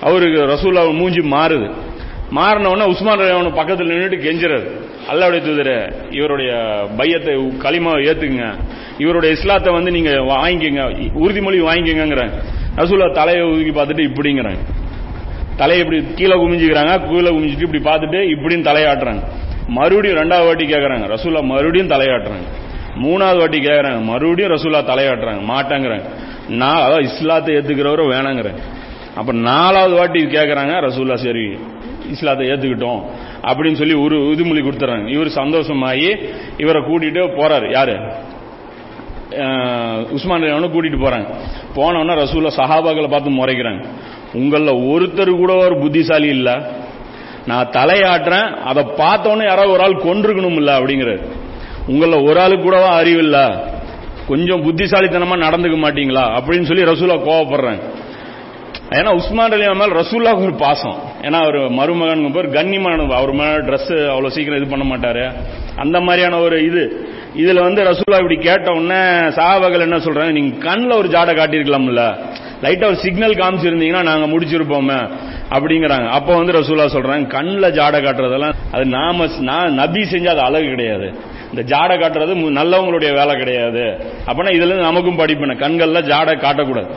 அவருக்கு 0.00 0.40
ரசூல்லா 0.42 0.94
மூஞ்சி 0.94 1.20
மாறுது. 1.20 1.70
மாறினவொடனே 2.36 2.86
உஸ்மான் 2.92 3.20
ரலியல்லாஹு 3.20 3.58
பக்கத்தில் 3.58 3.90
நின்றுட்டு 3.92 4.18
கெஞ்சுறாரு. 4.24 4.66
அல்லாவுடைய 5.10 5.40
தூதர 5.46 5.70
இவருடைய 6.16 6.50
பையத்தை 6.98 7.34
களிமாவை 7.64 8.00
ஏத்துக்குங்க 8.08 8.48
இவருடைய 9.02 9.30
இஸ்லாத்தை 9.36 9.70
வந்து 9.76 9.90
நீங்க 9.96 10.10
வாங்கிக்கங்க. 10.32 10.82
உறுதிமொழி 11.22 11.58
வாங்கிக்கங்கிறாங்க 11.68 12.34
ரசூலா 12.80 13.06
தலையை 13.20 13.44
ஒதுக்கி 13.52 13.72
பார்த்துட்டு 13.78 14.04
இப்படிங்கிறாங்க 14.08 14.60
தலையை 15.60 15.80
இப்படி 15.84 16.00
கீழே 16.18 16.34
குமிஞ்சுக்கிறாங்க 16.42 16.92
கீழே 17.10 17.30
குமிஞ்சிட்டு 17.36 17.66
இப்படி 17.68 17.82
பார்த்துட்டு 17.88 18.18
இப்படின்னு 18.34 18.68
தலையாட்டுறாங்க. 18.70 19.22
மறுபடியும் 19.78 20.20
ரெண்டாவது 20.22 20.48
வாட்டி 20.48 20.66
கேட்கறாங்க 20.72 21.06
ரசூலா 21.14 21.40
மறுபடியும் 21.52 21.92
தலையாட்டுறாங்க. 21.94 22.46
மூணாவது 23.04 23.40
வாட்டி 23.42 23.58
கேட்கறாங்க 23.68 24.00
மறுபடியும் 24.10 24.52
ரசூலா 24.56 24.82
தலையாட்டுறாங்க. 24.92 25.42
மாட்டாங்கிறாங்க 25.52 26.06
நான் 26.60 26.84
அதாவது 26.84 27.08
இஸ்லாத்தை 27.10 27.50
ஏத்துக்கிறவரை 27.56 28.06
வேணாங்கிறேன். 28.14 28.60
அப்ப 29.18 29.30
நாலாவது 29.50 29.94
வாட்டி 30.00 30.20
கேட்கறாங்க 30.36 30.74
ரசூல்லா 30.88 31.18
சரி. 31.26 31.46
இஸ்லாத்தை 32.10 32.46
ஏத்துக்கிட்டோம் 32.46 33.02
அப்படின்னு 33.42 33.74
சொல்லி 33.74 33.94
ஒரு 33.94 34.18
உறுதிமொழி 34.18 34.62
கொடுத்துறாங்க. 34.62 35.08
இவர் 35.08 35.26
சந்தோஷமாயி 35.26 36.28
இவரை 36.58 36.82
கூட்டிட்டு 36.82 37.20
போறாரு. 37.36 37.70
யாரு? 37.70 38.12
அஹ் 39.30 40.10
உஸ்மான் 40.10 40.42
ரலியல்லாஹு 40.42 40.68
கூட்டிட்டு 40.68 41.06
போறாங்க. 41.06 41.34
போனவொன்னே 41.74 42.16
ரசூல 42.18 42.50
சஹாபாக்களை 42.56 43.08
பார்த்து 43.08 43.30
முறைக்கிறாங்க. 43.30 43.84
உங்கள 44.32 44.70
ஒருத்தர் 44.72 45.30
கூட 45.30 45.54
ஒரு 45.54 45.78
புத்திசாலி 45.78 46.28
இல்ல. 46.28 46.70
நான் 47.46 47.66
தலையாட்டுறேன். 47.66 48.54
அதை 48.56 48.84
பார்த்தோன்னே 48.84 49.44
யாராவது 49.44 49.70
ஒரு 49.70 49.82
ஆள் 49.82 50.02
கொண்டிருக்கணும் 50.02 50.52
இல்ல 50.52 50.78
அப்படிங்கிறாரு. 50.78 51.26
உங்கள 51.88 52.24
ஒரு 52.24 52.40
ஆளுக்கு 52.40 52.62
கூடவா 52.62 52.86
அறிவு 52.86 53.18
இல்ல? 53.18 53.66
கொஞ்சம் 54.28 54.62
புத்திசாலித்தனமா 54.62 55.36
நடந்துக்க 55.36 55.76
மாட்டீங்களா? 55.76 56.40
அப்படின்னு 56.40 56.62
சொல்லி 56.62 56.82
ரசூலா 56.82 57.16
கோவப்படுறாங்க. 57.16 57.80
ஏன்னா 58.90 59.14
உஸ்மான் 59.14 59.52
அலி 59.52 59.74
மேல் 59.74 59.92
ரசூல்லாவுக்கு 59.92 60.42
ஒரு 60.42 60.54
பாசம். 60.54 60.98
ஏன்னா 61.22 61.32
அவர் 61.32 61.68
மருமகன் 61.68 62.32
பேர் 62.32 62.48
கண்ணியமான 62.48 63.12
அவர் 63.12 63.32
மேல 63.32 63.58
ட்ரெஸ் 63.58 64.06
அவ்வளவு 64.06 64.30
சீக்கிரம் 64.30 64.62
இது 64.62 64.70
பண்ண 64.70 64.96
மாட்டாரு. 64.96 65.32
அந்த 65.76 66.00
மாதிரியான 66.00 66.38
ஒரு 66.38 66.64
இது. 66.64 67.08
இதுல 67.36 67.60
வந்து 67.60 67.82
ரசூல்லா 67.82 68.14
இப்படி 68.14 68.36
கேட்ட 68.36 68.70
உடனே 68.70 69.28
சாபாக்கள் 69.28 69.80
என்ன 69.80 69.96
சொல்றாங்க? 69.96 70.32
நீங்க 70.32 70.56
கண்ணில் 70.56 70.96
ஒரு 70.96 71.08
ஜாடை 71.08 71.36
காட்டியிருக்கலாம்ல. 71.36 72.16
லைட்டா 72.62 72.84
ஒரு 72.84 72.96
சிக்னல் 72.96 73.34
காமிச்சிருந்தீங்கன்னா 73.34 74.02
நாங்க 74.02 74.38
முடிச்சிருப்போமே 74.38 75.10
அப்படிங்கிறாங்க. 75.50 76.08
அப்ப 76.08 76.36
வந்து 76.36 76.52
ரசூல்லா 76.52 76.88
சொல்றாங்க 76.88 77.26
கண்ணில் 77.26 77.72
ஜாடை 77.72 78.00
காட்டுறதெல்லாம் 78.00 78.52
அது 78.72 78.84
நாம 78.84 79.26
நான் 79.40 79.74
நபி 79.74 80.00
செஞ்சா 80.00 80.26
அது 80.26 80.40
அழகு 80.40 80.68
கிடையாது. 80.68 81.14
இந்த 81.54 81.76
ஜாடை 81.76 81.90
காட்டுறது 81.90 82.36
மு- 82.36 82.64
நல்லவங்களுடைய 82.64 83.14
வேலை 83.14 83.36
கிடையாது. 83.36 83.80
அப்படின்னா 84.26 84.48
இதுல 84.48 84.54
இருந்து 84.54 84.76
நமக்கும் 84.76 85.18
படிப்பின 85.18 85.56
கண்கள்ல 85.56 86.02
ஜாடை 86.02 86.36
காட்டக்கூடாது. 86.36 86.90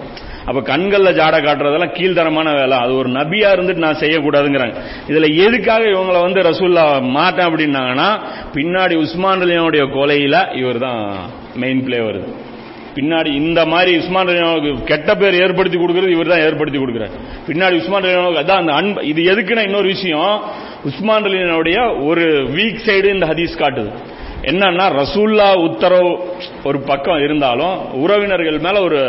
அப்ப 0.48 0.60
கண்கள்ல 0.70 1.10
ஜாடை 1.20 1.40
காட்டுறதெல்லாம் 1.46 1.96
கீழ்த்தரமான 1.98 2.54
வேலை. 2.60 2.78
அது 2.84 2.94
ஒரு 3.02 3.10
நபியா 3.18 3.50
இருந்துட்டு 3.56 3.86
நான் 3.86 4.02
செய்யக்கூடாதுங்கிறாங்க. 4.04 4.76
இதுல 5.12 5.28
எதுக்காக 5.46 5.84
இவங்களை 5.94 6.22
வந்து 6.28 6.42
ரசூல்லா 6.50 6.86
மாட்டேன் 7.18 7.48
அப்படின்னாங்கன்னா 7.50 8.10
பின்னாடி 8.56 8.96
உஸ்மான் 9.06 9.44
ரலியாவுடைய 9.44 9.84
கொலையில 9.98 10.38
இவர் 10.62 10.80
தான் 10.86 11.04
மெயின் 11.64 11.84
பிளே 11.88 12.00
வருது 12.08 12.32
பின்னாடி 12.96 13.30
இந்த 13.42 13.60
மாதிரி 13.74 13.92
உஸ்மான் 14.00 14.30
ரலியாவுக்கு 14.30 14.72
கெட்ட 14.90 15.12
பேர் 15.20 15.36
ஏற்படுத்தி 15.44 15.78
கொடுக்கறது 15.82 16.16
இவர் 16.16 16.32
தான் 16.34 16.46
ஏற்படுத்தி 16.48 16.80
கொடுக்குறாரு. 16.80 17.14
பின்னாடி 17.50 17.76
உஸ்மான் 17.82 18.06
ரலியாவுக்கு 18.06 18.44
அதான் 18.44 18.62
அந்த 18.64 18.74
அன்பு. 18.80 19.06
இது 19.12 19.22
எதுக்குன்னா 19.34 19.64
இன்னொரு 19.70 19.88
விஷயம் 19.96 20.34
உஸ்மான் 20.90 21.26
ரலியனுடைய 21.28 21.78
ஒரு 22.10 22.26
வீக் 22.58 22.82
சைடு 22.88 23.14
இந்த 23.16 23.28
ஹதீஸ் 23.32 23.62
காட்டுது. 23.62 23.92
என்னன்னா 24.52 24.86
ரசூல்லா 25.02 25.48
உத்தரவு 25.66 26.12
ஒரு 26.68 26.80
பக்கம் 26.90 27.24
இருந்தாலும் 27.26 27.76
உறவினர்கள் 28.04 28.60
மேல 28.68 28.78
ஒரு 28.88 29.02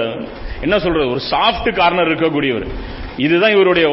என்ன 0.64 0.76
சொல்றது? 0.84 1.06
ஒரு 1.14 1.22
சாஃப்ட் 1.32 1.70
கார்னர் 1.80 2.10
இருக்கக்கூடியவர். 2.10 2.66
இதுதான் 3.26 3.54
இவருடைய 3.56 3.86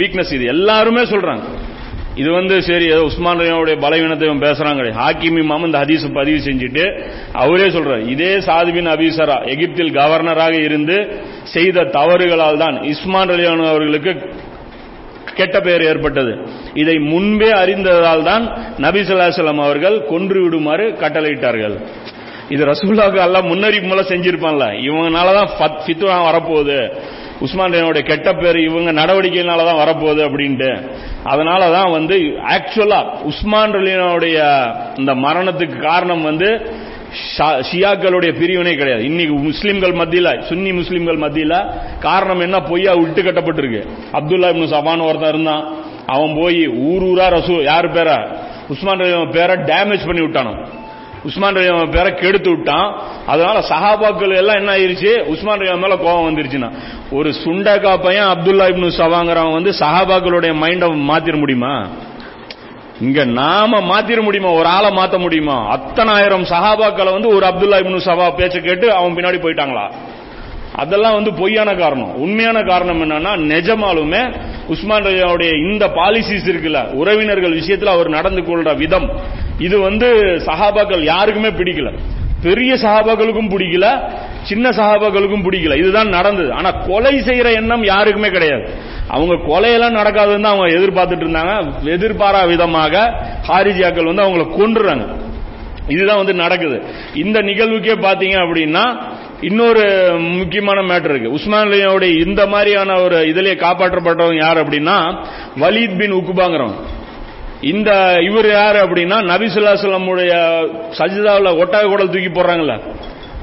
வீக்னஸ் 0.00 0.34
இது 0.36 0.44
எல்லாருமே 0.56 1.02
சொல்றாங்க. 1.14 1.46
இது 2.20 2.30
வந்து 2.36 2.54
சரி 2.66 2.86
உஸ்மான் 3.06 3.40
ரலியாவுடைய 3.40 3.76
பலவீனத்தை 3.84 4.28
பேசுறாங்க 4.44 4.84
ஹாக்கி 5.00 5.28
இமாம் 5.40 5.66
இந்த 5.68 5.78
ஹதீஸ் 5.82 6.04
பதிவு 6.18 6.38
செஞ்சுட்டு 6.46 6.84
அவரே 7.42 7.66
சொல்றாரு 7.74 8.04
இதே 8.14 8.30
சாதுபின் 8.46 8.88
அபிசரா 8.94 9.36
எகிப்தில் 9.54 9.92
கவர்னராக 9.98 10.54
இருந்து 10.68 10.96
செய்த 11.54 11.84
தவறுகளால் 11.98 12.62
தான் 12.64 12.76
இஸ்மான் 12.92 13.30
ரலியான் 13.32 13.64
அவர்களுக்கு 13.72 14.12
கெட்ட 15.38 15.56
பெயர் 15.66 15.82
ஏற்பட்டது. 15.90 16.32
இதை 16.82 16.96
முன்பே 17.12 17.50
அறிந்ததால் 17.62 18.26
தான் 18.30 18.44
நபி 18.84 19.00
ஸல்லல்லாஹு 19.08 19.66
அவர்கள் 19.68 19.96
கொன்று 20.12 20.38
விடுமாறு 20.44 20.84
கட்டளையிட்டார்கள். 21.02 21.76
இது 22.48 22.64
ரசூல்லாவுக்கு 22.66 23.22
எல்லாம் 23.22 23.46
முன்னறிப்பு 23.46 23.86
மூலம் 23.86 24.04
செஞ்சிருப்பான்ல. 24.04 24.64
இவங்கனால 24.64 25.34
தான் 25.34 25.80
ஃபித்வா 25.86 26.32
வரப்போகுது. 26.32 26.96
உஸ்மான் 27.40 27.92
கெட்ட 27.92 28.32
பேர் 28.32 28.58
இவங்க 28.58 28.92
நடவடிக்கையினால 28.92 29.64
தான் 29.64 29.88
வரப்போகுது 29.88 30.24
அப்படின்ட்டு. 30.24 30.90
அதனால 31.24 31.70
தான் 31.70 31.90
வந்து 31.90 32.16
ஆக்சுவலா 32.48 33.10
உஸ்மான் 33.22 33.72
ரலியனுடைய 33.72 34.66
இந்த 34.98 35.14
மரணத்துக்கு 35.14 35.80
காரணம் 35.80 36.22
வந்து 36.22 36.70
ஷா- 37.38 37.64
ஷியாக்களுடைய 37.72 38.38
பிரிவினை 38.38 38.76
கிடையாது. 38.76 39.04
இன்னைக்கு 39.04 39.34
முஸ்லிம்கள் 39.34 39.92
மத்தியில 39.92 40.40
சுன்னி 40.40 40.74
முஸ்லிம்கள் 40.74 41.18
மத்தியில 41.18 41.72
காரணம் 41.98 42.40
என்ன? 42.40 42.60
பொய்யா 42.60 42.92
விட்டு 42.92 43.22
கட்டப்பட்டிருக்கு. 43.22 43.88
அப்துல்லா 44.12 44.48
இப்னு 44.48 44.68
சபான் 44.68 45.02
ஒருத்தன் 45.02 45.28
இருந்தான். 45.28 45.74
அவன் 46.06 46.38
போய் 46.40 46.68
ஊர் 46.68 47.02
ஊரா 47.02 47.28
ரசூ 47.28 47.62
யார் 47.62 47.92
பேரா? 47.92 48.36
உஸ்மான் 48.68 49.30
பேரை 49.30 49.56
டேமேஜ் 49.56 50.06
பண்ணி 50.06 50.20
விட்டானோ? 50.20 50.84
உஸ்மான் 51.26 51.54
ரலி 51.54 51.90
பேரை 51.90 52.10
கெடுத்து 52.14 52.50
விட்டான். 52.50 52.88
அதனால 53.26 53.56
சஹாபாக்கள் 53.68 54.34
எல்லாம் 54.36 54.56
என்ன 54.56 54.72
ஆயிருச்சு? 54.72 55.12
உஸ்மான் 55.26 55.58
ரயா 55.58 55.76
மேல 55.78 55.96
கோபம் 55.96 56.26
வந்துருச்சுன்னா. 56.26 56.70
ஒரு 57.10 57.30
சுண்டக்கா 57.44 57.92
பையன் 58.02 58.26
அப்துல்லா 58.26 58.66
இப்னு 58.72 58.90
சவாங்கிறவன் 59.00 59.56
வந்து 59.58 59.72
சஹாபாக்களுடைய 59.78 60.52
மைண்டை 60.62 60.88
மாத்திர 61.10 61.36
முடியுமா? 61.36 61.74
இங்க 63.00 63.24
நாம 63.24 63.80
மாத்திர 63.80 64.20
முடியுமா? 64.22 64.50
ஒரு 64.50 64.68
ஆளை 64.68 64.90
மாத்த 64.90 65.18
முடியுமா? 65.18 65.56
அத்தனாயிரம் 65.76 66.46
சஹாபாக்களை 66.52 67.12
வந்து 67.12 67.28
ஒரு 67.28 67.46
அப்துல்லா 67.46 67.78
இப்னு 67.82 68.06
சவா 68.08 68.28
பேச்ச 68.38 68.60
கேட்டு 68.60 68.92
அவன் 68.92 69.16
பின்னாடி 69.16 69.40
போயிட்டாங்களா? 69.40 69.86
அதெல்லாம் 70.74 71.14
வந்து 71.14 71.30
பொய்யான 71.34 71.74
காரணம். 71.74 72.14
உண்மையான 72.14 72.58
காரணம் 72.62 73.00
என்னன்னா 73.02 73.32
நிஜமாலுமே 73.52 74.22
உஸ்மான் 74.68 75.04
ரஜாவுடைய 75.04 75.50
இந்த 75.70 75.84
பாலிசிஸ் 75.86 76.48
இருக்குல்ல 76.50 76.80
உறவினர்கள் 76.92 77.58
விஷயத்தில் 77.60 77.94
அவர் 77.94 78.08
நடந்து 78.08 78.42
கொள்ற 78.42 78.76
விதம் 78.76 79.08
இது 79.58 79.80
வந்து 79.80 80.14
சஹாபாக்கள் 80.46 81.00
யாருக்குமே 81.00 81.48
பிடிக்கல. 81.48 81.98
பெரிய 82.42 82.74
சகாபாக்களுக்கும் 82.74 83.50
பிடிக்கல 83.50 84.12
சின்ன 84.42 84.68
சகாபாக்களுக்கும் 84.68 85.44
பிடிக்கல. 85.44 85.76
இதுதான் 85.76 86.08
நடந்தது. 86.08 86.52
ஆனா 86.52 86.70
கொலை 86.70 87.20
செய்யற 87.20 87.54
எண்ணம் 87.54 87.84
யாருக்குமே 87.84 88.30
கிடையாது. 88.30 88.70
அவங்க 89.08 89.34
கொலையெல்லாம் 89.34 89.98
நடக்காதுன்னு 90.00 90.42
அவங்க 90.42 90.66
எதிர்பார்த்துட்டு 90.66 91.18
இருந்தாங்க. 91.18 91.72
எதிர்பாரா 91.84 92.46
விதமாக 92.46 93.12
ஹாரிஜியாக்கள் 93.48 94.14
வந்து 94.14 94.22
அவங்கள 94.22 94.40
கொன்றுறாங்க. 94.40 95.06
இதுதான் 95.88 96.16
வந்து 96.16 96.34
நடக்குது. 96.34 96.82
இந்த 97.14 97.40
நிகழ்வுக்கே 97.40 97.94
பாத்தீங்க 97.94 98.36
அப்படின்னா 98.36 99.02
இன்னொரு 99.40 100.16
முக்கியமான 100.18 100.80
மேட்டர் 100.80 101.10
இருக்கு. 101.10 101.30
உஸ்மான் 101.30 102.02
இந்த 102.02 102.46
மாதிரியான 102.46 103.00
ஒரு 103.00 103.28
இதிலே 103.28 103.54
காப்பாற்றப்பட்டவங்க 103.54 104.36
யார் 104.36 104.68
அப்படின்னா 104.68 105.24
வலீத் 105.60 105.98
பின் 105.98 106.12
உக்குபாங்கிறவங்க 106.12 106.74
இந்த 107.60 108.18
இவர் 108.22 108.48
யாரு 108.48 108.78
அப்படின்னா 108.78 109.14
நபிசுல்லாசல்லமுடைய 109.14 110.30
சஜிதாவில் 110.98 111.64
ஒட்டக 111.64 111.88
குடல் 111.88 112.10
தூக்கி 112.10 112.28
போடுறாங்கல்ல? 112.28 112.80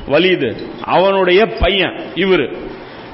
வலிது. 0.07 0.55
அவனுடைய 0.81 1.45
பையன் 1.45 1.99
இவரு. 2.15 2.57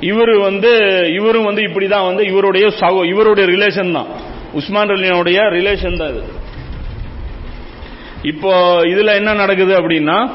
இவரு 0.01 0.41
வந்து 0.41 1.03
இவரும் 1.13 1.43
வந்து 1.43 1.61
இப்படிதான் 1.61 2.05
வந்து 2.05 2.25
இவருடைய 2.25 2.67
சகோ 2.67 3.05
இவருடைய 3.05 3.49
ரிலேஷன் 3.49 3.91
தான். 3.91 4.05
உஸ்மான் 4.53 4.87
ரலியனுடைய 4.87 5.37
ரிலேஷன் 5.37 5.97
தான் 5.97 6.09
இது. 6.09 6.23
இப்போ 8.23 8.81
இதுல 8.83 9.13
என்ன 9.15 9.33
நடக்குது 9.33 9.81
அப்படின்னா 9.81 10.29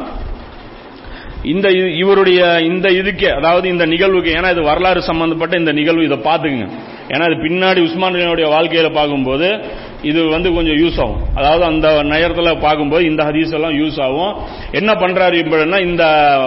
இந்த 1.43 1.69
இது- 1.69 1.97
இவருடைய 1.97 2.61
இந்த 2.61 2.89
இதுக்கு 2.89 3.33
அதாவது 3.33 3.69
இந்த 3.69 3.87
நிகழ்வுக்கு 3.87 4.33
ஏன்னா 4.33 4.51
இது 4.51 4.63
வரலாறு 4.63 5.03
சம்பந்தப்பட்ட 5.03 5.59
இந்த 5.59 5.73
நிகழ்வு 5.73 6.05
இதை 6.05 6.19
பார்த்துக்குங்க. 6.19 6.69
ஏன்னா 7.09 7.31
இது 7.31 7.45
பின்னாடி 7.45 7.83
உஸ்மான் 7.83 8.15
ரலியனுடைய 8.15 8.47
வாழ்க்கையில 8.47 8.93
பார்க்கும்போது 8.93 9.65
இது 10.11 10.21
வந்து 10.35 10.49
கொஞ்சம் 10.57 10.79
யூஸ் 10.83 10.99
ஆகும். 11.05 11.23
அதாவது 11.35 11.65
அந்த 11.71 11.89
நேரத்தில் 12.13 12.63
பார்க்கும்போது 12.65 13.05
இந்த 13.11 13.23
ஹதீஸ் 13.25 13.55
எல்லாம் 13.59 13.77
யூஸ் 13.83 13.99
ஆகும். 14.07 14.35
என்ன 14.81 14.93
பண்றாரு 15.03 15.37
இப்படின்னா 15.43 15.81
இந்த 15.89 16.05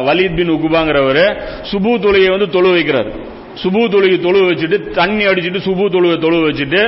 வலீத் 0.09 0.37
பின் 0.39 0.53
உகுபாங்கிறவரு 0.57 1.25
சுபு 1.71 1.93
தொழுகையை 2.05 2.31
வந்து 2.35 2.49
தொழு 2.57 2.71
வைக்கிறாரு. 2.77 3.11
சுபு 3.61 3.83
தொழுகை 3.93 4.17
தொழு 4.25 4.39
வச்சுட்டு 4.47 4.77
தண்ணி 4.97 5.23
அடிச்சிட்டு 5.25 5.59
சுபு 5.67 5.85
தொழுகை 5.93 6.17
தொழு 6.25 6.39
வச்சுட்டு 6.47 6.81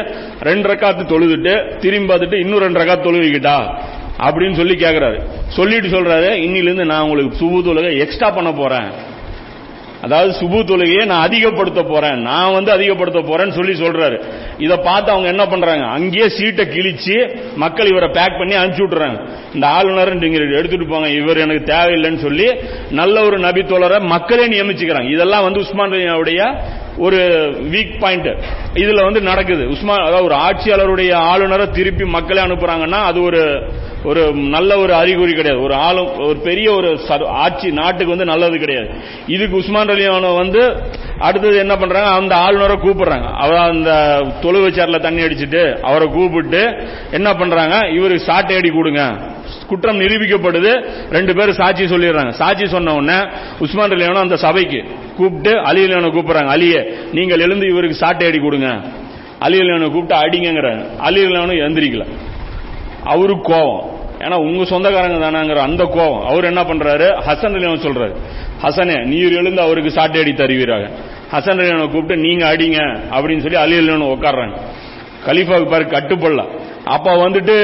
ரெண்டு 0.49 0.65
ரக்காத்து 0.71 1.03
தொழுதுட்டு 1.13 1.53
திரும்பி 1.83 2.09
பார்த்துட்டு 2.13 2.41
இன்னும் 2.43 2.63
ரெண்டு 2.65 2.81
ரக்காத்து 2.81 3.07
தொழுவிக்கிட்டா 3.07 3.57
அப்படின்னு 4.27 4.59
சொல்லி 4.61 4.75
கேட்கிறாரு 4.83 5.19
சொல்லிட்டு 5.57 5.89
சொல்றாரு 5.95 6.29
இன்னிலிருந்து 6.45 6.85
நான் 6.91 7.05
உங்களுக்கு 7.05 7.39
சுபு 7.41 7.59
தொழுகை 7.67 7.91
எக்ஸ்ட்ரா 8.05 8.29
பண்ண 8.37 8.51
போறேன். 8.51 8.89
அதாவது 10.01 10.33
சுபு 10.39 10.59
தொழுகையை 10.63 11.05
நான் 11.05 11.21
அதிகப்படுத்த 11.21 11.83
போறேன். 11.83 12.21
நான் 12.21 12.53
வந்து 12.53 12.71
அதிகப்படுத்த 12.71 13.19
போறேன்னு 13.19 13.51
சொல்லி 13.51 13.81
சொல்றாரு. 13.81 14.23
இதை 14.57 14.77
பார்த்து 14.77 15.11
அவங்க 15.11 15.29
என்ன 15.29 15.45
பண்றாங்க? 15.45 15.85
அங்கேயே 15.85 16.29
சீட்டை 16.29 16.65
கிழிச்சு 16.65 17.37
மக்கள் 17.55 17.87
இவரை 17.87 18.09
பேக் 18.09 18.37
பண்ணி 18.37 18.55
அனுப்பிச்சு 18.55 18.85
விட்டுறாங்க. 18.85 19.27
இந்த 19.53 19.67
ஆளுநர் 19.67 20.17
எடுத்துட்டு 20.51 20.87
போங்க. 20.87 21.09
இவர் 21.09 21.37
எனக்கு 21.37 21.73
தேவையில்லைன்னு 21.73 22.17
சொல்லி 22.17 22.49
நல்ல 22.91 23.23
ஒரு 23.23 23.39
நபி 23.39 23.61
தோழரை 23.61 23.99
மக்களே 24.01 24.47
நியமிச்சுக்கிறாங்க. 24.47 25.11
இதெல்லாம் 25.11 25.43
வந்து 25.43 25.59
உஸ்மான் 25.59 26.13
உடைய 26.13 26.61
ஒரு 26.99 27.19
வீக் 27.73 27.99
பாயிண்ட் 27.99 28.29
இதுல 28.73 29.03
வந்து 29.03 29.21
நடக்குது. 29.21 29.67
உஸ்மான் 29.67 30.05
அதாவது 30.05 30.23
ஒரு 30.23 30.35
ஆட்சியாளருடைய 30.35 31.13
ஆளுநரை 31.13 31.67
திருப்பி 31.69 32.05
மக்களே 32.05 32.41
அனுப்புறாங்கன்னா 32.41 33.01
அது 33.11 33.21
ஒரு 33.23 33.43
ஒரு 34.03 34.21
நல்ல 34.33 34.77
ஒரு 34.77 34.93
அறிகுறி 34.93 35.33
கிடையாது. 35.33 35.63
ஒரு 35.63 35.73
ஆளும் 35.73 36.11
ஒரு 36.27 36.37
பெரிய 36.43 36.67
ஒரு 36.71 36.89
ஆட்சி 37.43 37.71
நாட்டுக்கு 37.71 38.07
வந்து 38.07 38.25
நல்லது 38.25 38.57
கிடையாது. 38.57 38.89
இதுக்கு 39.27 39.57
உஸ்மான் 39.57 39.87
ரலியானோ 39.87 40.35
வந்து 40.35 40.61
அடுத்தது 41.19 41.57
என்ன 41.57 41.75
பண்றாங்க? 41.75 42.09
அந்த 42.09 42.35
ஆளுநரை 42.35 42.75
கூப்பிடுறாங்க. 42.75 43.27
அவர் 43.35 43.57
அந்த 43.57 43.91
தொழுவை 44.41 44.69
சேர்ல 44.77 44.99
தண்ணி 44.99 45.21
அடிச்சிட்டு 45.21 45.63
அவரை 45.79 46.07
கூப்பிட்டு 46.07 46.61
என்ன 47.11 47.33
பண்றாங்க? 47.33 47.75
இவருக்கு 47.89 48.23
சாட்டை 48.23 48.55
அடி 48.55 48.69
கொடுங்க. 48.69 49.03
குற்றம் 49.69 49.99
நிரூபிக்கப்படுது. 50.01 50.71
ரெண்டு 51.11 51.33
பேரும் 51.35 51.59
சாட்சி 51.61 51.83
சொல்லிடுறாங்க. 51.83 52.31
சாட்சி 52.41 52.65
சொன்ன 52.67 52.93
உடனே 52.93 53.19
உஸ்மான் 53.59 53.93
அலியானோ 53.95 54.21
அந்த 54.25 54.37
சபைக்கு 54.45 54.79
கூப்பிட்டு 55.17 55.53
அலி 55.69 55.81
அலியானோ 55.85 56.09
கூப்பிடுறாங்க. 56.15 56.51
அலியே 56.55 56.81
நீங்கள் 57.13 57.39
எழுந்து 57.39 57.67
இவருக்கு 57.67 58.01
சாட்டை 58.03 58.27
அடி 58.27 58.39
கொடுங்க. 58.39 58.69
அலி 59.39 59.57
அலியானோ 59.59 59.87
கூப்பிட்டு 59.91 60.15
அடிங்கிறாங்க 60.23 60.83
அலி 60.97 61.21
அலியானோ 61.25 61.55
எந்திரிக்கல 61.67 62.05
அவருக்கு 63.03 63.45
கோவம் 63.53 63.79
ஏன்னா 64.19 64.37
உங்க 64.45 64.63
சொந்தக்காரங்க 64.65 65.17
தானாங்கிற 65.25 65.59
அந்த 65.67 65.83
கோவம் 65.95 66.23
அவர் 66.31 66.49
என்ன 66.51 66.61
பண்றாரு? 66.61 67.07
ஹசன் 67.27 67.55
அலியானோ 67.57 67.77
சொல்றாரு. 67.85 68.15
ஹசனே 68.63 68.97
நீர் 69.05 69.35
எழுந்து 69.41 69.61
அவருக்கு 69.61 69.91
சாட்டை 69.91 70.21
அடி 70.21 70.33
தருவீராக. 70.33 70.85
ஹசன் 71.33 71.59
அலியானோ 71.61 71.85
கூப்பிட்டு 71.91 72.17
நீங்க 72.17 72.43
அடிங்க. 72.53 72.79
அப்படின்னு 73.15 73.43
சொல்லி 73.45 73.59
அலி 73.63 73.75
அலியானோ 73.77 74.07
உட்காடுறாங்க 74.15 74.55
கலீஃபாவுக்கு 75.27 75.71
பாரு 75.71 75.85
கட்டுப்படல. 75.95 76.43
அப்ப 76.95 77.15
வந்துட்டு 77.15 77.55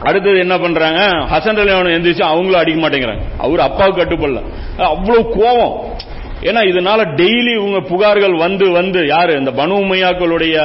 அடுத்தது 0.00 0.38
என்ன 0.38 0.58
பண்றாங்க? 0.58 1.00
ஹசன் 1.06 1.56
ரலியானு 1.56 1.94
எந்திரிச்சு 1.96 2.22
அவங்களும் 2.22 2.60
அடிக்க 2.60 2.88
மாட்டேங்கிறாங்க. 2.88 3.20
அவர் 3.38 3.60
அப்பாவுக்கு 3.60 4.02
கட்டுப்படல. 4.02 4.42
அவ்வளவு 4.78 5.28
கோபம். 5.28 5.94
ஏன்னா 6.40 6.64
இதனால 6.64 7.06
டெய்லி 7.16 7.54
இவங்க 7.54 7.78
புகார்கள் 7.78 8.36
வந்து 8.36 8.70
வந்து 8.70 9.06
யாரு? 9.06 9.38
இந்த 9.38 9.50
பனு 9.50 9.70
உமையாக்களுடைய 9.70 10.56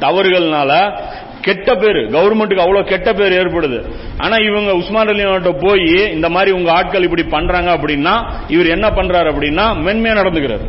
தவறுகள்னால 0.00 1.00
கெட்ட 1.40 1.74
பேர் 1.74 1.96
கவர்மெண்ட்டுக்கு 1.96 2.58
அவ்வளவு 2.58 2.84
கெட்ட 2.84 3.12
பேர் 3.12 3.32
ஏற்படுது. 3.32 3.92
ஆனா 4.18 4.36
இவங்க 4.36 4.74
உஸ்மான் 4.74 5.08
அலியான்ட்ட 5.08 5.66
போய் 5.66 6.12
இந்த 6.12 6.28
மாதிரி 6.28 6.50
உங்க 6.50 6.72
ஆட்கள் 6.72 7.02
இப்படி 7.02 7.22
பண்றாங்க 7.22 7.76
அப்படின்னா 7.76 8.30
இவர் 8.48 8.66
என்ன 8.66 8.88
பண்றாரு 8.88 9.26
அப்படின்னா 9.26 9.64
மென்மையா 9.86 10.18
நடந்துக்கிறாரு. 10.20 10.66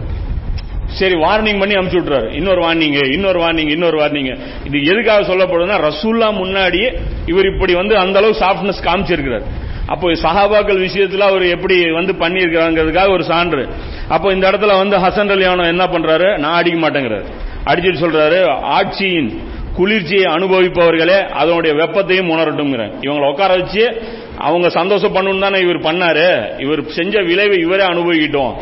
சரி 1.00 1.14
வார்னிங் 1.14 1.60
பண்ணி 1.60 1.76
அமுச்சு 1.76 2.00
விட்டுறாரு. 2.00 2.28
இன்னொரு 2.36 2.62
வார்னிங் 2.64 3.14
இன்னொரு 3.14 3.40
வார்னிங் 3.42 3.70
இன்னொரு 3.70 3.98
வார்னிங் 4.02 4.30
இது 4.66 4.78
எதுக்காக 4.92 5.22
சொல்லப்படுதுன்னா 5.34 5.78
ரசூல்லா 5.90 6.30
முன்னாடி 6.42 6.82
இவர் 7.26 7.50
இப்படி 7.54 7.74
வந்து 7.74 7.98
அந்த 7.98 8.20
அளவு 8.20 8.36
சாஃப்ட்னஸ் 8.40 8.82
காமிச்சிருக்கிறார். 8.88 9.46
அப்போ 9.86 10.12
சஹாபாக்கள் 10.12 10.84
விஷயத்துல 10.88 11.24
அவர் 11.30 11.44
எப்படி 11.46 11.92
வந்து 11.92 12.14
பண்ணியிருக்கிறாங்கிறதுக்காக 12.14 13.10
ஒரு 13.10 13.24
சான்று. 13.24 13.64
அப்போ 14.10 14.34
இந்த 14.34 14.52
இடத்துல 14.52 14.78
வந்து 14.78 14.98
ஹசன் 14.98 15.34
அலியானோ 15.36 15.66
என்ன 15.66 15.86
பண்றாரு? 15.86 16.38
நான் 16.38 16.54
அடிக்க 16.54 16.78
மாட்டேங்கிறாரு. 16.84 17.26
அடிச்சிட்டு 17.66 18.04
சொல்றாரு 18.04 18.40
ஆட்சியின் 18.78 19.30
குளிர்ச்சியை 19.76 20.26
அனுபவிப்பவர்களே 20.26 21.20
அதனுடைய 21.42 21.76
வெப்பத்தையும் 21.84 22.32
உணரட்டும்ங்கிறேன் 22.34 22.92
இவங்களை 23.02 23.30
உட்கார 23.30 23.56
வச்சு 23.56 24.02
அவங்க 24.38 24.70
சந்தோஷம் 24.70 25.16
பண்ணணும் 25.16 25.40
தானே 25.40 25.60
இவர் 25.60 25.80
பண்ணாரு. 25.80 26.28
இவர் 26.60 26.82
செஞ்ச 26.88 27.22
விளைவை 27.22 27.58
இவரே 27.58 27.84
அனுபவிக்கிட்டோம். 27.84 28.54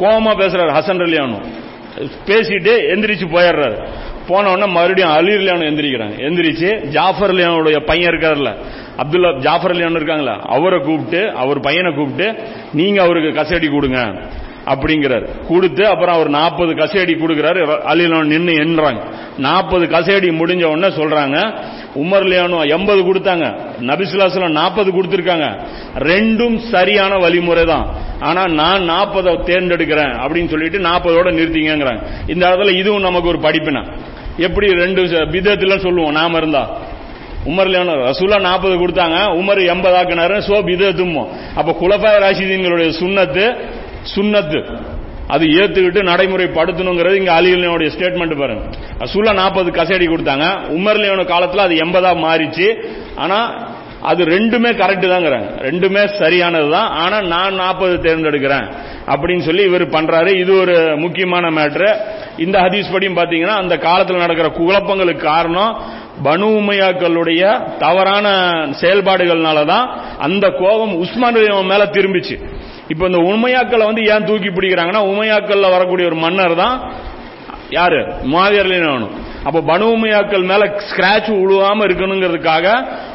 கோமா 0.00 0.32
பேசுறாரு 0.40 0.72
ஹசன் 0.78 1.02
ரலியானு. 1.04 1.38
பேசிட்டு 2.26 2.72
எந்திரிச்சு 2.92 3.26
போயிடுறாரு. 3.34 3.88
போன 4.28 4.50
உடனே 4.52 4.72
மறுபடியும் 4.72 5.10
அலி 5.10 5.32
ரலியானு 5.32 5.66
எந்திரிக்கிறாங்க. 5.70 6.16
எந்திரிச்சு 6.28 6.84
ஜாஃபர் 6.86 7.34
லியானுடைய 7.34 7.80
பையன் 7.86 8.12
இருக்காருல்ல 8.12 8.56
அப்துல்லா 8.98 9.38
ஜாஃபர் 9.38 9.74
அலியான் 9.76 9.96
இருக்காங்களா 9.96 10.36
அவரை 10.46 10.78
கூப்பிட்டு 10.78 11.30
அவர் 11.30 11.60
பையனை 11.60 11.92
கூப்பிட்டு 11.94 12.42
நீங்க 12.72 13.02
அவருக்கு 13.02 13.42
கசடி 13.42 13.70
கொடுங்க. 13.70 14.00
அப்படிங்கிறார். 14.72 15.24
கொடுத்து 15.48 15.86
அப்புறம் 15.86 16.14
அவர் 16.14 16.28
நாற்பது 16.28 16.72
கசையடி 16.72 17.14
கொடுக்கிறாரு. 17.22 17.60
அலிலான் 17.92 18.32
நின்று 18.34 18.54
எண்ணுறாங்க 18.64 19.02
நாற்பது 19.38 19.84
கசையடி 19.86 20.28
முடிஞ்ச 20.40 20.64
உடனே 20.64 20.90
சொல்றாங்க 20.96 21.38
உமர்லியானு 22.02 22.58
எண்பது 22.68 23.00
கொடுத்தாங்க. 23.02 23.46
நபிசுல்லாஸ்லாம் 23.80 24.58
நாற்பது 24.60 24.90
கொடுத்துருக்காங்க. 24.90 25.48
ரெண்டும் 25.98 26.56
சரியான 26.70 27.14
வழிமுறை 27.16 27.64
தான் 27.64 27.86
ஆனா 28.20 28.42
நான் 28.60 28.88
நாற்பதை 28.90 29.32
தேர்ந்தெடுக்கிறேன் 29.50 30.12
அப்படின்னு 30.24 30.48
சொல்லிட்டு 30.48 30.78
நாற்பதோட 30.78 31.28
நிறுத்திங்கிறாங்க 31.38 32.02
இந்த 32.26 32.42
இடத்துல 32.48 32.76
இதுவும் 32.78 33.06
நமக்கு 33.08 33.28
ஒரு 33.28 33.38
படிப்பினா. 33.38 33.82
எப்படி 34.36 34.66
ரெண்டு 34.72 35.02
விதத்துல 35.34 35.78
சொல்லுவோம். 35.78 36.12
நாம 36.12 36.36
இருந்தா. 36.36 36.64
உமர்லியான 37.46 37.94
ரசூலா 38.08 38.40
நாற்பது 38.40 38.74
கொடுத்தாங்க. 38.76 39.16
உமர் 39.40 39.60
எண்பது 39.72 39.96
ஆக்கினாரு 39.96 40.36
சோ 40.48 40.56
பிதத்துமோ 40.68 41.24
அப்ப 41.54 41.76
குலபாய 41.80 42.14
ராசிதீன்களுடைய 42.24 42.90
சுண்ணத்து 43.00 43.44
சுண்ணத்து 44.12 44.60
அது 45.34 45.44
ஏத்துக்கிட்டு 45.60 46.00
நடைமுறைப்படுத்தணுங்கிறது 46.08 47.18
இங்க 47.20 47.32
அலிலியோடைய 47.36 47.90
ஸ்டேட்மெண்ட் 47.94 48.34
பாருங்க. 48.40 48.64
ரசூலா 49.02 49.32
நாற்பது 49.42 49.70
கசேடி 49.78 50.06
கொடுத்தாங்க. 50.08 50.46
உமர்லியோட 50.78 51.22
காலத்துல 51.32 51.64
அது 51.66 51.76
எண்பதா 51.84 52.10
மாறிச்சு. 52.26 52.66
ஆனா 53.24 53.38
அது 54.10 54.22
ரெண்டுமே 54.32 54.70
கரெக்ட் 54.80 55.06
தாங்கிறாங்க. 55.12 55.48
ரெண்டுமே 55.66 56.02
சரியானது 56.20 56.68
தான் 56.76 56.88
ஆனா 57.02 57.18
நான் 57.34 57.60
நாற்பது 57.62 57.94
தேர்ந்தெடுக்கிறேன் 58.06 58.66
அப்படின்னு 59.12 59.44
சொல்லி 59.46 59.62
இவர் 59.70 59.84
பண்றாரு. 59.96 60.30
இது 60.42 60.52
ஒரு 60.62 60.74
முக்கியமான 61.04 61.50
மேட்ரு 61.58 61.90
இந்த 62.44 62.56
ஹதீஸ் 62.64 62.92
படியும் 62.94 63.18
பாத்தீங்கன்னா 63.20 63.56
அந்த 63.62 63.74
காலத்தில் 63.86 64.24
நடக்கிற 64.24 64.48
குழப்பங்களுக்கு 64.58 65.24
காரணம் 65.30 65.72
பனு 66.26 66.48
உமையாக்களுடைய 66.58 67.42
தவறான 67.84 68.26
செயல்பாடுகள்னால 68.80 69.58
தான் 69.72 69.86
அந்த 70.26 70.46
கோபம் 70.60 70.94
உஸ்மான் 71.04 71.40
மேல 71.72 71.84
திரும்பிச்சு. 71.96 72.36
இப்ப 72.88 73.06
இந்த 73.06 73.18
உமையாக்களை 73.18 73.84
வந்து 73.84 74.02
ஏன் 74.04 74.24
தூக்கி 74.24 74.48
பிடிக்கிறாங்கன்னா 74.48 75.02
உமையாக்கள்ல 75.12 75.70
வரக்கூடிய 75.70 76.06
ஒரு 76.06 76.14
மன்னர் 76.14 76.54
தான் 76.54 76.76
யாரு? 77.70 78.00
மாவீரலின் 78.32 79.06
அப்ப 79.48 79.60
பனு 79.60 79.84
உமையாக்கள் 79.94 80.44
மேல 80.50 80.64
ஸ்கிராச் 80.88 81.30
உழுவாம 81.44 81.84
இருக்கணுங்கிறதுக்காக 81.86 82.66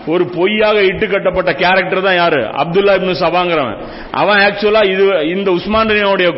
ஒரு 0.07 0.23
பொய்யாக 0.25 0.81
இட்டு 0.81 1.07
கட்டப்பட்ட 1.07 1.51
கேரக்டர் 1.53 2.01
தான் 2.01 2.15
யாரு? 2.15 2.41
அப்துல்லா 2.61 2.95
இப்னு 2.99 3.15
சபாங்கிறவன். 3.25 3.77
அவன் 4.11 4.39
ஆக்சுவலா 4.39 4.83
இது 4.93 5.05
இந்த 5.29 5.51
உஸ்மான் 5.51 5.93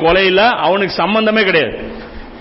கொலையில 0.05 0.41
அவனுக்கு 0.65 0.93
சம்பந்தமே 0.93 1.43
கிடையாது. 1.43 1.75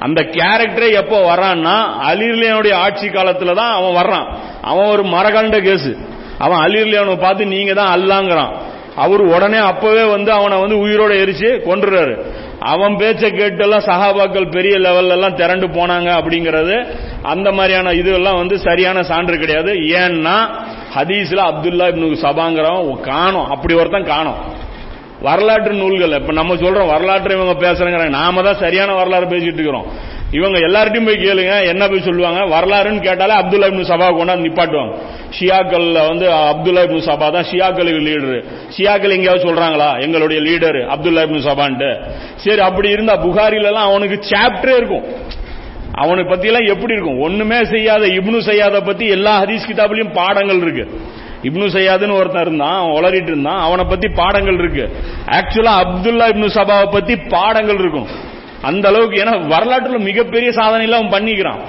அந்த 0.01 0.21
கேரக்டரே 0.37 0.89
எப்போ 0.93 1.17
வர்றான்னா 1.35 1.77
அலிர்லியனுடைய 2.11 2.75
ஆட்சி 2.85 3.09
காலத்துல 3.09 3.55
தான் 3.55 3.73
அவன் 3.73 3.99
வர்றான். 4.01 4.27
அவன் 4.63 4.87
ஒரு 4.87 5.03
மரகண்ட 5.05 5.59
கேஸ் 5.61 5.91
அவன் 6.39 6.61
அலிர்லியனை 6.67 7.17
பார்த்து 7.17 7.47
நீங்க 7.47 7.75
தான் 7.75 7.93
அல்லாங்கிறான். 7.97 8.53
அவர் 8.97 9.21
உடனே 9.21 9.57
அப்பவே 9.57 10.05
வந்து 10.05 10.33
அவனை 10.33 10.61
வந்து 10.61 10.87
உயிரோட 10.87 11.13
எரிச்சு 11.13 11.51
கொன்றுறாரு. 11.69 12.25
அவன் 12.61 12.97
பேச்ச 12.97 13.29
கேட்டெல்லாம் 13.31 13.87
சஹாபாக்கள் 13.87 14.51
பெரிய 14.51 14.79
லெவல்ல 14.79 15.09
எல்லாம் 15.09 15.35
திரண்டு 15.35 15.67
போனாங்க 15.67 16.09
அப்படிங்கிறது 16.21 16.87
அந்த 17.23 17.53
மாதிரியான 17.53 17.93
இதெல்லாம் 17.93 18.37
வந்து 18.37 18.59
சரியான 18.59 19.03
சான்று 19.03 19.39
கிடையாது. 19.39 19.73
ஏன்னா 19.73 20.37
ஹதீஸ்ல 20.97 21.41
அப்துல்லா 21.51 21.87
இப்னு 21.93 22.17
சபாங்கிறவன் 22.23 23.01
காணும். 23.01 23.51
அப்படி 23.51 23.75
ஒருத்தன் 23.75 24.05
காணும். 24.05 24.35
வரலாற்று 25.23 25.73
நூல்கள் 25.73 26.11
இப்ப 26.11 26.33
நம்ம 26.33 26.55
சொல்றோம் 26.55 26.87
வரலாற்று 26.87 27.35
இவங்க 27.35 27.73
பேசுறேங்கிறாங்க. 27.73 28.09
நாம 28.09 28.43
தான் 28.43 28.59
சரியான 28.59 28.95
வரலாறு 28.95 29.27
பேசிட்டு 29.27 29.61
இருக்கிறோம். 29.61 30.19
இவங்க 30.39 30.59
எல்லார்ட்டையும் 30.59 31.09
போய் 31.09 31.23
கேளுங்க 31.27 31.55
என்ன 31.73 31.89
போய் 31.89 32.07
சொல்லுவாங்க? 32.09 32.41
வரலாறுன்னு 32.55 33.01
கேட்டாலே 33.07 33.35
அப்துல்லா 33.41 33.69
இப்னு 33.71 33.87
சபா 33.93 34.09
கொண்டாந்து 34.19 34.47
நிப்பாட்டுவாங்க. 34.49 34.95
ஷியாக்கள்ல 35.39 36.09
வந்து 36.09 36.27
அப்துல்லா 36.53 36.83
இப்னு 36.87 37.03
சபா 37.09 37.29
தான் 37.37 37.47
ஷியாக்களுக்கு 37.51 38.03
லீடரு 38.09 38.39
ஷியாக்கள் 38.77 39.15
எங்கேயாவது 39.17 39.47
சொல்றாங்களா? 39.49 40.01
எங்களுடைய 40.01 40.41
லீடர் 40.41 40.81
அப்துல்லா 40.95 41.25
இப்னு 41.27 41.43
சபான்ட்டு. 41.51 41.91
சரி 42.37 42.59
அப்படி 42.59 42.91
இருந்தா 42.91 43.17
புகாரில 43.27 43.71
எல்லாம் 43.73 43.91
அவனுக்கு 43.91 44.19
சாப்டரே 44.33 44.77
இருக்கும். 44.77 45.05
அவனை 45.95 46.25
பத்தி 46.25 46.47
எல்லாம் 46.47 46.67
எப்படி 46.67 46.93
இருக்கும்? 46.93 47.21
ஒண்ணுமே 47.21 47.65
செய்யாத 47.65 48.07
இப்னு 48.07 48.39
செய்யாத 48.39 48.81
பத்தி 48.81 49.07
எல்லா 49.07 49.33
ஹதீஸ் 49.43 49.69
கிதாபிலையும் 49.71 50.13
பாடங்கள் 50.13 50.57
இருக்கு. 50.57 50.85
இப்னு 51.43 51.67
சையாதுன்னு 51.77 52.19
ஒருத்தன் 52.21 52.41
இருந்தான் 52.41 52.77
அவன் 52.81 52.97
உளறிட்டு 52.99 53.31
இருந்தான் 53.35 53.61
அவனை 53.67 53.85
பத்தி 53.85 54.09
பாடங்கள் 54.09 54.59
இருக்கு. 54.59 54.85
ஆக்சுவலா 55.39 55.75
அப்துல்லா 55.85 56.27
இப்னு 56.33 56.57
சபாவை 56.59 56.87
பத்தி 56.91 57.17
பாடங்கள் 57.17 57.79
இருக்கும். 57.79 58.09
அந்த 58.63 58.89
அளவுக்கு 58.89 59.25
ஏன்னா 59.25 59.35
வரலாற்றுல 59.55 59.99
மிகப்பெரிய 59.99 60.53
சாதனை 60.53 60.85
எல்லாம் 60.87 61.01
அவன் 61.03 61.13
பண்ணிக்கிறான். 61.13 61.61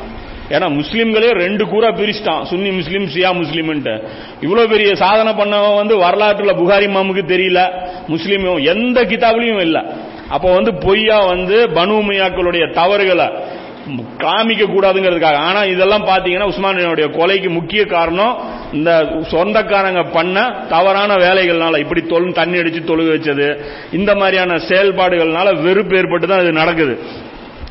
ஏன்னா 0.49 0.67
முஸ்லீம்களே 0.79 1.29
ரெண்டு 1.31 1.67
கூறா 1.67 1.87
பிரிச்சிட்டான். 1.87 2.41
சுன்னி 2.51 2.71
முஸ்லீம் 2.75 3.05
ஷியா 3.05 3.37
முஸ்லீம்ன்ட்டு. 3.37 4.07
இவ்வளவு 4.41 4.69
பெரிய 4.69 4.95
சாதனை 4.95 5.33
பண்ணவன் 5.33 5.75
வந்து 5.75 5.97
வரலாற்றுல 5.97 6.53
புகாரி 6.61 6.87
மாமுக்கு 6.95 7.23
தெரியல. 7.33 7.69
முஸ்லீம் 8.07 8.57
எந்த 8.57 9.01
கிதாபுலையும் 9.01 9.61
இல்ல. 9.61 9.95
அப்போ 10.29 10.53
வந்து 10.53 10.73
பொய்யா 10.73 11.25
வந்து 11.25 11.67
பனுமையாக்களுடைய 11.67 12.73
தவறுகளை 12.73 13.25
காமிக்க 14.17 14.63
கூடாதுங்கிறதுக்காக 14.65 15.35
ஆனா 15.35 15.63
இதெல்லாம் 15.63 16.07
பாத்தீங்கன்னா 16.07 16.49
உஸ்மானியனுடைய 16.51 17.07
கொலைக்கு 17.17 17.49
முக்கிய 17.49 17.85
காரணம் 17.85 18.37
இந்த 18.73 18.91
சொந்தக்காரங்க 19.21 20.03
பண்ண 20.03 20.51
தவறான 20.69 21.15
வேலைகள்னால 21.15 21.77
இப்படி 21.77 22.01
தொல் 22.01 22.33
தண்ணி 22.33 22.57
அடிச்சு 22.57 22.81
தொழுக 22.91 23.09
வச்சது 23.17 23.65
இந்த 23.91 24.15
மாதிரியான 24.15 24.55
செயல்பாடுகள்னால 24.55 25.61
வெறுப்பு 25.61 25.97
ஏற்பட்டு 25.97 26.27
தான் 26.27 26.41
இது 26.41 26.51
நடக்குது. 26.51 26.95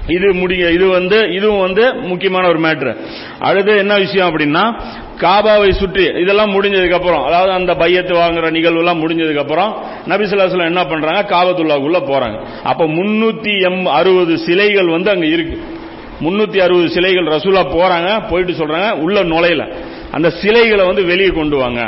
இது 0.07 0.35
முடிய 0.35 0.71
இது 0.71 0.89
வந்து 0.89 1.33
இதுவும் 1.33 1.61
வந்து 1.61 1.95
முக்கியமான 1.95 2.49
ஒரு 2.49 2.59
மேட்ரு. 2.59 2.97
அடுத்து 3.39 3.77
என்ன 3.77 3.97
விஷயம் 3.97 4.29
அப்படின்னா 4.31 4.75
காபாவை 5.21 5.71
சுற்றி 5.71 6.05
இதெல்லாம் 6.05 6.55
முடிஞ்சதுக்கு 6.57 6.91
அப்புறம் 6.91 7.25
அதாவது 7.25 7.53
அந்த 7.53 7.73
பையத்து 7.75 8.13
வாங்குற 8.13 8.51
நிகழ்வு 8.51 8.79
எல்லாம் 8.79 9.03
முடிஞ்சதுக்கு 9.03 9.37
அப்புறம் 9.37 9.77
நபிசுல்லாஸ்லாம் 10.09 10.65
என்ன 10.65 10.85
பண்றாங்க? 10.85 11.23
காபத்துல்லாக்குள்ள 11.35 12.01
போறாங்க. 12.11 12.45
அப்ப 12.63 12.85
முன்னூத்தி 12.85 13.63
எம் 13.65 13.87
அறுபது 13.87 14.39
சிலைகள் 14.39 14.87
வந்து 14.87 15.11
அங்க 15.11 15.27
இருக்கு. 15.27 15.59
முன்னூத்தி 16.21 16.59
அறுபது 16.61 16.91
சிலைகள் 16.91 17.25
ரசூலா 17.25 17.63
போறாங்க 17.77 18.29
போயிட்டு 18.29 18.53
சொல்றாங்க 18.53 18.91
உள்ள 18.93 19.25
நுழையில. 19.25 19.75
அந்த 20.13 20.31
சிலைகளை 20.31 20.87
வந்து 20.87 21.05
வெளியே 21.05 21.29
கொண்டு 21.29 21.57
வாங்க. 21.57 21.81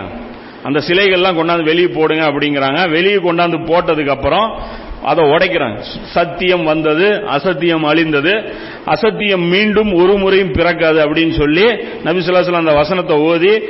அந்த 0.65 0.83
சிலைகள்லாம் 0.89 1.39
கொண்டாந்து 1.39 1.63
வெளியே 1.63 1.87
போடுங்க 1.87 2.25
அப்படிங்கிறாங்க. 2.27 2.91
வெளியே 2.91 3.17
கொண்டாந்து 3.17 3.59
போட்டதுக்கு 3.71 4.09
அப்புறம் 4.09 4.59
அதை 5.03 5.25
உடைக்கிறாங்க. 5.25 5.79
சத்தியம் 6.13 6.65
வந்தது 6.65 7.07
அசத்தியம் 7.27 7.85
அழிந்தது. 7.85 8.53
அசத்தியம் 8.85 9.45
மீண்டும் 9.49 9.93
ஒரு 9.93 10.17
முறையும் 10.17 10.53
பிறக்காது 10.53 11.09
அப்படின்னு 11.09 11.33
சொல்லி 11.33 11.65
நபிசுல்லாஸ்லாம் 12.05 12.65
அந்த 12.65 12.73
வசனத்தை 12.73 13.17
ஓதி 13.17 13.63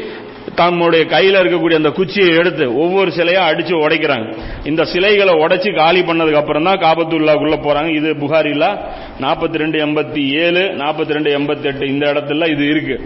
தம்முடைய 0.61 1.03
கையில் 1.13 1.39
இருக்கக்கூடிய 1.41 1.77
அந்த 1.81 1.91
குச்சியை 1.99 2.31
எடுத்து 2.41 2.65
ஒவ்வொரு 2.83 3.11
சிலையா 3.19 3.43
அடிச்சு 3.51 3.75
உடைக்கிறாங்க. 3.85 4.27
இந்த 4.71 4.83
சிலைகளை 4.93 5.35
உடைச்சு 5.43 5.71
காலி 5.79 6.01
பண்ணதுக்கு 6.09 6.41
அப்புறம் 6.41 6.67
தான் 6.69 6.83
காபத்துல்லாக்குள்ள 6.85 7.57
போறாங்க. 7.67 7.91
இது 7.99 8.11
புகாரில 8.23 8.67
நாற்பத்தி 9.25 9.63
ரெண்டு 9.63 9.79
எண்பத்தி 9.87 10.23
ஏழு 10.45 10.63
நாற்பத்தி 10.81 11.17
ரெண்டு 11.17 11.31
எண்பத்தி 11.39 11.67
எட்டு 11.71 11.85
இந்த 11.93 12.05
இடத்துல 12.13 12.49
இது 12.55 12.65
இருக்கு. 12.73 12.97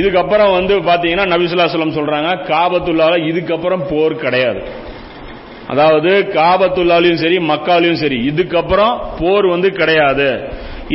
இதுக்கப்புறம் 0.00 0.52
வந்து 0.58 0.76
பாத்தீங்கன்னா 0.90 1.26
நபிசுல்லாசலம் 1.34 1.98
சொல்றாங்க 1.98 2.32
காபத்துல்லால 2.52 3.20
இதுக்கப்புறம் 3.30 3.84
போர் 3.92 4.16
கிடையாது. 4.24 4.62
அதாவது 5.72 6.12
காபத்துள்ளாலையும் 6.38 7.22
சரி 7.24 7.38
மக்காலையும் 7.52 8.00
சரி 8.02 8.18
இதுக்கப்புறம் 8.30 8.94
போர் 9.20 9.46
வந்து 9.54 9.68
கிடையாது. 9.80 10.28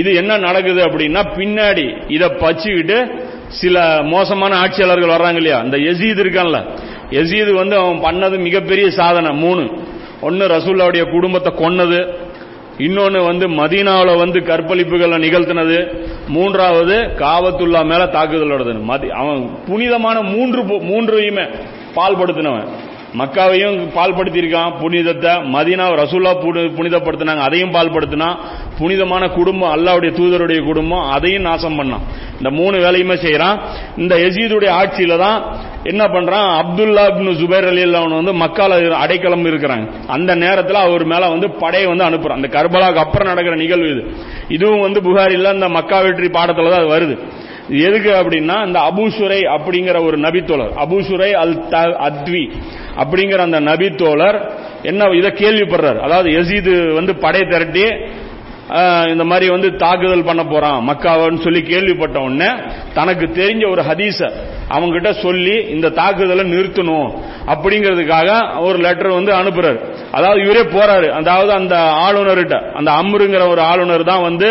இது 0.02 0.10
என்ன 0.22 0.38
நடக்குது 0.38 0.82
அப்படின்னா 0.88 1.22
பின்னாடி 1.38 1.86
இதை 2.16 2.28
பச்சுக்கிட்டு 2.42 2.98
சில 3.48 4.02
மோசமான 4.04 4.56
ஆட்சியாளர்கள் 4.56 5.16
வர்றாங்க 5.16 5.36
இல்லையா? 5.36 5.60
அந்த 5.60 5.78
எசீது 5.78 6.24
இருக்கான்ல. 6.24 6.66
எசீது 7.10 7.54
வந்து 7.54 7.76
அவன் 7.76 8.02
பண்ணது 8.04 8.40
மிகப்பெரிய 8.40 8.90
சாதனை 8.90 9.32
மூணு. 9.32 9.70
ஒன்னு 10.22 10.48
ரசூல்லாவுடைய 10.48 11.12
குடும்பத்தை 11.12 11.54
கொன்னது. 11.54 12.14
இன்னொன்னு 12.78 13.26
வந்து 13.26 13.48
மதீனாவில் 13.48 14.18
வந்து 14.18 14.40
கற்பழிப்புகளை 14.40 15.18
நிகழ்த்தினது. 15.18 16.06
மூன்றாவது 16.28 16.98
காவத்துல்லா 16.98 17.86
மேல 17.86 18.06
தாக்குதல் 18.06 18.48
நடந்தது. 18.48 18.80
மதி 18.80 19.10
அவன் 19.10 19.50
புனிதமான 19.68 20.22
மூன்று 20.22 20.64
மூன்றையுமே 20.64 21.56
பால்படுத்தினவன். 21.96 22.68
மக்காவையும் 23.20 23.78
பால்படுத்தியிருக்கான் 23.96 24.72
புனிதத்தை 24.82 25.32
மதீனா 25.56 25.86
ரசூல்லா 26.04 26.32
புனிதப்படுத்தினாங்க 26.78 27.44
அதையும் 27.48 27.74
பால்படுத்தினா 27.74 28.30
புனிதமான 28.80 29.28
குடும்பம் 29.28 29.74
அல்லாவுடைய 29.76 30.12
தூதருடைய 30.20 30.66
குடும்பம் 30.66 31.06
அதையும் 31.16 31.42
நாசம் 31.42 31.78
பண்ணான். 31.80 32.04
இந்த 32.38 32.50
மூணு 32.50 32.78
வேலையுமே 32.78 33.16
செய்யறான். 33.16 33.60
இந்த 33.98 34.16
எசீதுடைய 34.16 34.72
ஆட்சியில 34.82 35.18
தான் 35.18 35.38
என்ன 35.84 36.04
பண்றான்? 36.06 36.48
அப்துல்லா 36.62 37.04
இப்னு 37.12 37.34
ஜுபைர் 37.42 37.68
அலி 37.68 37.84
அவன் 37.94 38.20
வந்து 38.20 38.34
மக்கால 38.34 38.92
அடைக்கலம் 39.04 39.46
இருக்கிறாங்க. 39.46 39.86
அந்த 40.08 40.36
நேரத்தில் 40.36 40.76
அவர் 40.76 41.06
மேல 41.06 41.30
வந்து 41.30 41.50
படையை 41.52 41.88
வந்து 41.88 42.08
அனுப்புறான். 42.10 42.40
அந்த 42.42 42.50
கர்பலாக்கு 42.58 43.04
அப்புறம் 43.06 43.28
நடக்கிற 43.28 43.56
நிகழ்வு 43.56 43.90
இது. 43.92 44.04
இதுவும் 44.50 44.82
வந்து 44.82 45.02
புகாரில் 45.02 45.54
இந்த 45.54 45.70
மக்கா 45.70 46.00
வெற்றி 46.00 46.28
பாடத்துல 46.28 46.70
தான் 46.70 46.82
அது 46.84 46.94
வருது. 46.96 47.18
எதுக்கு 47.70 48.12
அப்படின்னா 48.12 48.66
இந்த 48.68 48.80
அபூசுரை 48.90 49.40
அப்படிங்கிற 49.56 49.98
ஒரு 50.08 50.18
நபித்தோழர். 50.18 50.74
அபூசுரை 50.84 51.32
அல் 51.44 51.56
அத்வி 52.10 52.44
அப்படிங்கிற 53.02 53.38
அந்த 53.38 53.60
நபித்தோழர் 53.60 54.40
என்ன 54.82 55.10
இதை 55.22 55.32
கேள்விப்படுறார். 55.32 56.00
அதாவது 56.00 56.30
எசீது 56.42 56.94
வந்து 56.94 57.16
படை 57.16 57.42
திரட்டி 57.52 57.88
இந்த 59.14 59.24
மாதிரி 59.24 59.50
வந்து 59.50 59.70
தாக்குதல் 59.76 60.28
பண்ண 60.28 60.44
போறான் 60.44 60.80
மக்காவன்னு 60.90 61.44
சொல்லி 61.44 61.62
கேள்விப்பட்ட 61.62 62.18
உடனே 62.20 62.48
தனக்கு 62.94 63.26
தெரிஞ்ச 63.40 63.64
ஒரு 63.70 63.82
ஹதீஸ 63.90 64.20
அவங்ககிட்ட 64.76 65.12
சொல்லி 65.26 65.56
இந்த 65.76 65.88
தாக்குதலை 65.90 66.46
நிறுத்தணும் 66.54 67.10
அப்படிங்கிறதுக்காக 67.54 68.30
ஒரு 68.60 68.78
லெட்டர் 68.78 69.18
வந்து 69.18 69.32
அனுப்புறாரு. 69.34 69.80
அதாவது 70.12 70.40
இவரே 70.46 70.64
போறாரு. 70.78 71.10
அதாவது 71.10 71.54
அந்த 71.54 71.76
ஆளுநர்கிட்ட 72.06 72.58
அந்த 72.74 72.92
அம்ருங்கிற 72.92 73.44
ஒரு 73.50 73.62
ஆளுநர் 73.62 74.04
தான் 74.04 74.26
வந்து 74.30 74.50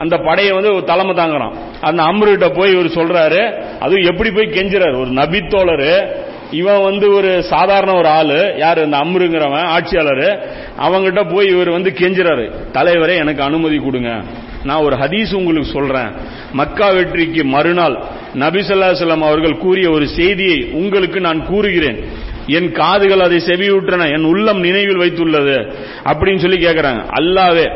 அந்த 0.00 0.16
படையை 0.16 0.52
வந்து 0.52 0.84
தலைமை 0.84 1.14
தாங்குறான். 1.14 1.54
அந்த 1.80 2.02
அம்ருகிட்ட 2.02 2.48
போய் 2.58 2.72
இவர் 2.72 2.96
சொல்றாரு 2.98 3.42
அது 3.80 4.02
எப்படி 4.02 4.30
போய் 4.30 4.46
கெஞ்சுறாரு? 4.46 5.00
ஒரு 5.00 5.10
நபித்தோழர் 5.10 6.08
இவன் 6.50 6.82
வந்து 6.82 7.06
ஒரு 7.14 7.42
சாதாரண 7.42 7.92
ஒரு 7.94 8.08
ஆளு. 8.08 8.54
யாரு? 8.58 8.84
இந்த 8.84 8.96
அம்ருங்கிறவன் 8.96 9.62
ஆட்சியாளர். 9.62 10.48
அவங்கிட்ட 10.80 11.34
போய் 11.34 11.46
இவர் 11.46 11.70
வந்து 11.70 11.90
கெஞ்சுறாரு. 11.90 12.50
தலைவரே 12.72 13.16
எனக்கு 13.16 13.42
அனுமதி 13.42 13.76
கொடுங்க. 13.76 14.20
நான் 14.64 14.82
ஒரு 14.82 14.96
ஹதீஸ் 14.96 15.34
உங்களுக்கு 15.34 15.70
சொல்றேன். 15.70 16.10
மக்கா 16.52 16.90
வெற்றிக்கு 16.90 17.44
மறுநாள் 17.44 17.96
நபிசல்லாசலம் 18.34 19.22
அவர்கள் 19.22 19.58
கூறிய 19.58 19.90
ஒரு 19.90 20.08
செய்தியை 20.08 20.68
உங்களுக்கு 20.72 21.20
நான் 21.20 21.46
கூறுகிறேன். 21.46 22.04
என் 22.46 22.72
காதுகள் 22.72 23.20
அதை 23.20 23.38
செவியுற்றன 23.46 24.12
என் 24.16 24.24
உள்ளம் 24.24 24.60
நினைவில் 24.60 24.98
வைத்துள்ளது 24.98 25.56
அப்படின்னு 26.04 26.38
சொல்லி 26.38 26.66
கேட்கிறாங்க 26.66 27.02
அல்லாவே 27.18 27.66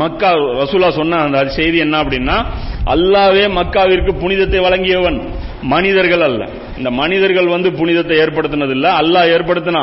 மக்கா 0.00 0.30
ரசூலா 0.60 0.88
சொன்ன 1.00 1.18
அந்த 1.24 1.40
செய்தி 1.56 1.78
என்ன 1.86 1.96
அப்படின்னா 2.02 2.36
அல்லாவே 2.94 3.44
மக்காவிற்கு 3.58 4.12
புனிதத்தை 4.22 4.60
வழங்கியவன் 4.66 5.18
மனிதர்கள் 5.72 6.24
அல்ல. 6.28 6.42
இந்த 6.78 6.90
மனிதர்கள் 7.00 7.48
வந்து 7.54 7.68
புனிதத்தை 7.78 8.16
ஏற்படுத்தினதில்ல. 8.24 8.86
அல்லாஹ் 9.02 9.30
ஏற்படுத்தினா 9.36 9.82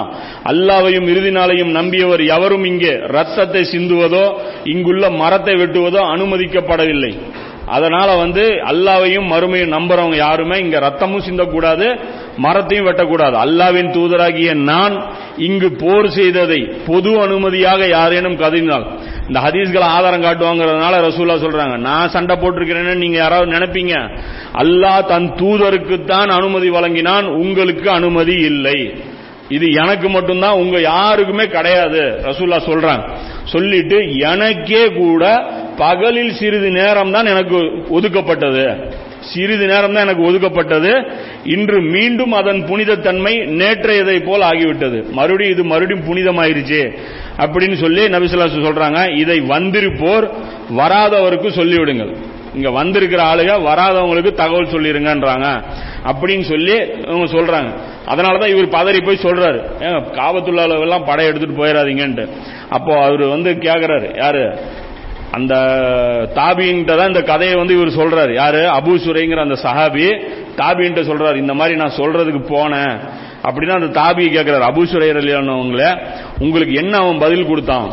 அல்லாவையும் 0.52 1.08
இறுதி 1.14 1.32
நாளையும் 1.38 1.72
நம்பியவர் 1.80 2.24
எவரும் 2.36 2.66
இங்கே 2.72 2.94
ரத்தத்தை 3.16 3.64
சிந்துவதோ 3.74 4.26
இங்குள்ள 4.74 5.10
மரத்தை 5.22 5.56
வெட்டுவதோ 5.62 6.02
அனுமதிக்கப்படவில்லை. 6.16 7.14
அதனால 7.76 8.10
வந்து 8.24 8.44
அல்லாவையும் 8.72 9.28
மறுமையும் 9.34 9.74
நம்புறவங்க 9.76 10.18
யாருமே 10.26 10.56
இங்க 10.64 10.78
ரத்தமும் 10.88 11.26
சிந்தக்கூடாது 11.28 11.88
மரத்தையும் 12.46 12.88
வெட்டக்கூடாது. 12.88 13.36
அல்லாவின் 13.46 13.92
தூதராகிய 13.98 14.54
நான் 14.72 14.96
இங்கு 15.48 15.70
போர் 15.84 16.08
செய்ததை 16.18 16.60
பொது 16.88 17.12
அனுமதியாக 17.26 17.88
யாரேனும் 17.98 18.40
கதினால் 18.44 18.86
இந்த 19.28 19.40
ஹதீஸ்களை 19.40 19.88
ஆதாரம் 19.96 20.26
காட்டுவாங்கிறதுனால 20.26 20.96
ரசூல்லா 21.08 21.36
சொல்றாங்க 21.44 21.76
நான் 21.78 22.10
சண்டை 22.10 22.36
போட்டிருக்கிறேன்னு 22.36 22.96
நீங்க 22.96 23.18
யாராவது 23.18 23.54
நினைப்பீங்க? 23.58 23.96
அல்லாஹ் 24.62 25.06
தன் 25.06 25.28
தூதருக்குத்தான் 25.42 26.30
அனுமதி 26.40 26.70
வழங்கினான் 26.70 27.26
உங்களுக்கு 27.26 27.90
அனுமதி 27.92 28.36
இல்லை. 28.52 28.80
இது 29.50 29.66
எனக்கு 29.72 30.10
மட்டும்தான் 30.10 30.60
உங்க 30.64 30.80
யாருக்குமே 30.80 31.46
கிடையாது 31.48 32.02
ரசூல்லா 32.30 32.60
சொல்றாங்க. 32.70 33.06
சொல்லிட்டு 33.44 33.98
எனக்கே 34.18 34.84
கூட 34.92 35.24
பகலில் 35.78 36.34
சிறிது 36.34 36.70
நேரம் 36.72 37.12
தான் 37.12 37.26
எனக்கு 37.26 37.58
ஒதுக்கப்பட்டது. 37.90 38.66
சிறிது 39.32 39.66
நேரம் 39.66 39.94
தான் 39.94 40.04
எனக்கு 40.04 40.32
ஒதுக்கப்பட்டது. 40.32 41.12
இன்று 41.44 41.82
மீண்டும் 41.82 42.32
அதன் 42.32 42.66
புனிதத்தன்மை 42.66 43.38
நேற்றையதை 43.38 44.26
போல் 44.26 44.42
ஆகிவிட்டது. 44.42 45.10
மறுபடியும் 45.12 45.54
இது 45.54 45.64
மறுபடியும் 45.64 46.08
புனிதமாயிருச்சு. 46.08 46.98
அப்படின்னு 47.38 47.74
சொல்லி 47.74 48.06
நபிசுல்லாசு 48.06 48.68
சொல்றாங்க. 48.68 49.18
இதை 49.18 49.40
வந்திருப்போர் 49.40 50.30
வராதவருக்கு 50.78 51.50
சொல்லிவிடுங்கள். 51.50 52.16
இங்க 52.56 52.72
வந்திருக்கிற 52.72 53.24
ஆளுக 53.24 53.60
வராதவங்களுக்கு 53.60 54.34
தகவல் 54.34 54.66
சொல்லிருங்கன்றாங்க. 54.66 55.64
அப்படின்னு 56.06 56.42
சொல்லி 56.42 56.74
இவங்க 57.08 57.26
சொல்றாங்க. 57.26 57.72
அதனாலதான் 58.08 58.58
இவர் 58.58 58.68
பதறி 58.68 59.06
போய் 59.06 59.20
சொல்றாரு. 59.22 59.62
காபத்துள்ள 60.12 60.82
எல்லாம் 60.82 61.06
படம் 61.06 61.26
எடுத்துட்டு 61.26 61.66
போயிடாதீங்கன்ட்டு 61.66 62.28
அப்போ 62.70 63.04
அவர் 63.04 63.24
வந்து 63.24 63.52
கேக்குறாரு. 63.52 64.18
யாரு? 64.18 64.60
அந்த 65.38 65.56
தாபின்ட்ட 66.38 66.96
தான் 66.98 67.12
இந்த 67.12 67.22
கதையை 67.30 67.56
வந்து 67.60 67.76
இவர் 67.78 67.98
சொல்றாரு. 68.00 68.34
யாரு? 68.42 68.62
அபு 68.78 68.94
சுரைங்கிற 69.06 69.40
அந்த 69.46 69.58
சஹாபி 69.66 70.08
தாபின்ட்ட 70.60 71.04
சொல்றாரு 71.10 71.38
இந்த 71.44 71.54
மாதிரி 71.60 71.78
நான் 71.82 72.00
சொல்றதுக்கு 72.00 72.42
போனேன். 72.56 72.96
அப்படின்னா 73.48 73.76
அந்த 73.80 73.90
தாபி 74.00 74.24
கேட்கிறார் 74.36 74.66
அபு 74.72 74.84
சுரையர்கள 74.92 75.40
உங்களுக்கு 76.46 76.74
என்ன 76.84 76.94
அவன் 77.04 77.24
பதில் 77.26 77.50
கொடுத்தான்? 77.52 77.88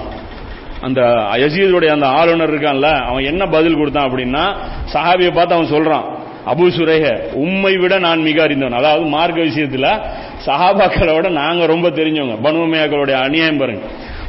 அந்த 0.87 1.01
யசீதுடைய 1.43 1.91
அந்த 1.97 2.07
ஆளுநர் 2.19 2.53
இருக்கான்ல 2.53 2.91
அவன் 3.09 3.29
என்ன 3.31 3.43
பதில் 3.57 3.79
கொடுத்தான் 3.81 4.09
அப்படின்னா 4.09 4.45
சஹாபியை 4.95 5.33
பார்த்து 5.39 5.57
அவன் 5.57 5.73
சொல்றான் 5.75 6.07
அபு 6.53 6.67
சுரேக 6.77 7.07
உம்மை 7.45 7.73
விட 7.81 7.95
நான் 8.05 8.21
மிக 8.29 8.39
அறிந்தவன். 8.43 8.79
அதாவது 8.81 9.05
மார்க்க 9.17 9.49
விஷயத்துல 9.49 9.89
விட 11.17 11.29
நாங்க 11.41 11.67
ரொம்ப 11.73 11.89
தெரிஞ்சவங்க 11.99 12.37
பனுமையாக்களுடைய 12.47 13.17
அநியாயம் 13.27 13.61
பாருங்க. 13.63 13.83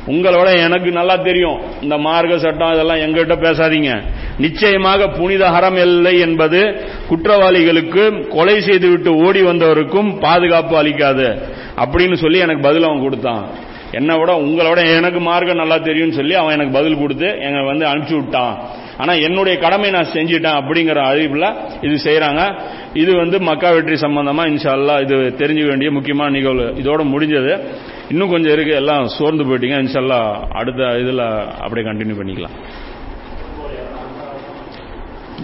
உங்களோட 0.08 0.60
எனக்கு 0.66 0.91
நல்லா 0.91 1.16
தெரியும். 1.16 1.60
இந்த 1.82 1.97
மார்க்க 1.97 2.38
சட்டம் 2.38 2.74
இதெல்லாம் 2.74 2.97
எங்கிட்ட 2.97 3.36
பேசாதீங்க. 3.47 4.02
நிச்சயமாக 4.38 5.08
புனித 5.08 5.49
ஹரம் 5.49 5.80
இல்லை 5.82 6.20
என்பது 6.20 6.86
குற்றவாளிகளுக்கு 7.10 8.28
கொலை 8.28 8.62
செய்துவிட்டு 8.62 9.16
ஓடி 9.16 9.41
வந்தவருக்கும் 9.41 10.20
பாதுகாப்பு 10.20 10.78
அளிக்காது. 10.78 11.41
அப்படின்னு 11.78 12.14
சொல்லி 12.14 12.39
எனக்கு 12.39 12.62
பதில் 12.62 12.84
அவன் 12.84 13.02
கொடுத்தான். 13.02 13.45
என்னை 13.91 14.18
விட 14.18 14.34
உங்களோட 14.34 14.97
எனக்கு 14.97 15.20
மார்க்கம் 15.20 15.58
நல்லா 15.58 15.78
தெரியும்னு 15.78 16.14
சொல்லி 16.14 16.34
அவன் 16.34 16.54
எனக்கு 16.54 16.74
பதில் 16.74 16.97
கொடுத்து 16.97 17.39
எங்க 17.41 17.64
வந்து 17.64 17.86
அனுப்பிச்சு 17.86 18.14
விட்டான். 18.14 18.60
ஆனா 18.97 19.14
என்னுடைய 19.14 19.60
கடமை 19.60 19.89
நான் 19.89 20.12
செஞ்சிட்டேன் 20.14 20.60
அப்படிங்கிற 20.62 20.99
அறிவுல 21.12 21.54
இது 21.82 21.95
செய்யறாங்க 22.04 22.60
இது 22.93 23.16
வந்து 23.16 23.39
மக்கா 23.39 23.72
வெற்றி 23.72 23.93
சம்பந்தமா 23.93 24.43
இன்ஷால்லா 24.52 25.02
இது 25.02 25.16
தெரிஞ்சுக்க 25.16 25.68
வேண்டிய 25.68 25.91
முக்கியமான 25.91 26.32
நிகழ்வு. 26.32 26.74
இதோட 26.82 27.04
முடிஞ்சது. 27.14 27.68
இன்னும் 28.12 28.32
கொஞ்சம் 28.34 28.53
இருக்குது 28.53 28.80
எல்லாம் 28.82 29.03
சோர்ந்து 29.18 29.43
போயிட்டீங்க. 29.49 29.78
இன்ஷால்லா 29.84 30.20
அடுத்த 30.62 30.82
இதில் 31.03 31.24
அப்படியே 31.64 31.86
கண்டினியூ 31.89 32.18
பண்ணிக்கலாம். 32.20 32.55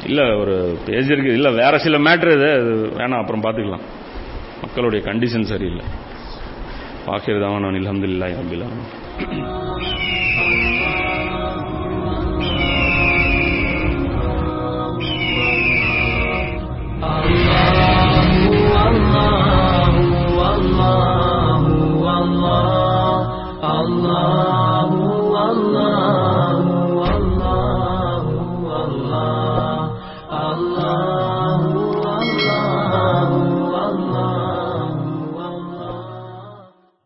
இல்லை 0.07 0.25
ஒரு 0.41 0.55
பேஜ் 0.85 1.11
இருக்குது 1.11 1.37
இல்லை 1.39 1.51
வேறு 1.61 1.79
சில 1.85 1.99
மேட்ரு 2.07 2.33
இது. 2.37 2.51
வேணாம் 2.99 3.21
அப்புறம் 3.21 3.45
பார்த்துக்கலாம். 3.45 3.85
மக்களுடைய 4.63 5.01
கண்டிஷன் 5.09 5.49
சரியில்லை. 5.53 5.85
பாக்கிறதாவன் 7.07 7.65
நான் 7.65 7.79
இல்ஹம்துல்லா 7.81 8.29
அபிலாம் 8.43 8.77
Allah 20.47 21.16
Allah, 22.47 23.27
Allah. 23.61 24.76